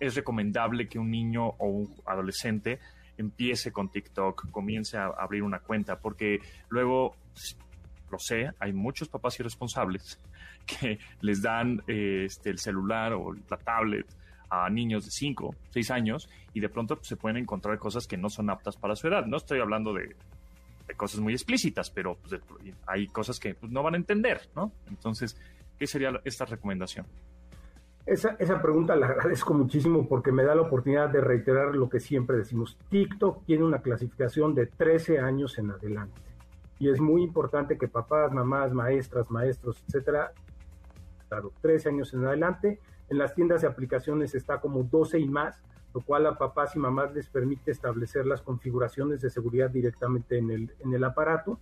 es 0.00 0.14
recomendable 0.14 0.88
que 0.88 0.98
un 0.98 1.10
niño 1.10 1.46
o 1.46 1.66
un 1.66 1.94
adolescente 2.06 2.80
empiece 3.18 3.70
con 3.70 3.90
TikTok, 3.90 4.50
comience 4.50 4.96
a 4.96 5.06
abrir 5.06 5.42
una 5.42 5.60
cuenta, 5.60 5.98
porque 5.98 6.40
luego, 6.70 7.14
lo 8.10 8.18
sé, 8.18 8.50
hay 8.58 8.72
muchos 8.72 9.08
papás 9.08 9.38
irresponsables 9.38 10.18
que 10.66 10.98
les 11.20 11.42
dan 11.42 11.82
este, 11.86 12.50
el 12.50 12.58
celular 12.58 13.12
o 13.12 13.32
la 13.32 13.58
tablet 13.58 14.06
a 14.48 14.68
niños 14.68 15.04
de 15.04 15.10
5, 15.12 15.54
6 15.70 15.90
años 15.92 16.28
y 16.54 16.60
de 16.60 16.68
pronto 16.68 16.98
se 17.02 17.16
pueden 17.16 17.36
encontrar 17.36 17.78
cosas 17.78 18.06
que 18.06 18.16
no 18.16 18.28
son 18.28 18.50
aptas 18.50 18.76
para 18.76 18.96
su 18.96 19.06
edad. 19.06 19.24
No 19.26 19.36
estoy 19.36 19.60
hablando 19.60 19.94
de, 19.94 20.16
cosas 20.96 21.20
muy 21.20 21.32
explícitas, 21.32 21.88
pero 21.88 22.16
pues, 22.16 22.40
hay 22.88 23.06
cosas 23.06 23.38
que 23.38 23.54
pues, 23.54 23.70
no 23.70 23.82
van 23.82 23.94
a 23.94 23.96
entender, 23.96 24.40
¿no? 24.56 24.72
Entonces, 24.88 25.36
¿qué 25.78 25.86
sería 25.86 26.20
esta 26.24 26.46
recomendación? 26.46 27.06
Esa, 28.10 28.34
esa 28.40 28.60
pregunta 28.60 28.96
la 28.96 29.06
agradezco 29.10 29.54
muchísimo 29.54 30.08
porque 30.08 30.32
me 30.32 30.42
da 30.42 30.56
la 30.56 30.62
oportunidad 30.62 31.10
de 31.10 31.20
reiterar 31.20 31.76
lo 31.76 31.88
que 31.88 32.00
siempre 32.00 32.36
decimos. 32.36 32.76
TikTok 32.88 33.44
tiene 33.44 33.62
una 33.62 33.82
clasificación 33.82 34.52
de 34.52 34.66
13 34.66 35.20
años 35.20 35.56
en 35.58 35.70
adelante. 35.70 36.20
Y 36.80 36.88
es 36.88 37.00
muy 37.00 37.22
importante 37.22 37.78
que 37.78 37.86
papás, 37.86 38.32
mamás, 38.32 38.72
maestras, 38.72 39.30
maestros, 39.30 39.84
etcétera, 39.86 40.32
claro, 41.28 41.52
13 41.60 41.90
años 41.90 42.12
en 42.12 42.26
adelante. 42.26 42.80
En 43.10 43.18
las 43.18 43.32
tiendas 43.36 43.60
de 43.60 43.68
aplicaciones 43.68 44.34
está 44.34 44.60
como 44.60 44.82
12 44.82 45.20
y 45.20 45.28
más, 45.28 45.62
lo 45.94 46.00
cual 46.00 46.26
a 46.26 46.36
papás 46.36 46.74
y 46.74 46.80
mamás 46.80 47.14
les 47.14 47.28
permite 47.28 47.70
establecer 47.70 48.26
las 48.26 48.42
configuraciones 48.42 49.20
de 49.20 49.30
seguridad 49.30 49.70
directamente 49.70 50.36
en 50.36 50.50
el, 50.50 50.74
en 50.80 50.92
el 50.94 51.04
aparato. 51.04 51.60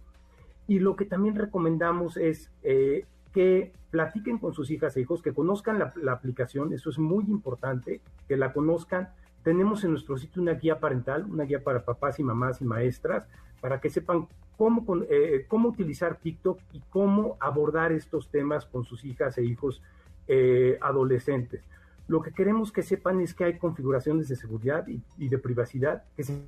Y 0.66 0.78
lo 0.78 0.96
que 0.96 1.04
también 1.04 1.34
recomendamos 1.34 2.16
es 2.16 2.50
eh, 2.62 3.04
que 3.32 3.72
platiquen 3.90 4.38
con 4.38 4.52
sus 4.52 4.70
hijas 4.70 4.96
e 4.96 5.00
hijos, 5.00 5.22
que 5.22 5.32
conozcan 5.32 5.78
la, 5.78 6.12
aplicación, 6.12 6.72
eso 6.72 6.90
es 6.90 6.98
muy 6.98 7.24
importante, 7.24 8.00
que 8.26 8.36
la 8.36 8.52
conozcan. 8.52 9.10
Tenemos 9.42 9.84
en 9.84 9.92
nuestro 9.92 10.16
sitio 10.16 10.42
una 10.42 10.54
guía 10.54 10.80
parental, 10.80 11.24
una 11.24 11.44
guía 11.44 11.62
para 11.62 11.84
papás 11.84 12.18
y 12.18 12.22
mamás 12.22 12.60
y 12.60 12.64
maestras, 12.64 13.26
para 13.60 13.80
que 13.80 13.90
sepan 13.90 14.28
cómo, 14.56 14.84
eh, 15.08 15.46
cómo 15.48 15.68
utilizar 15.68 16.16
TikTok 16.16 16.60
y 16.72 16.80
cómo 16.90 17.36
abordar 17.40 17.92
estos 17.92 18.28
temas 18.28 18.66
con 18.66 18.84
sus 18.84 19.04
hijas 19.04 19.38
e 19.38 19.44
hijos 19.44 19.82
eh, 20.26 20.78
adolescentes. 20.80 21.62
Lo 22.08 22.22
que 22.22 22.32
queremos 22.32 22.72
que 22.72 22.82
sepan 22.82 23.20
es 23.20 23.34
que 23.34 23.44
hay 23.44 23.58
configuraciones 23.58 24.28
de 24.28 24.36
seguridad 24.36 24.86
y, 24.86 25.28
de 25.28 25.38
privacidad 25.38 26.04
que 26.16 26.24
se 26.24 26.42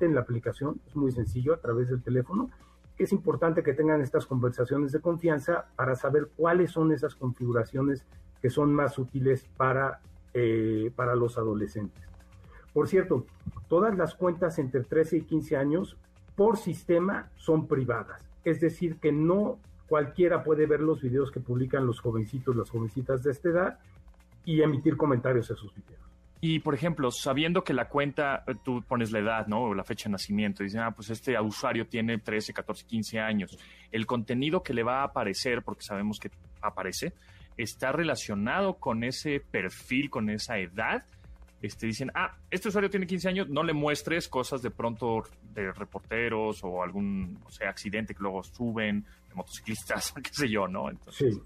en 0.00 0.14
la 0.14 0.20
aplicación, 0.20 0.80
es 0.86 0.94
muy 0.96 1.10
sencillo 1.12 1.54
a 1.54 1.60
través 1.60 1.88
del 1.88 2.02
teléfono, 2.02 2.50
es 2.98 3.12
importante 3.12 3.62
que 3.62 3.74
tengan 3.74 4.00
estas 4.00 4.26
conversaciones 4.26 4.92
de 4.92 5.00
confianza 5.00 5.66
para 5.76 5.94
saber 5.94 6.28
cuáles 6.36 6.72
son 6.72 6.92
esas 6.92 7.14
configuraciones 7.14 8.04
que 8.42 8.50
son 8.50 8.74
más 8.74 8.98
útiles 8.98 9.46
para, 9.56 10.00
eh, 10.34 10.92
para 10.94 11.14
los 11.14 11.38
adolescentes. 11.38 12.04
Por 12.72 12.88
cierto, 12.88 13.26
todas 13.68 13.96
las 13.96 14.14
cuentas 14.14 14.58
entre 14.58 14.82
13 14.82 15.18
y 15.18 15.22
15 15.22 15.56
años 15.56 15.96
por 16.36 16.56
sistema 16.56 17.30
son 17.36 17.66
privadas, 17.66 18.22
es 18.44 18.60
decir, 18.60 18.98
que 19.00 19.12
no 19.12 19.58
cualquiera 19.88 20.44
puede 20.44 20.66
ver 20.66 20.80
los 20.80 21.00
videos 21.00 21.30
que 21.30 21.40
publican 21.40 21.86
los 21.86 22.00
jovencitos, 22.00 22.54
las 22.54 22.70
jovencitas 22.70 23.22
de 23.22 23.30
esta 23.30 23.48
edad 23.48 23.78
y 24.44 24.62
emitir 24.62 24.96
comentarios 24.96 25.50
a 25.50 25.56
sus 25.56 25.74
videos. 25.74 26.07
Y, 26.40 26.60
por 26.60 26.74
ejemplo, 26.74 27.10
sabiendo 27.10 27.64
que 27.64 27.74
la 27.74 27.88
cuenta, 27.88 28.44
eh, 28.46 28.54
tú 28.62 28.82
pones 28.86 29.10
la 29.10 29.18
edad, 29.18 29.46
¿no? 29.48 29.62
O 29.62 29.74
la 29.74 29.82
fecha 29.82 30.08
de 30.08 30.12
nacimiento, 30.12 30.62
y 30.62 30.66
dicen, 30.66 30.82
ah, 30.82 30.92
pues 30.92 31.10
este 31.10 31.38
usuario 31.40 31.86
tiene 31.88 32.18
13, 32.18 32.52
14, 32.52 32.86
15 32.86 33.18
años. 33.18 33.58
El 33.90 34.06
contenido 34.06 34.62
que 34.62 34.72
le 34.72 34.84
va 34.84 35.00
a 35.00 35.04
aparecer, 35.04 35.62
porque 35.62 35.82
sabemos 35.82 36.20
que 36.20 36.30
aparece, 36.60 37.12
está 37.56 37.90
relacionado 37.90 38.74
con 38.74 39.02
ese 39.02 39.40
perfil, 39.40 40.10
con 40.10 40.30
esa 40.30 40.58
edad, 40.58 41.04
este, 41.60 41.86
dicen, 41.88 42.12
ah, 42.14 42.36
este 42.50 42.68
usuario 42.68 42.88
tiene 42.88 43.06
15 43.06 43.28
años, 43.28 43.48
no 43.48 43.64
le 43.64 43.72
muestres 43.72 44.28
cosas 44.28 44.62
de 44.62 44.70
pronto 44.70 45.24
de 45.54 45.72
reporteros 45.72 46.62
o 46.62 46.84
algún, 46.84 47.40
o 47.44 47.50
sea, 47.50 47.68
accidente 47.68 48.14
que 48.14 48.20
luego 48.20 48.44
suben, 48.44 49.04
de 49.28 49.34
motociclistas, 49.34 50.12
qué 50.22 50.30
sé 50.32 50.48
yo, 50.48 50.68
¿no? 50.68 50.88
Entonces, 50.88 51.34
sí. 51.34 51.42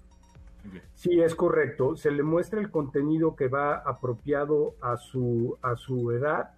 Sí, 0.93 1.21
es 1.21 1.35
correcto. 1.35 1.95
Se 1.95 2.11
le 2.11 2.23
muestra 2.23 2.59
el 2.59 2.71
contenido 2.71 3.35
que 3.35 3.47
va 3.47 3.75
apropiado 3.75 4.75
a 4.81 4.97
su, 4.97 5.57
a 5.61 5.75
su 5.75 6.11
edad 6.11 6.51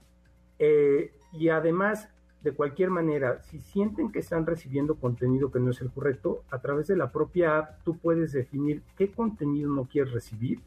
eh, 0.59 1.13
y 1.33 1.49
además, 1.49 2.09
de 2.41 2.53
cualquier 2.53 2.89
manera, 2.89 3.41
si 3.41 3.59
sienten 3.59 4.11
que 4.11 4.19
están 4.19 4.45
recibiendo 4.45 4.95
contenido 4.95 5.51
que 5.51 5.59
no 5.59 5.71
es 5.71 5.81
el 5.81 5.91
correcto, 5.91 6.43
a 6.49 6.59
través 6.59 6.87
de 6.87 6.95
la 6.95 7.11
propia 7.11 7.57
app 7.57 7.83
tú 7.83 7.97
puedes 7.97 8.31
definir 8.31 8.83
qué 8.97 9.11
contenido 9.11 9.69
no 9.69 9.85
quieres 9.85 10.13
recibir. 10.13 10.61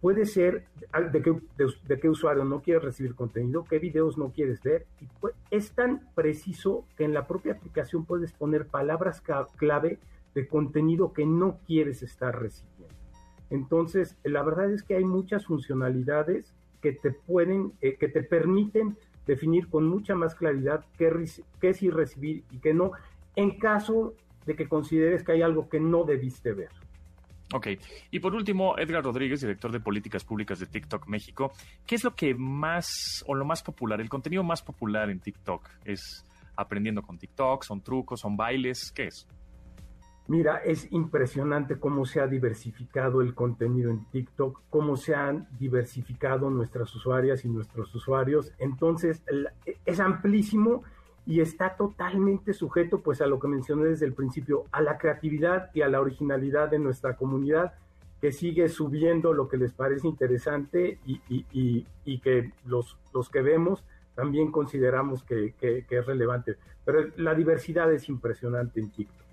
Puede 0.00 0.26
ser 0.26 0.66
de 1.12 1.22
qué, 1.22 1.34
de, 1.56 1.98
qué 1.98 2.08
usuario 2.10 2.44
no 2.44 2.60
quieres 2.60 2.84
recibir 2.84 3.14
contenido, 3.14 3.64
qué 3.64 3.78
videos 3.78 4.18
no 4.18 4.32
quieres 4.32 4.62
ver. 4.62 4.86
Y 5.00 5.08
es 5.50 5.72
tan 5.72 6.02
preciso 6.14 6.84
que 6.96 7.04
en 7.04 7.14
la 7.14 7.26
propia 7.26 7.54
aplicación 7.54 8.04
puedes 8.04 8.32
poner 8.32 8.66
palabras 8.66 9.22
clave 9.56 9.98
de 10.34 10.46
contenido 10.46 11.12
que 11.12 11.24
no 11.24 11.58
quieres 11.66 12.02
estar 12.02 12.38
recibiendo. 12.38 12.73
Entonces, 13.54 14.16
la 14.24 14.42
verdad 14.42 14.72
es 14.72 14.82
que 14.82 14.96
hay 14.96 15.04
muchas 15.04 15.46
funcionalidades 15.46 16.52
que 16.82 16.92
te 16.92 17.12
pueden, 17.12 17.72
eh, 17.80 17.96
que 17.96 18.08
te 18.08 18.24
permiten 18.24 18.96
definir 19.26 19.68
con 19.68 19.86
mucha 19.86 20.16
más 20.16 20.34
claridad 20.34 20.84
qué, 20.98 21.08
qué 21.60 21.72
sí 21.72 21.88
recibir 21.88 22.42
y 22.50 22.58
qué 22.58 22.74
no, 22.74 22.90
en 23.36 23.56
caso 23.58 24.14
de 24.44 24.56
que 24.56 24.68
consideres 24.68 25.22
que 25.22 25.32
hay 25.32 25.42
algo 25.42 25.68
que 25.68 25.78
no 25.78 26.02
debiste 26.02 26.52
ver. 26.52 26.70
Ok. 27.52 27.68
Y 28.10 28.18
por 28.18 28.34
último, 28.34 28.76
Edgar 28.76 29.04
Rodríguez, 29.04 29.40
director 29.40 29.70
de 29.70 29.78
políticas 29.78 30.24
públicas 30.24 30.58
de 30.58 30.66
TikTok 30.66 31.06
México. 31.06 31.52
¿Qué 31.86 31.94
es 31.94 32.02
lo 32.02 32.16
que 32.16 32.34
más, 32.34 33.24
o 33.28 33.36
lo 33.36 33.44
más 33.44 33.62
popular, 33.62 34.00
el 34.00 34.08
contenido 34.08 34.42
más 34.42 34.62
popular 34.62 35.10
en 35.10 35.20
TikTok? 35.20 35.70
¿Es 35.84 36.26
aprendiendo 36.56 37.02
con 37.02 37.18
TikTok? 37.18 37.62
¿Son 37.62 37.80
trucos? 37.82 38.20
¿Son 38.20 38.36
bailes? 38.36 38.90
¿Qué 38.90 39.04
es? 39.04 39.28
Mira, 40.26 40.56
es 40.56 40.90
impresionante 40.90 41.78
cómo 41.78 42.06
se 42.06 42.20
ha 42.20 42.26
diversificado 42.26 43.20
el 43.20 43.34
contenido 43.34 43.90
en 43.90 44.06
TikTok, 44.06 44.62
cómo 44.70 44.96
se 44.96 45.14
han 45.14 45.46
diversificado 45.58 46.48
nuestras 46.48 46.94
usuarias 46.94 47.44
y 47.44 47.48
nuestros 47.48 47.94
usuarios. 47.94 48.50
Entonces, 48.58 49.22
es 49.84 50.00
amplísimo 50.00 50.82
y 51.26 51.40
está 51.40 51.76
totalmente 51.76 52.54
sujeto, 52.54 53.00
pues, 53.00 53.20
a 53.20 53.26
lo 53.26 53.38
que 53.38 53.48
mencioné 53.48 53.84
desde 53.84 54.06
el 54.06 54.14
principio, 54.14 54.64
a 54.72 54.80
la 54.80 54.96
creatividad 54.96 55.70
y 55.74 55.82
a 55.82 55.88
la 55.88 56.00
originalidad 56.00 56.70
de 56.70 56.78
nuestra 56.78 57.16
comunidad, 57.16 57.74
que 58.22 58.32
sigue 58.32 58.70
subiendo 58.70 59.34
lo 59.34 59.50
que 59.50 59.58
les 59.58 59.74
parece 59.74 60.08
interesante 60.08 60.98
y, 61.04 62.18
que 62.20 62.52
los, 62.64 62.96
los 63.12 63.28
que 63.28 63.42
vemos 63.42 63.84
también 64.14 64.50
consideramos 64.50 65.22
que 65.22 65.54
es 65.60 66.06
relevante. 66.06 66.56
Pero 66.86 67.10
la 67.16 67.34
diversidad 67.34 67.92
es 67.92 68.08
impresionante 68.08 68.80
en 68.80 68.90
TikTok. 68.90 69.23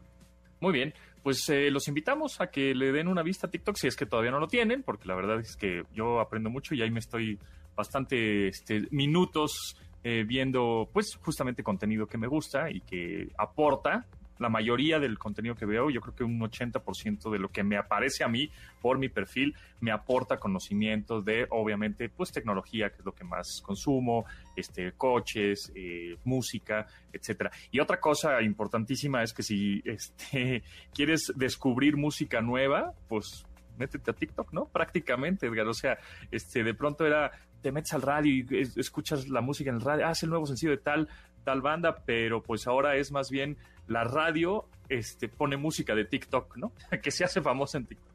Muy 0.62 0.74
bien, 0.74 0.94
pues 1.24 1.50
eh, 1.50 1.72
los 1.72 1.88
invitamos 1.88 2.40
a 2.40 2.52
que 2.52 2.76
le 2.76 2.92
den 2.92 3.08
una 3.08 3.24
vista 3.24 3.48
a 3.48 3.50
TikTok 3.50 3.76
si 3.76 3.88
es 3.88 3.96
que 3.96 4.06
todavía 4.06 4.30
no 4.30 4.40
lo 4.40 4.48
tienen, 4.48 4.84
porque 4.84 5.08
la 5.08 5.16
verdad 5.16 5.40
es 5.40 5.56
que 5.58 5.84
yo 5.92 6.20
aprendo 6.20 6.52
mucho 6.52 6.76
y 6.76 6.84
ahí 6.84 6.92
me 6.92 7.00
estoy 7.00 7.40
bastante 7.76 8.48
este, 8.48 8.88
minutos 8.92 9.76
eh, 10.04 10.24
viendo 10.24 10.88
pues 10.94 11.16
justamente 11.20 11.64
contenido 11.64 12.06
que 12.06 12.20
me 12.20 12.28
gusta 12.28 12.70
y 12.70 12.82
que 12.82 13.32
aporta 13.40 14.06
la 14.42 14.50
mayoría 14.50 15.00
del 15.00 15.20
contenido 15.20 15.56
que 15.56 15.68
veo, 15.68 15.92
yo 15.92 16.02
creo 16.02 16.16
que 16.16 16.24
un 16.24 16.40
80% 16.40 17.32
de 17.32 17.38
lo 17.38 17.50
que 17.50 17.64
me 17.64 17.78
aparece 17.78 18.24
a 18.24 18.28
mí 18.28 18.50
por 18.82 18.98
mi 18.98 19.08
perfil 19.08 19.56
me 19.80 19.92
aporta 19.92 20.40
conocimientos 20.40 21.24
de, 21.24 21.46
obviamente, 21.52 22.10
pues 22.10 22.32
tecnología, 22.32 22.90
que 22.90 22.98
es 22.98 23.06
lo 23.06 23.14
que 23.14 23.24
más 23.24 23.62
consumo, 23.64 24.26
este, 24.56 24.94
coches, 24.94 25.72
eh, 25.76 26.18
música, 26.24 26.88
etcétera. 27.14 27.52
Y 27.72 27.80
otra 27.80 28.00
cosa 28.00 28.42
importantísima 28.42 29.22
es 29.22 29.32
que 29.32 29.44
si 29.44 29.84
este, 29.86 30.64
quieres 30.94 31.32
descubrir 31.36 31.96
música 31.96 32.42
nueva, 32.42 32.94
pues 33.08 33.46
métete 33.78 34.10
a 34.10 34.14
TikTok, 34.14 34.54
¿no? 34.54 34.66
Prácticamente, 34.66 35.48
Edgar. 35.48 35.68
O 35.68 35.74
sea, 35.74 35.98
este, 36.32 36.64
de 36.64 36.74
pronto 36.74 37.06
era, 37.06 37.32
te 37.62 37.72
metes 37.72 37.94
al 37.94 38.02
radio 38.02 38.32
y 38.32 38.62
escuchas 38.76 39.28
la 39.30 39.42
música 39.42 39.70
en 39.70 39.78
el 39.78 39.82
radio, 39.82 40.08
ah, 40.08 40.14
el 40.20 40.30
nuevo 40.30 40.48
sencillo 40.48 40.72
de 40.72 40.78
tal, 40.78 41.08
tal 41.44 41.62
banda, 41.62 42.04
pero 42.06 42.42
pues 42.42 42.68
ahora 42.68 42.96
es 42.96 43.12
más 43.12 43.30
bien 43.30 43.58
la 43.88 44.04
radio 44.04 44.66
este, 44.90 45.28
pone 45.30 45.58
música 45.58 45.96
de 45.96 46.06
TikTok, 46.06 46.58
¿no? 46.58 46.72
que 47.02 47.12
se 47.12 47.24
hace 47.24 47.42
famosa 47.42 47.78
en 47.78 47.86
TikTok. 47.86 48.12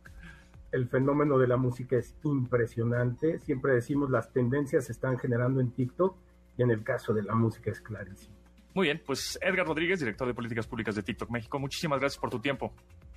El 0.72 0.88
fenómeno 0.88 1.38
de 1.38 1.46
la 1.46 1.56
música 1.56 1.96
es 1.96 2.14
impresionante. 2.24 3.38
Siempre 3.38 3.72
decimos 3.72 4.10
las 4.10 4.32
tendencias 4.32 4.86
se 4.86 4.92
están 4.92 5.18
generando 5.18 5.60
en 5.60 5.70
TikTok 5.70 6.16
y 6.58 6.62
en 6.62 6.70
el 6.70 6.82
caso 6.82 7.14
de 7.14 7.22
la 7.22 7.34
música 7.34 7.70
es 7.70 7.80
clarísimo. 7.80 8.34
Muy 8.74 8.88
bien, 8.88 9.02
pues 9.06 9.38
Edgar 9.40 9.66
Rodríguez, 9.66 10.00
director 10.00 10.28
de 10.28 10.34
políticas 10.34 10.66
públicas 10.66 10.94
de 10.94 11.02
TikTok 11.02 11.30
México, 11.30 11.58
muchísimas 11.58 11.98
gracias 11.98 12.20
por 12.20 12.28
tu 12.28 12.40
tiempo. 12.40 12.74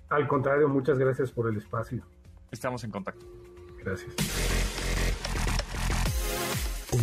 Al 0.09 0.27
contrario, 0.27 0.69
muchas 0.69 0.97
gracias 0.97 1.31
por 1.31 1.49
el 1.49 1.57
espacio. 1.57 2.01
Estamos 2.49 2.83
en 2.83 2.91
contacto. 2.91 3.25
Gracias. 3.83 4.15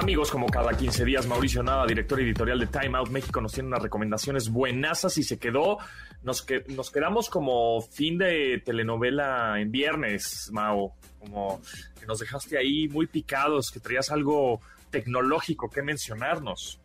Amigos, 0.00 0.30
como 0.30 0.46
cada 0.46 0.72
15 0.72 1.04
días, 1.04 1.26
Mauricio 1.26 1.62
Nava, 1.62 1.86
director 1.86 2.18
editorial 2.18 2.58
de 2.58 2.68
Time 2.68 2.96
Out 2.96 3.10
México, 3.10 3.38
nos 3.42 3.52
tiene 3.52 3.68
unas 3.68 3.82
recomendaciones 3.82 4.48
buenasas 4.48 5.18
y 5.18 5.22
se 5.22 5.38
quedó, 5.38 5.76
nos, 6.22 6.46
nos 6.68 6.90
quedamos 6.90 7.28
como 7.28 7.82
fin 7.82 8.16
de 8.16 8.62
telenovela 8.64 9.60
en 9.60 9.70
viernes, 9.70 10.48
Mao, 10.54 10.94
como 11.18 11.60
que 12.00 12.06
nos 12.06 12.18
dejaste 12.18 12.56
ahí 12.56 12.88
muy 12.88 13.08
picados, 13.08 13.70
que 13.70 13.78
traías 13.78 14.10
algo 14.10 14.62
tecnológico 14.88 15.68
que 15.68 15.82
mencionarnos. 15.82 16.80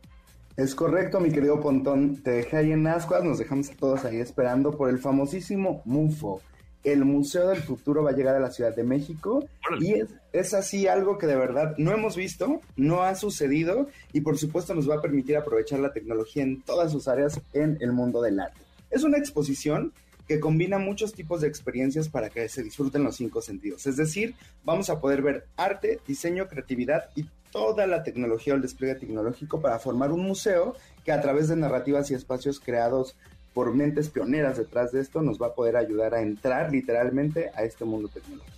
Es 0.58 0.76
correcto, 0.76 1.22
mi 1.22 1.32
querido 1.32 1.62
Pontón. 1.62 2.22
Te 2.22 2.32
dejé 2.32 2.58
ahí 2.58 2.72
en 2.74 2.86
ascuas, 2.86 3.24
nos 3.24 3.38
dejamos 3.38 3.70
a 3.70 3.78
todos 3.78 4.04
ahí 4.04 4.18
esperando 4.18 4.76
por 4.76 4.90
el 4.90 5.00
famosísimo 5.00 5.82
MUFO. 5.86 6.42
El 6.86 7.04
Museo 7.04 7.48
del 7.48 7.62
Futuro 7.62 8.04
va 8.04 8.12
a 8.12 8.16
llegar 8.16 8.36
a 8.36 8.40
la 8.40 8.52
Ciudad 8.52 8.76
de 8.76 8.84
México 8.84 9.44
y 9.80 9.96
es, 9.96 10.10
es, 10.32 10.54
así 10.54 10.88
algo 10.88 11.18
que 11.18 11.26
de 11.26 11.36
verdad 11.36 11.76
no 11.78 11.92
hemos 11.92 12.16
visto, 12.16 12.62
no 12.78 13.02
ha 13.02 13.16
sucedido 13.16 13.88
y 14.14 14.22
por 14.22 14.38
supuesto 14.38 14.76
nos 14.76 14.90
va 14.90 14.96
a 14.96 15.02
permitir 15.02 15.36
aprovechar 15.36 15.80
la 15.80 15.92
tecnología 15.92 16.44
en 16.44 16.62
todas 16.62 16.92
sus 16.92 17.08
áreas 17.08 17.42
en 17.54 17.78
el 17.82 17.92
mundo 17.92 18.22
del 18.22 18.40
arte. 18.40 18.60
Es 18.92 19.04
una 19.04 19.18
exposición 19.18 19.94
que 20.28 20.40
combina 20.40 20.78
muchos 20.78 21.14
tipos 21.14 21.42
de 21.42 21.48
experiencias 21.48 22.10
para 22.10 22.30
que 22.30 22.48
se 22.50 22.64
disfruten 22.64 23.04
los 23.04 23.16
cinco 23.16 23.42
sentidos. 23.42 23.86
Es 23.88 23.98
decir, 23.98 24.36
vamos 24.64 24.90
a 24.90 25.00
poder 25.00 25.22
ver 25.22 25.48
arte, 25.58 26.00
diseño, 26.08 26.48
creatividad 26.48 27.10
y 27.16 27.26
toda 27.52 27.88
la 27.88 28.04
tecnología 28.04 28.54
o 28.54 28.58
el 28.58 28.62
despliegue 28.62 28.96
tecnológico 28.96 29.62
para 29.62 29.80
formar 29.80 30.12
un 30.12 30.22
museo 30.22 30.76
que 31.04 31.12
a 31.12 31.22
través 31.22 31.48
de 31.48 31.56
narrativas 31.56 32.12
y 32.12 32.14
espacios 32.14 32.60
creados 32.60 33.16
por 33.56 33.74
mentes 33.74 34.10
pioneras 34.10 34.58
detrás 34.58 34.92
de 34.92 35.00
esto 35.00 35.22
nos 35.22 35.42
va 35.42 35.48
a 35.48 35.54
poder 35.56 35.78
ayudar 35.78 36.14
a 36.14 36.22
entrar 36.22 36.74
literalmente 36.74 37.52
a 37.56 37.64
este 37.64 37.86
mundo 37.86 38.10
tecnológico. 38.10 38.54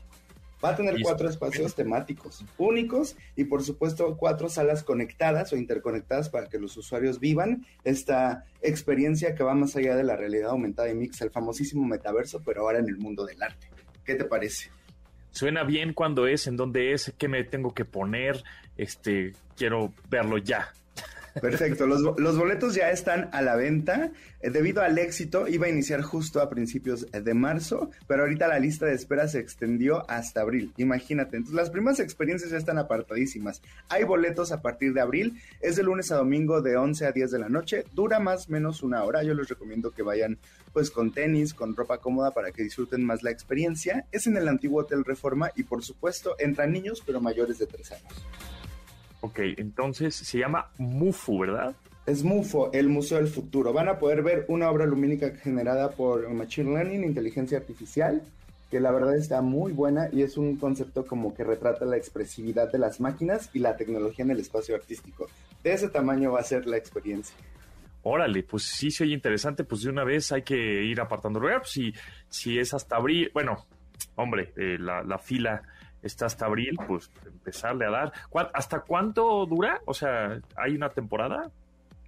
Va 0.63 0.69
a 0.69 0.75
tener 0.75 0.95
cuatro 1.03 1.29
espacios 1.29 1.75
temáticos 1.75 2.43
únicos 2.57 3.15
y 3.35 3.43
por 3.43 3.61
supuesto 3.61 4.17
cuatro 4.17 4.49
salas 4.49 4.83
conectadas 4.83 5.53
o 5.53 5.55
interconectadas 5.55 6.29
para 6.29 6.49
que 6.49 6.57
los 6.57 6.75
usuarios 6.77 7.19
vivan 7.19 7.63
esta 7.83 8.45
experiencia 8.63 9.35
que 9.35 9.43
va 9.43 9.53
más 9.53 9.75
allá 9.75 9.95
de 9.95 10.03
la 10.03 10.15
realidad 10.15 10.49
aumentada 10.49 10.89
y 10.89 10.95
mix, 10.95 11.21
el 11.21 11.29
famosísimo 11.29 11.85
metaverso, 11.85 12.41
pero 12.43 12.61
ahora 12.61 12.79
en 12.79 12.89
el 12.89 12.97
mundo 12.97 13.23
del 13.23 13.39
arte. 13.43 13.69
¿Qué 14.03 14.15
te 14.15 14.25
parece? 14.25 14.71
Suena 15.29 15.63
bien 15.63 15.93
cuando 15.93 16.25
es, 16.25 16.47
en 16.47 16.57
dónde 16.57 16.93
es, 16.93 17.13
qué 17.19 17.27
me 17.27 17.43
tengo 17.43 17.75
que 17.75 17.85
poner, 17.85 18.43
este, 18.77 19.33
quiero 19.55 19.93
verlo 20.09 20.39
ya. 20.39 20.73
Perfecto, 21.41 21.87
los, 21.87 22.01
los, 22.01 22.37
boletos 22.37 22.75
ya 22.75 22.89
están 22.91 23.29
a 23.31 23.41
la 23.41 23.55
venta. 23.55 24.11
Eh, 24.41 24.49
debido 24.49 24.81
al 24.81 24.97
éxito, 24.97 25.47
iba 25.47 25.65
a 25.65 25.69
iniciar 25.69 26.01
justo 26.01 26.41
a 26.41 26.49
principios 26.49 27.07
de 27.11 27.33
marzo, 27.33 27.89
pero 28.07 28.23
ahorita 28.23 28.47
la 28.47 28.59
lista 28.59 28.85
de 28.85 28.93
espera 28.93 29.27
se 29.27 29.39
extendió 29.39 30.09
hasta 30.09 30.41
abril. 30.41 30.73
Imagínate, 30.77 31.37
entonces 31.37 31.55
las 31.55 31.69
primeras 31.69 31.99
experiencias 31.99 32.51
ya 32.51 32.57
están 32.57 32.77
apartadísimas. 32.77 33.61
Hay 33.89 34.03
boletos 34.03 34.51
a 34.51 34.61
partir 34.61 34.93
de 34.93 35.01
abril, 35.01 35.41
es 35.61 35.75
de 35.75 35.83
lunes 35.83 36.11
a 36.11 36.17
domingo 36.17 36.61
de 36.61 36.77
11 36.77 37.05
a 37.05 37.11
10 37.11 37.31
de 37.31 37.39
la 37.39 37.49
noche, 37.49 37.83
dura 37.93 38.19
más 38.19 38.47
o 38.47 38.51
menos 38.51 38.83
una 38.83 39.03
hora. 39.03 39.23
Yo 39.23 39.33
les 39.33 39.49
recomiendo 39.49 39.91
que 39.91 40.03
vayan 40.03 40.37
pues 40.73 40.91
con 40.91 41.11
tenis, 41.11 41.53
con 41.53 41.75
ropa 41.75 41.97
cómoda 41.99 42.31
para 42.31 42.51
que 42.51 42.63
disfruten 42.63 43.03
más 43.03 43.23
la 43.23 43.31
experiencia. 43.31 44.05
Es 44.11 44.27
en 44.27 44.37
el 44.37 44.47
antiguo 44.47 44.81
Hotel 44.81 45.03
Reforma 45.03 45.51
y 45.55 45.63
por 45.63 45.83
supuesto 45.83 46.35
entran 46.39 46.71
niños 46.71 47.01
pero 47.05 47.19
mayores 47.19 47.57
de 47.57 47.67
3 47.67 47.91
años. 47.93 48.25
Ok, 49.21 49.39
entonces 49.57 50.15
se 50.15 50.37
llama 50.39 50.69
Mufu, 50.77 51.39
¿verdad? 51.39 51.75
Es 52.07 52.23
MUFO, 52.23 52.71
el 52.71 52.87
Museo 52.87 53.17
del 53.17 53.27
Futuro. 53.27 53.73
Van 53.73 53.89
a 53.89 53.99
poder 53.99 54.23
ver 54.23 54.45
una 54.47 54.69
obra 54.69 54.85
lumínica 54.85 55.35
generada 55.35 55.91
por 55.91 56.29
Machine 56.29 56.73
Learning, 56.73 57.03
inteligencia 57.03 57.57
artificial, 57.57 58.21
que 58.71 58.79
la 58.79 58.91
verdad 58.91 59.17
está 59.17 59.41
muy 59.41 59.73
buena 59.73 60.07
y 60.13 60.21
es 60.21 60.37
un 60.37 60.55
concepto 60.55 61.05
como 61.05 61.33
que 61.33 61.43
retrata 61.43 61.83
la 61.83 61.97
expresividad 61.97 62.71
de 62.71 62.79
las 62.79 63.01
máquinas 63.01 63.49
y 63.53 63.59
la 63.59 63.75
tecnología 63.75 64.23
en 64.23 64.31
el 64.31 64.39
espacio 64.39 64.75
artístico. 64.75 65.27
De 65.61 65.73
ese 65.73 65.89
tamaño 65.89 66.31
va 66.31 66.39
a 66.39 66.43
ser 66.43 66.65
la 66.65 66.77
experiencia. 66.77 67.35
Órale, 68.03 68.43
pues 68.43 68.63
sí 68.63 68.89
se 68.89 69.03
oye 69.03 69.13
interesante, 69.13 69.65
pues 69.65 69.81
de 69.81 69.89
una 69.89 70.05
vez 70.05 70.31
hay 70.31 70.43
que 70.43 70.55
ir 70.55 71.01
apartando 71.01 71.41
lugar, 71.41 71.59
pues 71.59 71.71
si, 71.71 71.93
si 72.29 72.57
es 72.57 72.73
hasta 72.73 72.95
abril, 72.95 73.29
bueno, 73.33 73.65
hombre, 74.15 74.53
eh, 74.55 74.77
la, 74.79 75.03
la, 75.03 75.17
fila 75.17 75.61
está 76.07 76.25
hasta 76.25 76.45
abril, 76.45 76.77
pues 76.87 77.11
empezarle 77.25 77.85
a 77.85 77.91
dar. 77.91 78.13
¿Hasta 78.53 78.81
cuánto 78.81 79.45
dura? 79.45 79.81
O 79.85 79.93
sea, 79.93 80.39
¿hay 80.55 80.75
una 80.75 80.89
temporada? 80.89 81.51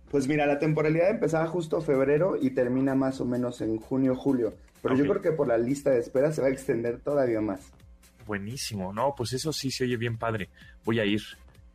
Pues 0.09 0.27
mira, 0.27 0.45
la 0.47 0.57
temporalidad 0.57 1.09
empezaba 1.09 1.45
justo 1.47 1.81
febrero 1.81 2.35
y 2.39 2.49
termina 2.51 2.95
más 2.95 3.21
o 3.21 3.25
menos 3.25 3.61
en 3.61 3.77
junio, 3.77 4.15
julio. 4.15 4.53
Pero 4.81 4.95
yo 4.95 5.03
creo 5.03 5.21
que 5.21 5.31
por 5.31 5.47
la 5.47 5.57
lista 5.57 5.91
de 5.91 5.99
espera 5.99 6.31
se 6.31 6.41
va 6.41 6.47
a 6.47 6.51
extender 6.51 6.99
todavía 6.99 7.41
más. 7.41 7.71
Buenísimo, 8.25 8.93
no, 8.93 9.13
pues 9.15 9.33
eso 9.33 9.51
sí 9.53 9.71
se 9.71 9.83
oye 9.83 9.97
bien 9.97 10.17
padre. 10.17 10.49
Voy 10.85 10.99
a 10.99 11.05
ir, 11.05 11.21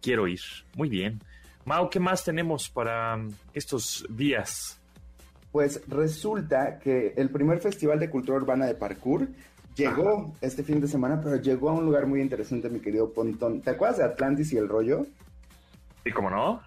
quiero 0.01 0.27
ir. 0.27 0.41
Muy 0.77 0.89
bien. 0.89 1.21
Mau, 1.65 1.89
¿qué 1.89 2.01
más 2.01 2.25
tenemos 2.25 2.69
para 2.69 3.19
estos 3.53 4.07
días? 4.11 4.81
Pues 5.53 5.83
resulta 5.87 6.79
que 6.79 7.15
el 7.17 7.31
primer 7.31 7.61
Festival 7.61 8.01
de 8.01 8.11
Cultura 8.11 8.39
Urbana 8.39 8.67
de 8.67 8.75
Parkour 8.75 9.29
llegó 9.75 10.33
este 10.41 10.63
fin 10.63 10.81
de 10.81 10.89
semana, 10.89 11.21
pero 11.23 11.37
llegó 11.37 11.71
a 11.71 11.75
un 11.75 11.85
lugar 11.85 12.07
muy 12.07 12.21
interesante, 12.21 12.69
mi 12.69 12.81
querido 12.81 13.13
Pontón. 13.13 13.61
¿Te 13.61 13.71
acuerdas 13.71 13.99
de 13.99 14.05
Atlantis 14.05 14.53
y 14.53 14.57
el 14.57 14.69
rollo? 14.69 15.07
¿Y 16.05 16.11
cómo 16.11 16.31
no? 16.31 16.61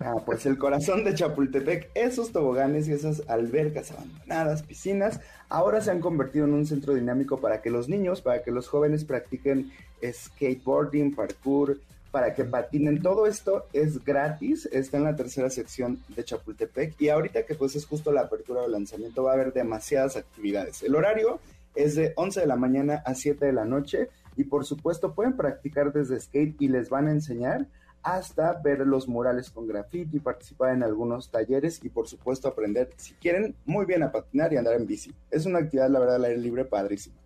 Ah, 0.00 0.16
pues 0.26 0.44
el 0.44 0.58
corazón 0.58 1.04
de 1.04 1.14
Chapultepec, 1.14 1.90
esos 1.94 2.32
toboganes 2.32 2.88
y 2.88 2.92
esas 2.92 3.22
albercas 3.28 3.92
abandonadas, 3.92 4.62
piscinas, 4.64 5.20
ahora 5.48 5.80
se 5.80 5.92
han 5.92 6.00
convertido 6.00 6.46
en 6.46 6.52
un 6.52 6.66
centro 6.66 6.94
dinámico 6.94 7.40
para 7.40 7.62
que 7.62 7.70
los 7.70 7.88
niños, 7.88 8.20
para 8.20 8.42
que 8.42 8.50
los 8.50 8.68
jóvenes 8.68 9.04
practiquen 9.04 9.70
skateboarding, 10.04 11.14
parkour, 11.14 11.78
para 12.10 12.34
que 12.34 12.44
patinen. 12.44 13.02
Todo 13.02 13.26
esto 13.26 13.66
es 13.72 14.04
gratis, 14.04 14.68
está 14.72 14.98
en 14.98 15.04
la 15.04 15.16
tercera 15.16 15.48
sección 15.48 15.98
de 16.08 16.24
Chapultepec 16.24 17.00
y 17.00 17.08
ahorita 17.08 17.44
que 17.46 17.54
pues 17.54 17.74
es 17.76 17.86
justo 17.86 18.12
la 18.12 18.22
apertura 18.22 18.62
o 18.62 18.68
lanzamiento 18.68 19.24
va 19.24 19.30
a 19.30 19.34
haber 19.34 19.52
demasiadas 19.52 20.16
actividades. 20.16 20.82
El 20.82 20.96
horario 20.96 21.40
es 21.74 21.94
de 21.94 22.12
11 22.16 22.40
de 22.40 22.46
la 22.46 22.56
mañana 22.56 23.02
a 23.04 23.14
7 23.14 23.46
de 23.46 23.52
la 23.52 23.64
noche 23.64 24.08
y 24.36 24.44
por 24.44 24.64
supuesto 24.64 25.14
pueden 25.14 25.36
practicar 25.36 25.92
desde 25.92 26.20
skate 26.20 26.60
y 26.60 26.68
les 26.68 26.88
van 26.90 27.08
a 27.08 27.12
enseñar 27.12 27.66
hasta 28.02 28.60
ver 28.62 28.80
los 28.80 29.08
murales 29.08 29.50
con 29.50 29.66
graffiti, 29.66 30.20
participar 30.20 30.74
en 30.74 30.82
algunos 30.82 31.30
talleres 31.30 31.82
y 31.82 31.88
por 31.88 32.06
supuesto 32.06 32.48
aprender, 32.48 32.90
si 32.96 33.14
quieren, 33.14 33.56
muy 33.64 33.86
bien 33.86 34.02
a 34.02 34.12
patinar 34.12 34.52
y 34.52 34.58
andar 34.58 34.74
en 34.74 34.86
bici. 34.86 35.12
Es 35.30 35.46
una 35.46 35.60
actividad, 35.60 35.88
la 35.88 36.00
verdad, 36.00 36.16
al 36.16 36.24
aire 36.26 36.38
libre 36.38 36.64
padrísima. 36.66 37.16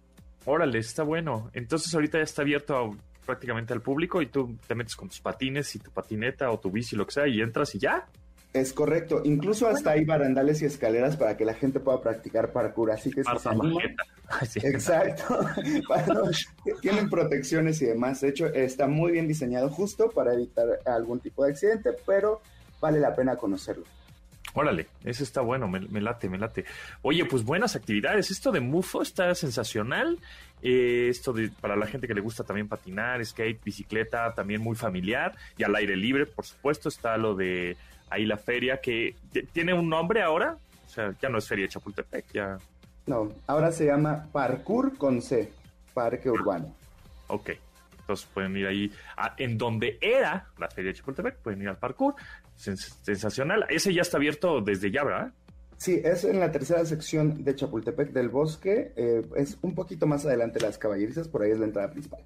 Órale, 0.44 0.78
está 0.78 1.02
bueno. 1.02 1.50
Entonces 1.52 1.92
ahorita 1.92 2.18
ya 2.18 2.24
está 2.24 2.42
abierto 2.42 2.76
a 2.76 2.96
prácticamente 3.26 3.74
al 3.74 3.82
público 3.82 4.22
y 4.22 4.26
tú 4.26 4.56
te 4.66 4.74
metes 4.74 4.96
con 4.96 5.08
tus 5.08 5.20
patines 5.20 5.74
y 5.74 5.80
tu 5.80 5.90
patineta 5.90 6.50
o 6.50 6.58
tu 6.58 6.70
bici, 6.70 6.96
lo 6.96 7.04
que 7.04 7.12
sea, 7.12 7.26
y 7.26 7.42
entras 7.42 7.74
y 7.74 7.78
ya. 7.78 8.06
Es 8.54 8.72
correcto, 8.72 9.20
incluso 9.24 9.68
hasta 9.68 9.90
hay 9.90 10.06
barandales 10.06 10.62
y 10.62 10.64
escaleras 10.64 11.16
para 11.16 11.36
que 11.36 11.44
la 11.44 11.52
gente 11.52 11.80
pueda 11.80 12.00
practicar 12.00 12.50
parkour, 12.50 12.90
así 12.90 13.10
que 13.10 13.22
sí. 13.22 14.60
Exacto, 14.62 15.38
tienen 16.80 17.10
protecciones 17.10 17.82
y 17.82 17.86
demás, 17.86 18.22
de 18.22 18.30
hecho 18.30 18.46
está 18.46 18.86
muy 18.86 19.12
bien 19.12 19.28
diseñado 19.28 19.68
justo 19.68 20.10
para 20.10 20.32
evitar 20.32 20.66
algún 20.86 21.20
tipo 21.20 21.44
de 21.44 21.50
accidente, 21.50 21.90
pero 22.06 22.40
vale 22.80 23.00
la 23.00 23.14
pena 23.14 23.36
conocerlo. 23.36 23.84
Órale, 24.54 24.86
eso 25.04 25.22
está 25.22 25.42
bueno, 25.42 25.68
me, 25.68 26.00
late, 26.00 26.28
me 26.28 26.38
late. 26.38 26.64
Oye, 27.02 27.24
pues 27.26 27.44
buenas 27.44 27.76
actividades. 27.76 28.30
Esto 28.30 28.50
de 28.50 28.60
Mufo 28.60 29.02
está 29.02 29.34
sensacional. 29.34 30.18
Eh, 30.62 31.08
esto 31.10 31.32
de, 31.32 31.50
para 31.50 31.76
la 31.76 31.86
gente 31.86 32.08
que 32.08 32.14
le 32.14 32.20
gusta 32.20 32.44
también 32.44 32.66
patinar, 32.66 33.24
skate, 33.24 33.62
bicicleta, 33.62 34.32
también 34.34 34.62
muy 34.62 34.74
familiar. 34.74 35.36
Y 35.58 35.64
al 35.64 35.76
aire 35.76 35.96
libre, 35.96 36.26
por 36.26 36.46
supuesto, 36.46 36.88
está 36.88 37.16
lo 37.18 37.34
de 37.34 37.76
ahí 38.10 38.24
la 38.26 38.36
feria, 38.36 38.80
que 38.80 39.14
tiene 39.52 39.74
un 39.74 39.88
nombre 39.88 40.22
ahora. 40.22 40.56
O 40.86 40.88
sea, 40.88 41.14
ya 41.20 41.28
no 41.28 41.38
es 41.38 41.46
Feria 41.46 41.64
de 41.66 41.70
Chapultepec, 41.70 42.32
ya. 42.32 42.58
No, 43.06 43.32
ahora 43.46 43.72
se 43.72 43.86
llama 43.86 44.26
Parkour 44.32 44.96
con 44.96 45.22
C, 45.22 45.50
Parque 45.94 46.30
Urbano. 46.30 46.74
Ok. 47.28 47.50
Entonces 48.00 48.26
pueden 48.32 48.56
ir 48.56 48.66
ahí 48.66 48.90
en 49.36 49.58
donde 49.58 49.98
era 50.00 50.46
la 50.58 50.68
Feria 50.68 50.92
de 50.92 50.98
Chapultepec, 50.98 51.36
pueden 51.38 51.62
ir 51.62 51.68
al 51.68 51.76
parkour. 51.76 52.14
sensacional. 52.56 53.66
Ese 53.68 53.92
ya 53.92 54.02
está 54.02 54.16
abierto 54.16 54.60
desde 54.62 54.90
ya, 54.90 55.04
¿verdad? 55.04 55.32
Sí, 55.76 56.00
es 56.02 56.24
en 56.24 56.40
la 56.40 56.50
tercera 56.50 56.84
sección 56.84 57.44
de 57.44 57.54
Chapultepec 57.54 58.10
del 58.10 58.30
Bosque. 58.30 58.92
Eh, 58.96 59.22
es 59.36 59.58
un 59.62 59.74
poquito 59.74 60.06
más 60.06 60.26
adelante 60.26 60.58
las 60.58 60.76
caballerizas, 60.76 61.28
por 61.28 61.42
ahí 61.42 61.52
es 61.52 61.58
la 61.58 61.66
entrada 61.66 61.90
principal. 61.90 62.20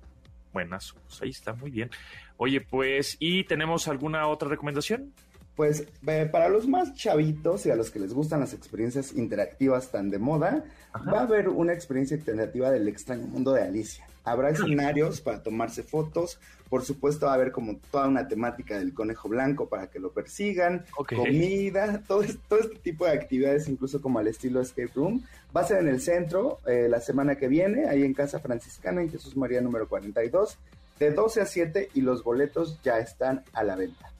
Buenas, 0.52 0.94
pues 1.06 1.20
ahí 1.22 1.30
está, 1.30 1.52
muy 1.52 1.70
bien. 1.70 1.90
Oye, 2.36 2.60
pues, 2.60 3.16
¿y 3.20 3.44
tenemos 3.44 3.88
alguna 3.88 4.26
otra 4.26 4.48
recomendación? 4.48 5.12
Pues 5.56 5.86
para 6.30 6.48
los 6.48 6.66
más 6.66 6.94
chavitos 6.94 7.66
y 7.66 7.70
a 7.70 7.76
los 7.76 7.90
que 7.90 8.00
les 8.00 8.14
gustan 8.14 8.40
las 8.40 8.54
experiencias 8.54 9.12
interactivas 9.12 9.90
tan 9.90 10.08
de 10.08 10.18
moda, 10.18 10.64
va 11.12 11.20
a 11.20 11.22
haber 11.22 11.48
una 11.48 11.74
experiencia 11.74 12.16
interactiva 12.16 12.70
del 12.70 12.88
extraño 12.88 13.26
mundo 13.26 13.52
de 13.52 13.62
Alicia. 13.62 14.06
Habrá 14.24 14.50
escenarios 14.50 15.20
para 15.20 15.42
tomarse 15.42 15.82
fotos, 15.82 16.38
por 16.72 16.84
supuesto 16.84 17.26
va 17.26 17.32
a 17.32 17.34
haber 17.34 17.52
como 17.52 17.76
toda 17.90 18.08
una 18.08 18.28
temática 18.28 18.78
del 18.78 18.94
conejo 18.94 19.28
blanco 19.28 19.68
para 19.68 19.88
que 19.88 19.98
lo 19.98 20.10
persigan, 20.12 20.86
comida, 20.94 22.02
todo, 22.06 22.22
todo, 22.48 22.60
este 22.60 22.76
tipo 22.76 23.04
de 23.04 23.12
actividades, 23.12 23.68
incluso 23.68 24.00
como 24.00 24.20
al 24.20 24.28
estilo 24.28 24.62
escape 24.62 24.92
room. 24.94 25.22
Va 25.54 25.60
a 25.60 25.64
ser 25.64 25.80
en 25.80 25.88
el 25.88 26.00
centro 26.00 26.60
eh, 26.66 26.86
la 26.88 27.00
semana 27.00 27.34
que 27.34 27.48
viene, 27.48 27.88
ahí 27.88 28.04
en 28.04 28.14
Casa 28.14 28.38
Franciscana, 28.38 29.02
en 29.02 29.10
Jesús 29.10 29.36
María 29.36 29.60
número 29.60 29.86
42, 29.86 30.56
de 30.98 31.10
12 31.10 31.40
a 31.42 31.46
7 31.46 31.90
y 31.92 32.00
los 32.00 32.24
boletos 32.24 32.80
ya 32.82 32.98
están 32.98 33.44
a 33.52 33.64
la 33.64 33.76
venta. 33.76 34.11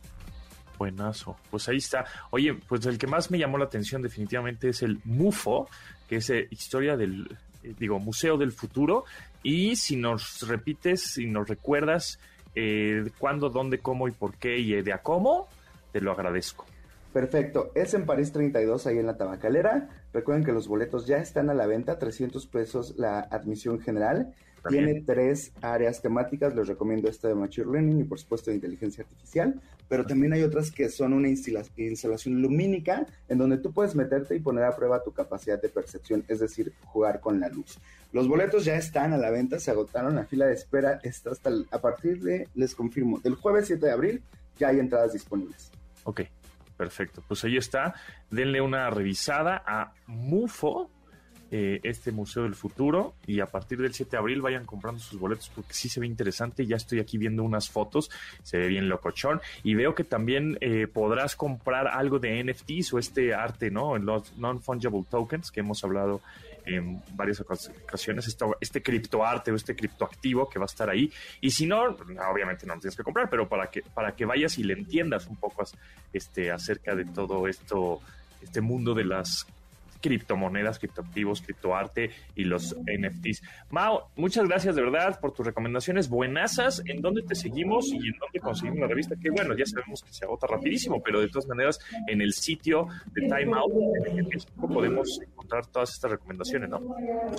Buenazo. 0.82 1.36
Pues 1.48 1.68
ahí 1.68 1.76
está. 1.76 2.04
Oye, 2.30 2.54
pues 2.54 2.84
el 2.86 2.98
que 2.98 3.06
más 3.06 3.30
me 3.30 3.38
llamó 3.38 3.56
la 3.56 3.66
atención 3.66 4.02
definitivamente 4.02 4.70
es 4.70 4.82
el 4.82 4.98
MUFO, 5.04 5.68
que 6.08 6.16
es 6.16 6.28
eh, 6.30 6.48
historia 6.50 6.96
del, 6.96 7.38
eh, 7.62 7.72
digo, 7.78 8.00
Museo 8.00 8.36
del 8.36 8.50
Futuro. 8.50 9.04
Y 9.44 9.76
si 9.76 9.94
nos 9.94 10.48
repites, 10.48 11.12
si 11.14 11.26
nos 11.26 11.48
recuerdas 11.48 12.18
eh, 12.56 13.08
cuándo, 13.16 13.48
dónde, 13.48 13.78
cómo 13.78 14.08
y 14.08 14.10
por 14.10 14.34
qué 14.34 14.58
y 14.58 14.82
de 14.82 14.92
a 14.92 14.98
cómo, 14.98 15.46
te 15.92 16.00
lo 16.00 16.10
agradezco. 16.10 16.66
Perfecto, 17.12 17.70
es 17.76 17.94
en 17.94 18.04
París 18.04 18.32
32, 18.32 18.84
ahí 18.88 18.98
en 18.98 19.06
la 19.06 19.16
tabacalera. 19.16 19.88
Recuerden 20.12 20.44
que 20.44 20.50
los 20.50 20.66
boletos 20.66 21.06
ya 21.06 21.18
están 21.18 21.48
a 21.48 21.54
la 21.54 21.66
venta, 21.66 22.00
300 22.00 22.44
pesos 22.48 22.94
la 22.96 23.20
admisión 23.20 23.80
general. 23.80 24.34
Tiene 24.68 25.02
tres 25.04 25.52
áreas 25.60 26.00
temáticas, 26.00 26.54
les 26.54 26.68
recomiendo 26.68 27.08
esta 27.08 27.28
de 27.28 27.34
Machine 27.34 27.70
Learning 27.70 28.00
y 28.00 28.04
por 28.04 28.18
supuesto 28.18 28.50
de 28.50 28.56
inteligencia 28.56 29.04
artificial, 29.04 29.60
pero 29.88 30.06
también 30.06 30.32
hay 30.32 30.42
otras 30.42 30.70
que 30.70 30.88
son 30.88 31.12
una 31.12 31.28
instalación 31.28 32.40
lumínica 32.40 33.06
en 33.28 33.38
donde 33.38 33.58
tú 33.58 33.72
puedes 33.72 33.94
meterte 33.94 34.36
y 34.36 34.40
poner 34.40 34.64
a 34.64 34.76
prueba 34.76 35.02
tu 35.02 35.12
capacidad 35.12 35.60
de 35.60 35.68
percepción, 35.68 36.24
es 36.28 36.40
decir, 36.40 36.72
jugar 36.84 37.20
con 37.20 37.40
la 37.40 37.48
luz. 37.48 37.78
Los 38.12 38.28
boletos 38.28 38.64
ya 38.64 38.76
están 38.76 39.12
a 39.12 39.18
la 39.18 39.30
venta, 39.30 39.58
se 39.58 39.70
agotaron, 39.70 40.14
la 40.14 40.24
fila 40.24 40.46
de 40.46 40.54
espera 40.54 41.00
está 41.02 41.30
hasta 41.30 41.50
a 41.70 41.80
partir 41.80 42.22
de, 42.22 42.48
les 42.54 42.74
confirmo, 42.74 43.18
del 43.20 43.34
jueves 43.34 43.66
7 43.66 43.84
de 43.84 43.92
abril 43.92 44.22
ya 44.58 44.68
hay 44.68 44.78
entradas 44.78 45.12
disponibles. 45.12 45.70
Ok, 46.04 46.22
perfecto. 46.76 47.22
Pues 47.26 47.44
ahí 47.44 47.56
está, 47.56 47.94
denle 48.30 48.60
una 48.60 48.90
revisada 48.90 49.62
a 49.66 49.94
MUFO, 50.06 50.90
eh, 51.54 51.80
este 51.82 52.12
Museo 52.12 52.44
del 52.44 52.54
Futuro 52.54 53.12
y 53.26 53.40
a 53.40 53.46
partir 53.46 53.78
del 53.78 53.92
7 53.92 54.12
de 54.12 54.16
abril 54.16 54.40
vayan 54.40 54.64
comprando 54.64 54.98
sus 55.02 55.20
boletos 55.20 55.50
porque 55.54 55.74
sí 55.74 55.90
se 55.90 56.00
ve 56.00 56.06
interesante. 56.06 56.64
Ya 56.64 56.76
estoy 56.76 56.98
aquí 56.98 57.18
viendo 57.18 57.42
unas 57.42 57.68
fotos, 57.68 58.10
se 58.42 58.56
ve 58.56 58.68
bien 58.68 58.88
locochón 58.88 59.42
y 59.62 59.74
veo 59.74 59.94
que 59.94 60.02
también 60.02 60.56
eh, 60.62 60.86
podrás 60.86 61.36
comprar 61.36 61.88
algo 61.88 62.18
de 62.18 62.42
NFTs 62.42 62.94
o 62.94 62.98
este 62.98 63.34
arte, 63.34 63.70
¿no? 63.70 63.98
Los 63.98 64.34
non-fungible 64.38 65.04
tokens 65.10 65.50
que 65.50 65.60
hemos 65.60 65.84
hablado 65.84 66.22
en 66.64 67.02
varias 67.14 67.40
ocasiones, 67.40 68.26
esto, 68.28 68.56
este 68.58 68.82
criptoarte 68.82 69.52
o 69.52 69.54
este 69.54 69.76
criptoactivo 69.76 70.48
que 70.48 70.58
va 70.58 70.64
a 70.64 70.72
estar 70.72 70.88
ahí. 70.88 71.12
Y 71.42 71.50
si 71.50 71.66
no, 71.66 71.82
obviamente 71.82 72.66
no 72.66 72.76
lo 72.76 72.80
tienes 72.80 72.96
que 72.96 73.02
comprar, 73.02 73.28
pero 73.28 73.46
para 73.46 73.66
que, 73.68 73.82
para 73.82 74.16
que 74.16 74.24
vayas 74.24 74.56
y 74.56 74.64
le 74.64 74.72
entiendas 74.72 75.26
un 75.26 75.36
poco 75.36 75.64
este, 76.14 76.50
acerca 76.50 76.94
de 76.94 77.04
todo 77.04 77.46
esto, 77.46 78.00
este 78.40 78.62
mundo 78.62 78.94
de 78.94 79.04
las 79.04 79.46
criptomonedas, 80.02 80.78
criptoactivos, 80.78 81.40
criptoarte 81.40 82.10
y 82.34 82.44
los 82.44 82.76
NFTs. 82.76 83.42
Mao, 83.70 84.10
muchas 84.16 84.46
gracias 84.46 84.74
de 84.74 84.82
verdad 84.82 85.18
por 85.20 85.32
tus 85.32 85.46
recomendaciones 85.46 86.10
buenasas. 86.10 86.82
¿En 86.84 87.00
dónde 87.00 87.22
te 87.22 87.34
seguimos 87.34 87.86
y 87.86 87.96
en 88.08 88.18
dónde 88.18 88.40
conseguimos 88.40 88.80
la 88.80 88.88
revista? 88.88 89.14
Que 89.16 89.30
bueno, 89.30 89.56
ya 89.56 89.64
sabemos 89.64 90.02
que 90.02 90.12
se 90.12 90.24
agota 90.24 90.46
rapidísimo, 90.46 91.00
pero 91.02 91.20
de 91.20 91.28
todas 91.28 91.46
maneras 91.46 91.78
en 92.08 92.20
el 92.20 92.32
sitio 92.34 92.88
de 93.14 93.22
Time 93.22 93.56
Out 93.56 93.72
podemos 94.72 95.20
encontrar 95.22 95.66
todas 95.66 95.92
estas 95.92 96.10
recomendaciones, 96.10 96.68
¿no? 96.68 96.80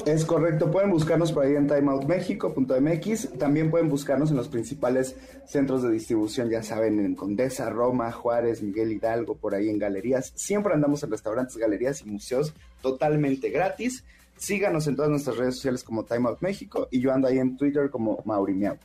Es 0.05 0.25
correcto, 0.25 0.71
pueden 0.71 0.91
buscarnos 0.91 1.31
por 1.31 1.45
ahí 1.45 1.55
en 1.55 1.67
timeoutmexico.mx, 1.67 3.37
también 3.37 3.69
pueden 3.69 3.89
buscarnos 3.89 4.31
en 4.31 4.37
los 4.37 4.47
principales 4.47 5.17
centros 5.45 5.83
de 5.83 5.91
distribución, 5.91 6.49
ya 6.49 6.63
saben, 6.63 6.99
en 6.99 7.15
Condesa, 7.15 7.69
Roma, 7.69 8.11
Juárez, 8.11 8.61
Miguel 8.61 8.91
Hidalgo, 8.93 9.35
por 9.35 9.55
ahí 9.55 9.69
en 9.69 9.77
galerías. 9.77 10.31
Siempre 10.35 10.73
andamos 10.73 11.03
en 11.03 11.11
restaurantes, 11.11 11.57
galerías 11.57 12.01
y 12.01 12.05
museos 12.05 12.52
totalmente 12.81 13.49
gratis. 13.49 14.03
Síganos 14.37 14.87
en 14.87 14.95
todas 14.95 15.09
nuestras 15.09 15.37
redes 15.37 15.55
sociales 15.55 15.83
como 15.83 16.03
Time 16.03 16.29
Out 16.29 16.41
México 16.41 16.87
y 16.91 16.99
yo 16.99 17.13
ando 17.13 17.27
ahí 17.27 17.39
en 17.39 17.55
Twitter 17.57 17.89
como 17.89 18.21
Mauri 18.25 18.53
Miau. 18.53 18.77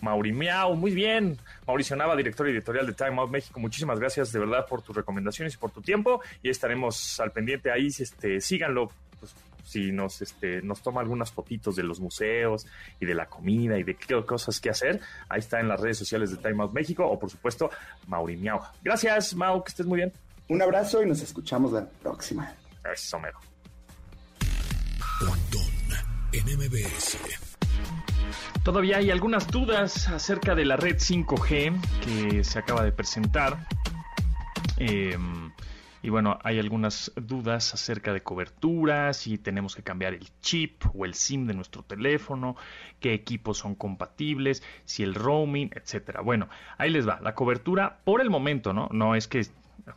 Mauri 0.00 0.32
Miau, 0.32 0.74
muy 0.74 0.92
bien. 0.92 1.38
Mauricio 1.66 1.96
Nava, 1.96 2.16
director 2.16 2.48
editorial 2.48 2.86
de 2.86 2.92
Time 2.92 3.18
Out 3.20 3.30
México, 3.30 3.60
muchísimas 3.60 3.98
gracias 3.98 4.32
de 4.32 4.38
verdad 4.38 4.66
por 4.68 4.82
tus 4.82 4.94
recomendaciones 4.94 5.54
y 5.54 5.56
por 5.56 5.70
tu 5.70 5.80
tiempo. 5.80 6.20
Y 6.42 6.50
estaremos 6.50 7.18
al 7.20 7.32
pendiente 7.32 7.70
ahí, 7.70 7.86
este, 7.86 8.40
síganlo, 8.40 8.90
pues, 9.18 9.34
si 9.64 9.92
nos, 9.92 10.22
este, 10.22 10.62
nos 10.62 10.82
toma 10.82 11.00
algunas 11.00 11.32
fotitos 11.32 11.74
de 11.76 11.82
los 11.82 11.98
museos 11.98 12.66
y 13.00 13.06
de 13.06 13.14
la 13.14 13.26
comida 13.26 13.78
y 13.78 13.82
de 13.82 13.94
qué 13.96 14.24
cosas 14.24 14.60
que 14.60 14.70
hacer, 14.70 15.00
ahí 15.28 15.40
está 15.40 15.60
en 15.60 15.68
las 15.68 15.80
redes 15.80 15.98
sociales 15.98 16.30
de 16.30 16.36
Time 16.36 16.62
Out 16.62 16.72
México 16.72 17.06
o 17.06 17.18
por 17.18 17.30
supuesto 17.30 17.70
Mauri 18.06 18.36
Miau. 18.36 18.60
Gracias, 18.82 19.34
Mau, 19.34 19.62
que 19.64 19.70
estés 19.70 19.86
muy 19.86 19.98
bien. 19.98 20.12
Un 20.48 20.62
abrazo 20.62 21.02
y 21.02 21.06
nos 21.06 21.20
escuchamos 21.22 21.72
la 21.72 21.84
próxima. 21.84 22.54
Eso, 22.92 23.18
mero. 23.18 23.38
Todavía 28.62 28.98
hay 28.98 29.10
algunas 29.10 29.46
dudas 29.48 30.08
acerca 30.08 30.54
de 30.54 30.64
la 30.64 30.76
red 30.76 30.96
5G 30.96 31.80
que 32.00 32.44
se 32.44 32.58
acaba 32.58 32.82
de 32.82 32.92
presentar. 32.92 33.66
Em, 34.76 35.52
y 36.02 36.10
bueno, 36.10 36.38
hay 36.42 36.58
algunas 36.58 37.12
dudas 37.16 37.74
acerca 37.74 38.12
de 38.12 38.22
cobertura, 38.22 39.12
si 39.12 39.38
tenemos 39.38 39.74
que 39.74 39.82
cambiar 39.82 40.14
el 40.14 40.28
chip 40.40 40.84
o 40.94 41.04
el 41.04 41.14
SIM 41.14 41.46
de 41.46 41.54
nuestro 41.54 41.82
teléfono, 41.82 42.56
qué 43.00 43.14
equipos 43.14 43.58
son 43.58 43.74
compatibles, 43.74 44.62
si 44.84 45.02
el 45.02 45.14
roaming, 45.14 45.70
etcétera. 45.74 46.20
Bueno, 46.20 46.48
ahí 46.76 46.90
les 46.90 47.08
va. 47.08 47.20
La 47.22 47.34
cobertura, 47.34 48.00
por 48.04 48.20
el 48.20 48.30
momento, 48.30 48.72
¿no? 48.72 48.88
No 48.92 49.14
es 49.14 49.26
que 49.26 49.46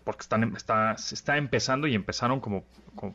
porque 0.03 0.21
están, 0.21 0.55
está, 0.55 0.97
se 0.97 1.15
está 1.15 1.37
empezando 1.37 1.87
y 1.87 1.95
empezaron 1.95 2.39
como, 2.39 2.63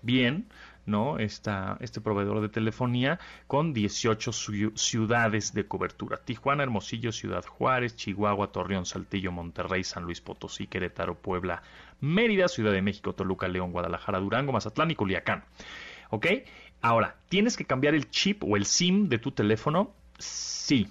bien, 0.02 0.48
¿no? 0.86 1.18
Esta, 1.18 1.76
este 1.80 2.00
proveedor 2.00 2.40
de 2.40 2.48
telefonía 2.48 3.18
con 3.46 3.72
18 3.72 4.32
ciudades 4.32 5.54
de 5.54 5.66
cobertura. 5.66 6.18
Tijuana, 6.18 6.62
Hermosillo, 6.62 7.12
Ciudad 7.12 7.44
Juárez, 7.44 7.96
Chihuahua, 7.96 8.52
Torreón, 8.52 8.86
Saltillo, 8.86 9.32
Monterrey, 9.32 9.84
San 9.84 10.04
Luis 10.04 10.20
Potosí, 10.20 10.66
Querétaro, 10.66 11.14
Puebla, 11.14 11.62
Mérida, 12.00 12.48
Ciudad 12.48 12.72
de 12.72 12.82
México, 12.82 13.14
Toluca, 13.14 13.48
León, 13.48 13.72
Guadalajara, 13.72 14.20
Durango, 14.20 14.52
Mazatlán 14.52 14.90
y 14.90 14.94
Culiacán. 14.94 15.44
¿Ok? 16.10 16.26
Ahora, 16.82 17.16
¿tienes 17.28 17.56
que 17.56 17.64
cambiar 17.64 17.94
el 17.94 18.10
chip 18.10 18.44
o 18.44 18.56
el 18.56 18.66
SIM 18.66 19.08
de 19.08 19.18
tu 19.18 19.30
teléfono? 19.30 19.94
Sí. 20.18 20.88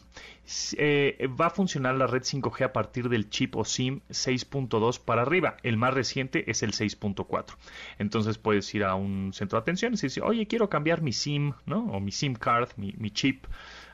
Eh, 0.78 1.28
va 1.39 1.47
a 1.47 1.49
funcionar 1.49 1.95
la 1.95 2.05
red 2.05 2.21
5G 2.21 2.65
a 2.65 2.74
partir 2.74 3.09
del 3.09 3.30
chip 3.30 3.55
o 3.55 3.63
SIM 3.63 4.01
6.2 4.09 4.99
para 4.99 5.21
arriba. 5.21 5.57
El 5.63 5.78
más 5.78 5.93
reciente 5.93 6.49
es 6.51 6.63
el 6.63 6.74
6.4. 6.74 7.55
Entonces 7.97 8.38
puedes 8.38 8.74
ir 8.76 8.84
a 8.84 8.95
un 8.95 9.32
centro 9.34 9.57
de 9.57 9.61
atención 9.61 9.93
y 9.93 9.97
decir, 9.97 10.21
oye, 10.24 10.45
quiero 10.47 10.69
cambiar 10.69 11.01
mi 11.01 11.13
SIM, 11.13 11.53
¿no? 11.65 11.86
O 11.91 11.99
mi 11.99 12.11
SIM 12.11 12.36
card, 12.36 12.69
mi, 12.76 13.11
chip. 13.11 13.45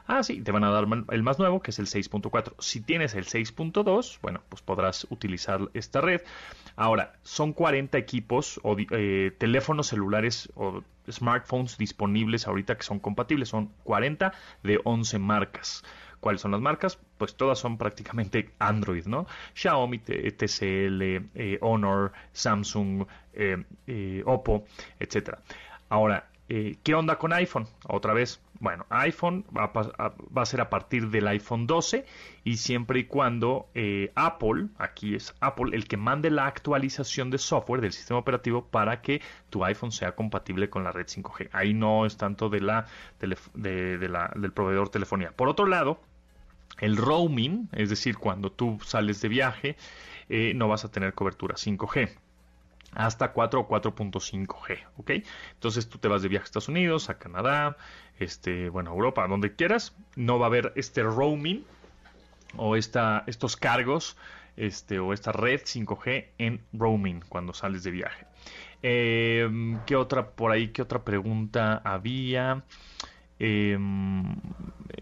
Ah, 0.07 0.23
sí, 0.23 0.41
te 0.41 0.51
van 0.51 0.63
a 0.63 0.71
dar 0.71 0.87
el 1.11 1.23
más 1.23 1.37
nuevo, 1.37 1.61
que 1.61 1.69
es 1.69 1.77
el 1.77 1.85
6.4. 1.85 2.55
Si 2.57 2.81
tienes 2.81 3.13
el 3.13 3.25
6.2, 3.25 4.17
bueno, 4.21 4.41
pues 4.49 4.63
podrás 4.63 5.05
utilizar 5.11 5.69
esta 5.75 6.01
red. 6.01 6.21
Ahora, 6.75 7.13
son 7.21 7.53
40 7.53 7.97
equipos 7.99 8.59
o 8.63 8.75
eh, 8.79 9.31
teléfonos 9.37 9.87
celulares 9.87 10.49
o 10.55 10.83
smartphones 11.11 11.77
disponibles 11.77 12.47
ahorita 12.47 12.77
que 12.77 12.83
son 12.83 12.99
compatibles. 12.99 13.49
Son 13.49 13.71
40 13.83 14.33
de 14.63 14.79
11 14.83 15.19
marcas. 15.19 15.83
¿Cuáles 16.19 16.41
son 16.41 16.51
las 16.51 16.61
marcas? 16.61 16.99
Pues 17.17 17.35
todas 17.35 17.59
son 17.59 17.77
prácticamente 17.77 18.51
Android, 18.59 19.05
¿no? 19.05 19.25
Xiaomi, 19.53 19.99
TCL, 19.99 21.01
eh, 21.35 21.57
Honor, 21.61 22.11
Samsung, 22.33 23.05
eh, 23.33 23.63
eh, 23.87 24.23
Oppo, 24.25 24.65
etcétera. 24.99 25.39
Ahora, 25.87 26.29
¿qué 26.83 26.95
onda 26.95 27.17
con 27.17 27.31
iPhone? 27.33 27.67
Otra 27.87 28.13
vez, 28.13 28.41
bueno, 28.59 28.85
iPhone 28.89 29.45
va 29.55 29.71
a, 30.41 30.45
ser 30.45 30.61
a 30.61 30.69
partir 30.69 31.09
del 31.09 31.27
iPhone 31.27 31.67
12 31.67 32.05
y 32.43 32.57
siempre 32.57 33.01
y 33.01 33.03
cuando 33.03 33.69
Apple, 34.15 34.67
aquí 34.79 35.15
es 35.15 35.35
Apple, 35.41 35.75
el 35.75 35.87
que 35.87 35.97
mande 35.97 36.31
la 36.31 36.47
actualización 36.47 37.29
de 37.29 37.37
software 37.37 37.81
del 37.81 37.93
sistema 37.93 38.19
operativo 38.19 38.65
para 38.65 39.01
que 39.01 39.21
tu 39.49 39.63
iPhone 39.63 39.91
sea 39.91 40.15
compatible 40.15 40.69
con 40.69 40.83
la 40.83 40.91
red 40.91 41.05
5G. 41.05 41.49
Ahí 41.51 41.73
no 41.73 42.05
es 42.05 42.17
tanto 42.17 42.49
de 42.49 42.61
la, 42.61 42.87
de 43.19 44.07
la 44.09 44.31
del 44.35 44.51
proveedor 44.51 44.89
telefonía. 44.89 45.31
Por 45.31 45.49
otro 45.49 45.67
lado, 45.67 45.99
el 46.79 46.97
roaming, 46.97 47.69
es 47.73 47.89
decir, 47.89 48.17
cuando 48.17 48.51
tú 48.51 48.79
sales 48.85 49.21
de 49.21 49.27
viaje, 49.27 49.75
eh, 50.29 50.53
no 50.55 50.67
vas 50.67 50.85
a 50.85 50.91
tener 50.91 51.13
cobertura 51.13 51.55
5G 51.55 52.09
hasta 52.93 53.31
4 53.31 53.61
o 53.61 53.67
4.5G, 53.67 54.79
¿ok? 54.97 55.11
Entonces 55.53 55.89
tú 55.89 55.97
te 55.97 56.07
vas 56.07 56.21
de 56.21 56.27
viaje 56.27 56.43
a 56.43 56.45
Estados 56.45 56.69
Unidos, 56.69 57.09
a 57.09 57.17
Canadá, 57.17 57.77
este, 58.19 58.69
bueno, 58.69 58.91
a 58.91 58.93
Europa, 58.93 59.27
donde 59.27 59.55
quieras, 59.55 59.95
no 60.15 60.39
va 60.39 60.45
a 60.45 60.49
haber 60.49 60.73
este 60.75 61.03
roaming 61.03 61.63
o 62.57 62.75
esta, 62.75 63.23
estos 63.27 63.55
cargos, 63.55 64.17
este, 64.57 64.99
o 64.99 65.13
esta 65.13 65.31
red 65.31 65.61
5G 65.61 66.25
en 66.37 66.61
roaming 66.73 67.21
cuando 67.29 67.53
sales 67.53 67.83
de 67.83 67.91
viaje. 67.91 68.25
Em, 68.81 69.79
¿Qué 69.85 69.95
otra 69.95 70.31
por 70.31 70.51
ahí? 70.51 70.69
¿Qué 70.69 70.81
otra 70.81 71.03
pregunta 71.03 71.81
había? 71.83 72.63
Em, 73.39 74.35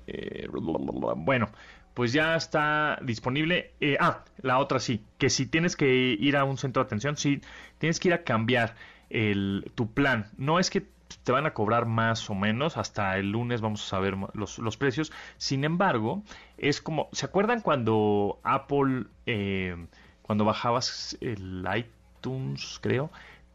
eh, 0.08 0.48
bueno, 0.52 1.50
pues 1.98 2.14
ya 2.14 2.36
está 2.36 3.00
disponible. 3.02 3.72
Eh, 3.82 3.98
ah, 4.00 4.24
la 4.44 4.60
otra 4.60 4.78
sí, 4.78 5.04
que 5.18 5.32
si 5.32 5.48
tienes 5.48 5.76
que 5.76 6.16
ir 6.20 6.38
a 6.38 6.44
un 6.44 6.60
centro 6.60 6.84
de 6.84 6.86
atención, 6.86 7.18
sí, 7.18 7.42
tienes 7.80 8.00
que 8.00 8.10
ir 8.10 8.14
a 8.14 8.22
cambiar 8.22 8.76
el, 9.10 9.72
tu 9.74 9.92
plan. 9.92 10.30
No 10.38 10.60
es 10.60 10.70
que 10.70 10.86
te 11.24 11.32
van 11.32 11.48
a 11.48 11.56
cobrar 11.56 11.88
más 11.88 12.30
o 12.30 12.36
menos, 12.36 12.78
hasta 12.78 13.18
el 13.18 13.32
lunes 13.32 13.62
vamos 13.62 13.84
a 13.84 13.90
saber 13.90 14.16
los, 14.36 14.60
los 14.60 14.78
precios. 14.78 15.12
Sin 15.38 15.64
embargo, 15.64 16.22
es 16.60 16.82
como, 16.82 17.10
¿se 17.14 17.26
acuerdan 17.26 17.62
cuando 17.62 18.40
Apple, 18.44 19.06
eh, 19.26 19.88
cuando 20.22 20.46
bajabas 20.46 21.18
el 21.20 21.68
iTunes, 21.76 22.78
creo? 22.80 23.10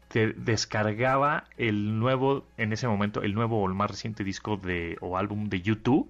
te 0.09 0.33
descargaba 0.33 1.45
el 1.57 1.97
nuevo, 1.97 2.45
en 2.57 2.73
ese 2.73 2.89
momento, 2.89 3.21
el 3.21 3.33
nuevo 3.35 3.61
o 3.61 3.67
el 3.69 3.73
más 3.73 3.89
reciente 3.89 4.25
disco 4.25 4.57
de, 4.57 4.97
o 4.99 5.17
álbum 5.17 5.47
de 5.47 5.61
YouTube 5.61 6.09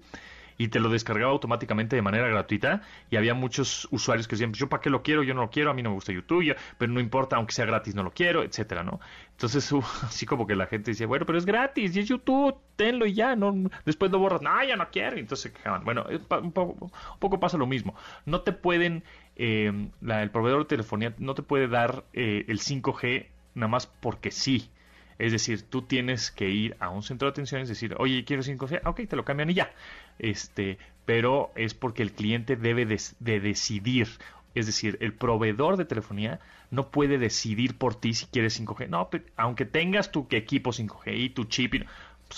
y 0.56 0.68
te 0.68 0.80
lo 0.80 0.88
descargaba 0.88 1.32
automáticamente 1.32 1.96
de 1.96 2.02
manera 2.02 2.28
gratuita 2.28 2.82
y 3.10 3.16
había 3.16 3.34
muchos 3.34 3.88
usuarios 3.90 4.28
que 4.28 4.36
decían, 4.36 4.50
pues, 4.50 4.60
yo 4.60 4.68
para 4.68 4.80
qué 4.80 4.90
lo 4.90 5.02
quiero, 5.02 5.22
yo 5.22 5.34
no 5.34 5.42
lo 5.42 5.50
quiero, 5.50 5.70
a 5.70 5.74
mí 5.74 5.82
no 5.82 5.90
me 5.90 5.94
gusta 5.94 6.12
YouTube, 6.12 6.56
pero 6.78 6.92
no 6.92 7.00
importa, 7.00 7.36
aunque 7.36 7.52
sea 7.52 7.66
gratis, 7.66 7.94
no 7.94 8.02
lo 8.02 8.12
quiero, 8.12 8.42
etcétera, 8.42 8.82
¿no? 8.82 9.00
Entonces, 9.32 9.72
así 10.02 10.26
como 10.26 10.46
que 10.46 10.56
la 10.56 10.66
gente 10.66 10.92
decía, 10.92 11.06
bueno, 11.06 11.26
pero 11.26 11.38
es 11.38 11.46
gratis 11.46 11.96
y 11.96 12.00
es 12.00 12.08
YouTube, 12.08 12.56
tenlo 12.76 13.06
y 13.06 13.14
ya, 13.14 13.36
no, 13.36 13.70
después 13.84 14.10
lo 14.10 14.18
borras, 14.18 14.42
no, 14.42 14.64
ya 14.64 14.76
no 14.76 14.88
quiero, 14.90 15.16
y 15.16 15.20
entonces 15.20 15.52
quejaban. 15.52 15.84
Bueno, 15.84 16.06
un 16.08 16.52
poco, 16.52 16.84
un 16.84 17.18
poco 17.18 17.40
pasa 17.40 17.58
lo 17.58 17.66
mismo. 17.66 17.94
No 18.26 18.42
te 18.42 18.52
pueden, 18.52 19.04
eh, 19.36 19.72
el 20.02 20.30
proveedor 20.30 20.60
de 20.60 20.68
telefonía 20.68 21.14
no 21.18 21.34
te 21.34 21.42
puede 21.42 21.68
dar 21.68 22.04
eh, 22.12 22.44
el 22.48 22.60
5G 22.60 23.28
nada 23.54 23.68
más 23.68 23.86
porque 23.86 24.30
sí. 24.30 24.70
Es 25.18 25.32
decir, 25.32 25.62
tú 25.62 25.82
tienes 25.82 26.30
que 26.30 26.48
ir 26.48 26.76
a 26.80 26.90
un 26.90 27.02
centro 27.02 27.26
de 27.26 27.30
atención 27.30 27.62
y 27.62 27.66
decir, 27.66 27.94
oye, 27.98 28.24
quiero 28.24 28.42
5G, 28.42 28.80
ah, 28.84 28.90
ok, 28.90 29.02
te 29.08 29.16
lo 29.16 29.24
cambian 29.24 29.50
y 29.50 29.54
ya. 29.54 29.72
Este, 30.18 30.78
pero 31.04 31.52
es 31.56 31.74
porque 31.74 32.02
el 32.02 32.12
cliente 32.12 32.56
debe 32.56 32.86
de, 32.86 33.40
decidir. 33.40 34.08
Es 34.54 34.66
decir, 34.66 34.98
el 35.00 35.12
proveedor 35.12 35.76
de 35.76 35.84
telefonía 35.84 36.40
no 36.70 36.90
puede 36.90 37.18
decidir 37.18 37.76
por 37.76 37.94
ti 37.94 38.14
si 38.14 38.26
quieres 38.26 38.60
5G. 38.60 38.88
No, 38.88 39.08
aunque 39.36 39.64
tengas 39.64 40.12
tu 40.12 40.26
equipo 40.30 40.70
5G 40.70 41.16
y 41.16 41.30
tu 41.30 41.44
chip, 41.44 41.74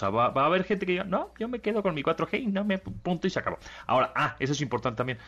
va, 0.02 0.26
a 0.26 0.46
haber 0.46 0.64
gente 0.64 0.86
que 0.86 0.92
diga, 0.92 1.04
no, 1.04 1.32
yo 1.38 1.48
me 1.48 1.60
quedo 1.60 1.82
con 1.82 1.94
mi 1.94 2.02
4G 2.02 2.42
y 2.42 2.46
no 2.46 2.64
me 2.64 2.78
punto 2.78 3.26
y 3.26 3.30
se 3.30 3.38
acabó. 3.38 3.58
Ahora, 3.86 4.12
ah, 4.14 4.36
eso 4.38 4.52
es 4.52 4.60
importante 4.60 4.98
también 4.98 5.18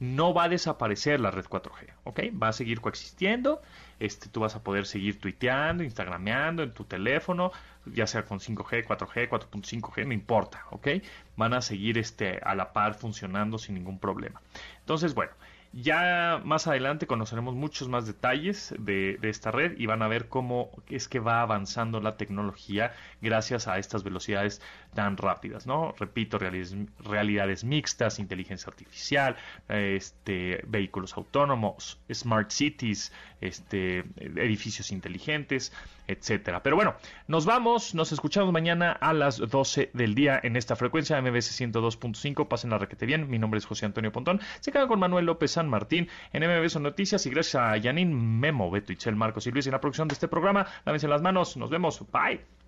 no 0.00 0.32
va 0.32 0.44
a 0.44 0.48
desaparecer 0.48 1.20
la 1.20 1.30
red 1.30 1.44
4G, 1.46 1.92
¿ok? 2.04 2.20
Va 2.40 2.48
a 2.48 2.52
seguir 2.52 2.80
coexistiendo, 2.80 3.60
este, 3.98 4.28
tú 4.28 4.40
vas 4.40 4.54
a 4.54 4.62
poder 4.62 4.86
seguir 4.86 5.20
tuiteando, 5.20 5.82
instagrameando 5.82 6.62
en 6.62 6.72
tu 6.72 6.84
teléfono, 6.84 7.52
ya 7.86 8.06
sea 8.06 8.24
con 8.24 8.38
5G, 8.38 8.86
4G, 8.86 9.28
4.5G, 9.28 10.06
no 10.06 10.12
importa, 10.12 10.64
¿ok? 10.70 10.88
Van 11.36 11.52
a 11.52 11.60
seguir 11.62 11.98
este, 11.98 12.38
a 12.42 12.54
la 12.54 12.72
par 12.72 12.94
funcionando 12.94 13.58
sin 13.58 13.74
ningún 13.74 13.98
problema. 13.98 14.40
Entonces, 14.80 15.14
bueno, 15.14 15.32
ya 15.72 16.40
más 16.44 16.66
adelante 16.66 17.06
conoceremos 17.06 17.54
muchos 17.54 17.88
más 17.88 18.06
detalles 18.06 18.74
de, 18.78 19.18
esta 19.22 19.50
red 19.50 19.78
y 19.78 19.86
van 19.86 20.02
a 20.02 20.08
ver 20.08 20.28
cómo 20.28 20.70
es 20.88 21.08
que 21.08 21.20
va 21.20 21.42
avanzando 21.42 22.00
la 22.00 22.16
tecnología 22.16 22.92
gracias 23.20 23.68
a 23.68 23.78
estas 23.78 24.04
velocidades 24.04 24.60
tan 24.94 25.16
rápidas, 25.16 25.66
¿no? 25.66 25.94
Repito, 25.98 26.38
realidades, 26.38 27.64
mixtas, 27.64 28.18
inteligencia 28.18 28.70
artificial, 28.70 29.36
este, 29.68 30.62
vehículos 30.66 31.16
autónomos, 31.16 32.00
smart 32.12 32.50
cities, 32.50 33.12
este, 33.40 34.04
edificios 34.16 34.90
inteligentes, 34.90 35.72
etcétera. 36.08 36.62
Pero 36.62 36.74
bueno, 36.74 36.94
nos 37.28 37.44
vamos, 37.44 37.94
nos 37.94 38.12
escuchamos 38.12 38.52
mañana 38.52 38.92
a 38.92 39.12
las 39.12 39.38
12 39.38 39.90
del 39.92 40.14
día 40.14 40.40
en 40.42 40.56
esta 40.56 40.74
frecuencia 40.74 41.20
MBS 41.20 41.60
102.5. 41.60 42.48
Pasen 42.48 42.70
la 42.70 42.78
requete 42.78 43.06
bien. 43.06 43.28
Mi 43.28 43.38
nombre 43.38 43.58
es 43.58 43.66
José 43.66 43.86
Antonio 43.86 44.10
Pontón. 44.10 44.40
Se 44.60 44.72
quedan 44.72 44.88
con 44.88 44.98
Manuel 44.98 45.26
López 45.26 45.52
San 45.52 45.68
Martín 45.68 46.08
en 46.32 46.42
MBS 46.42 46.80
Noticias 46.80 47.24
y 47.26 47.30
gracias 47.30 47.56
a 47.56 47.76
Yanin 47.76 48.40
Memo, 48.40 48.70
Beto, 48.70 48.92
Itzel, 48.92 49.16
Marcos 49.16 49.46
y 49.46 49.50
Luis 49.50 49.66
en 49.66 49.72
la 49.72 49.80
producción 49.80 50.08
de 50.08 50.14
este 50.14 50.28
programa. 50.28 50.66
Lávense 50.84 51.08
las 51.08 51.22
manos. 51.22 51.56
Nos 51.56 51.70
vemos. 51.70 52.04
Bye. 52.10 52.67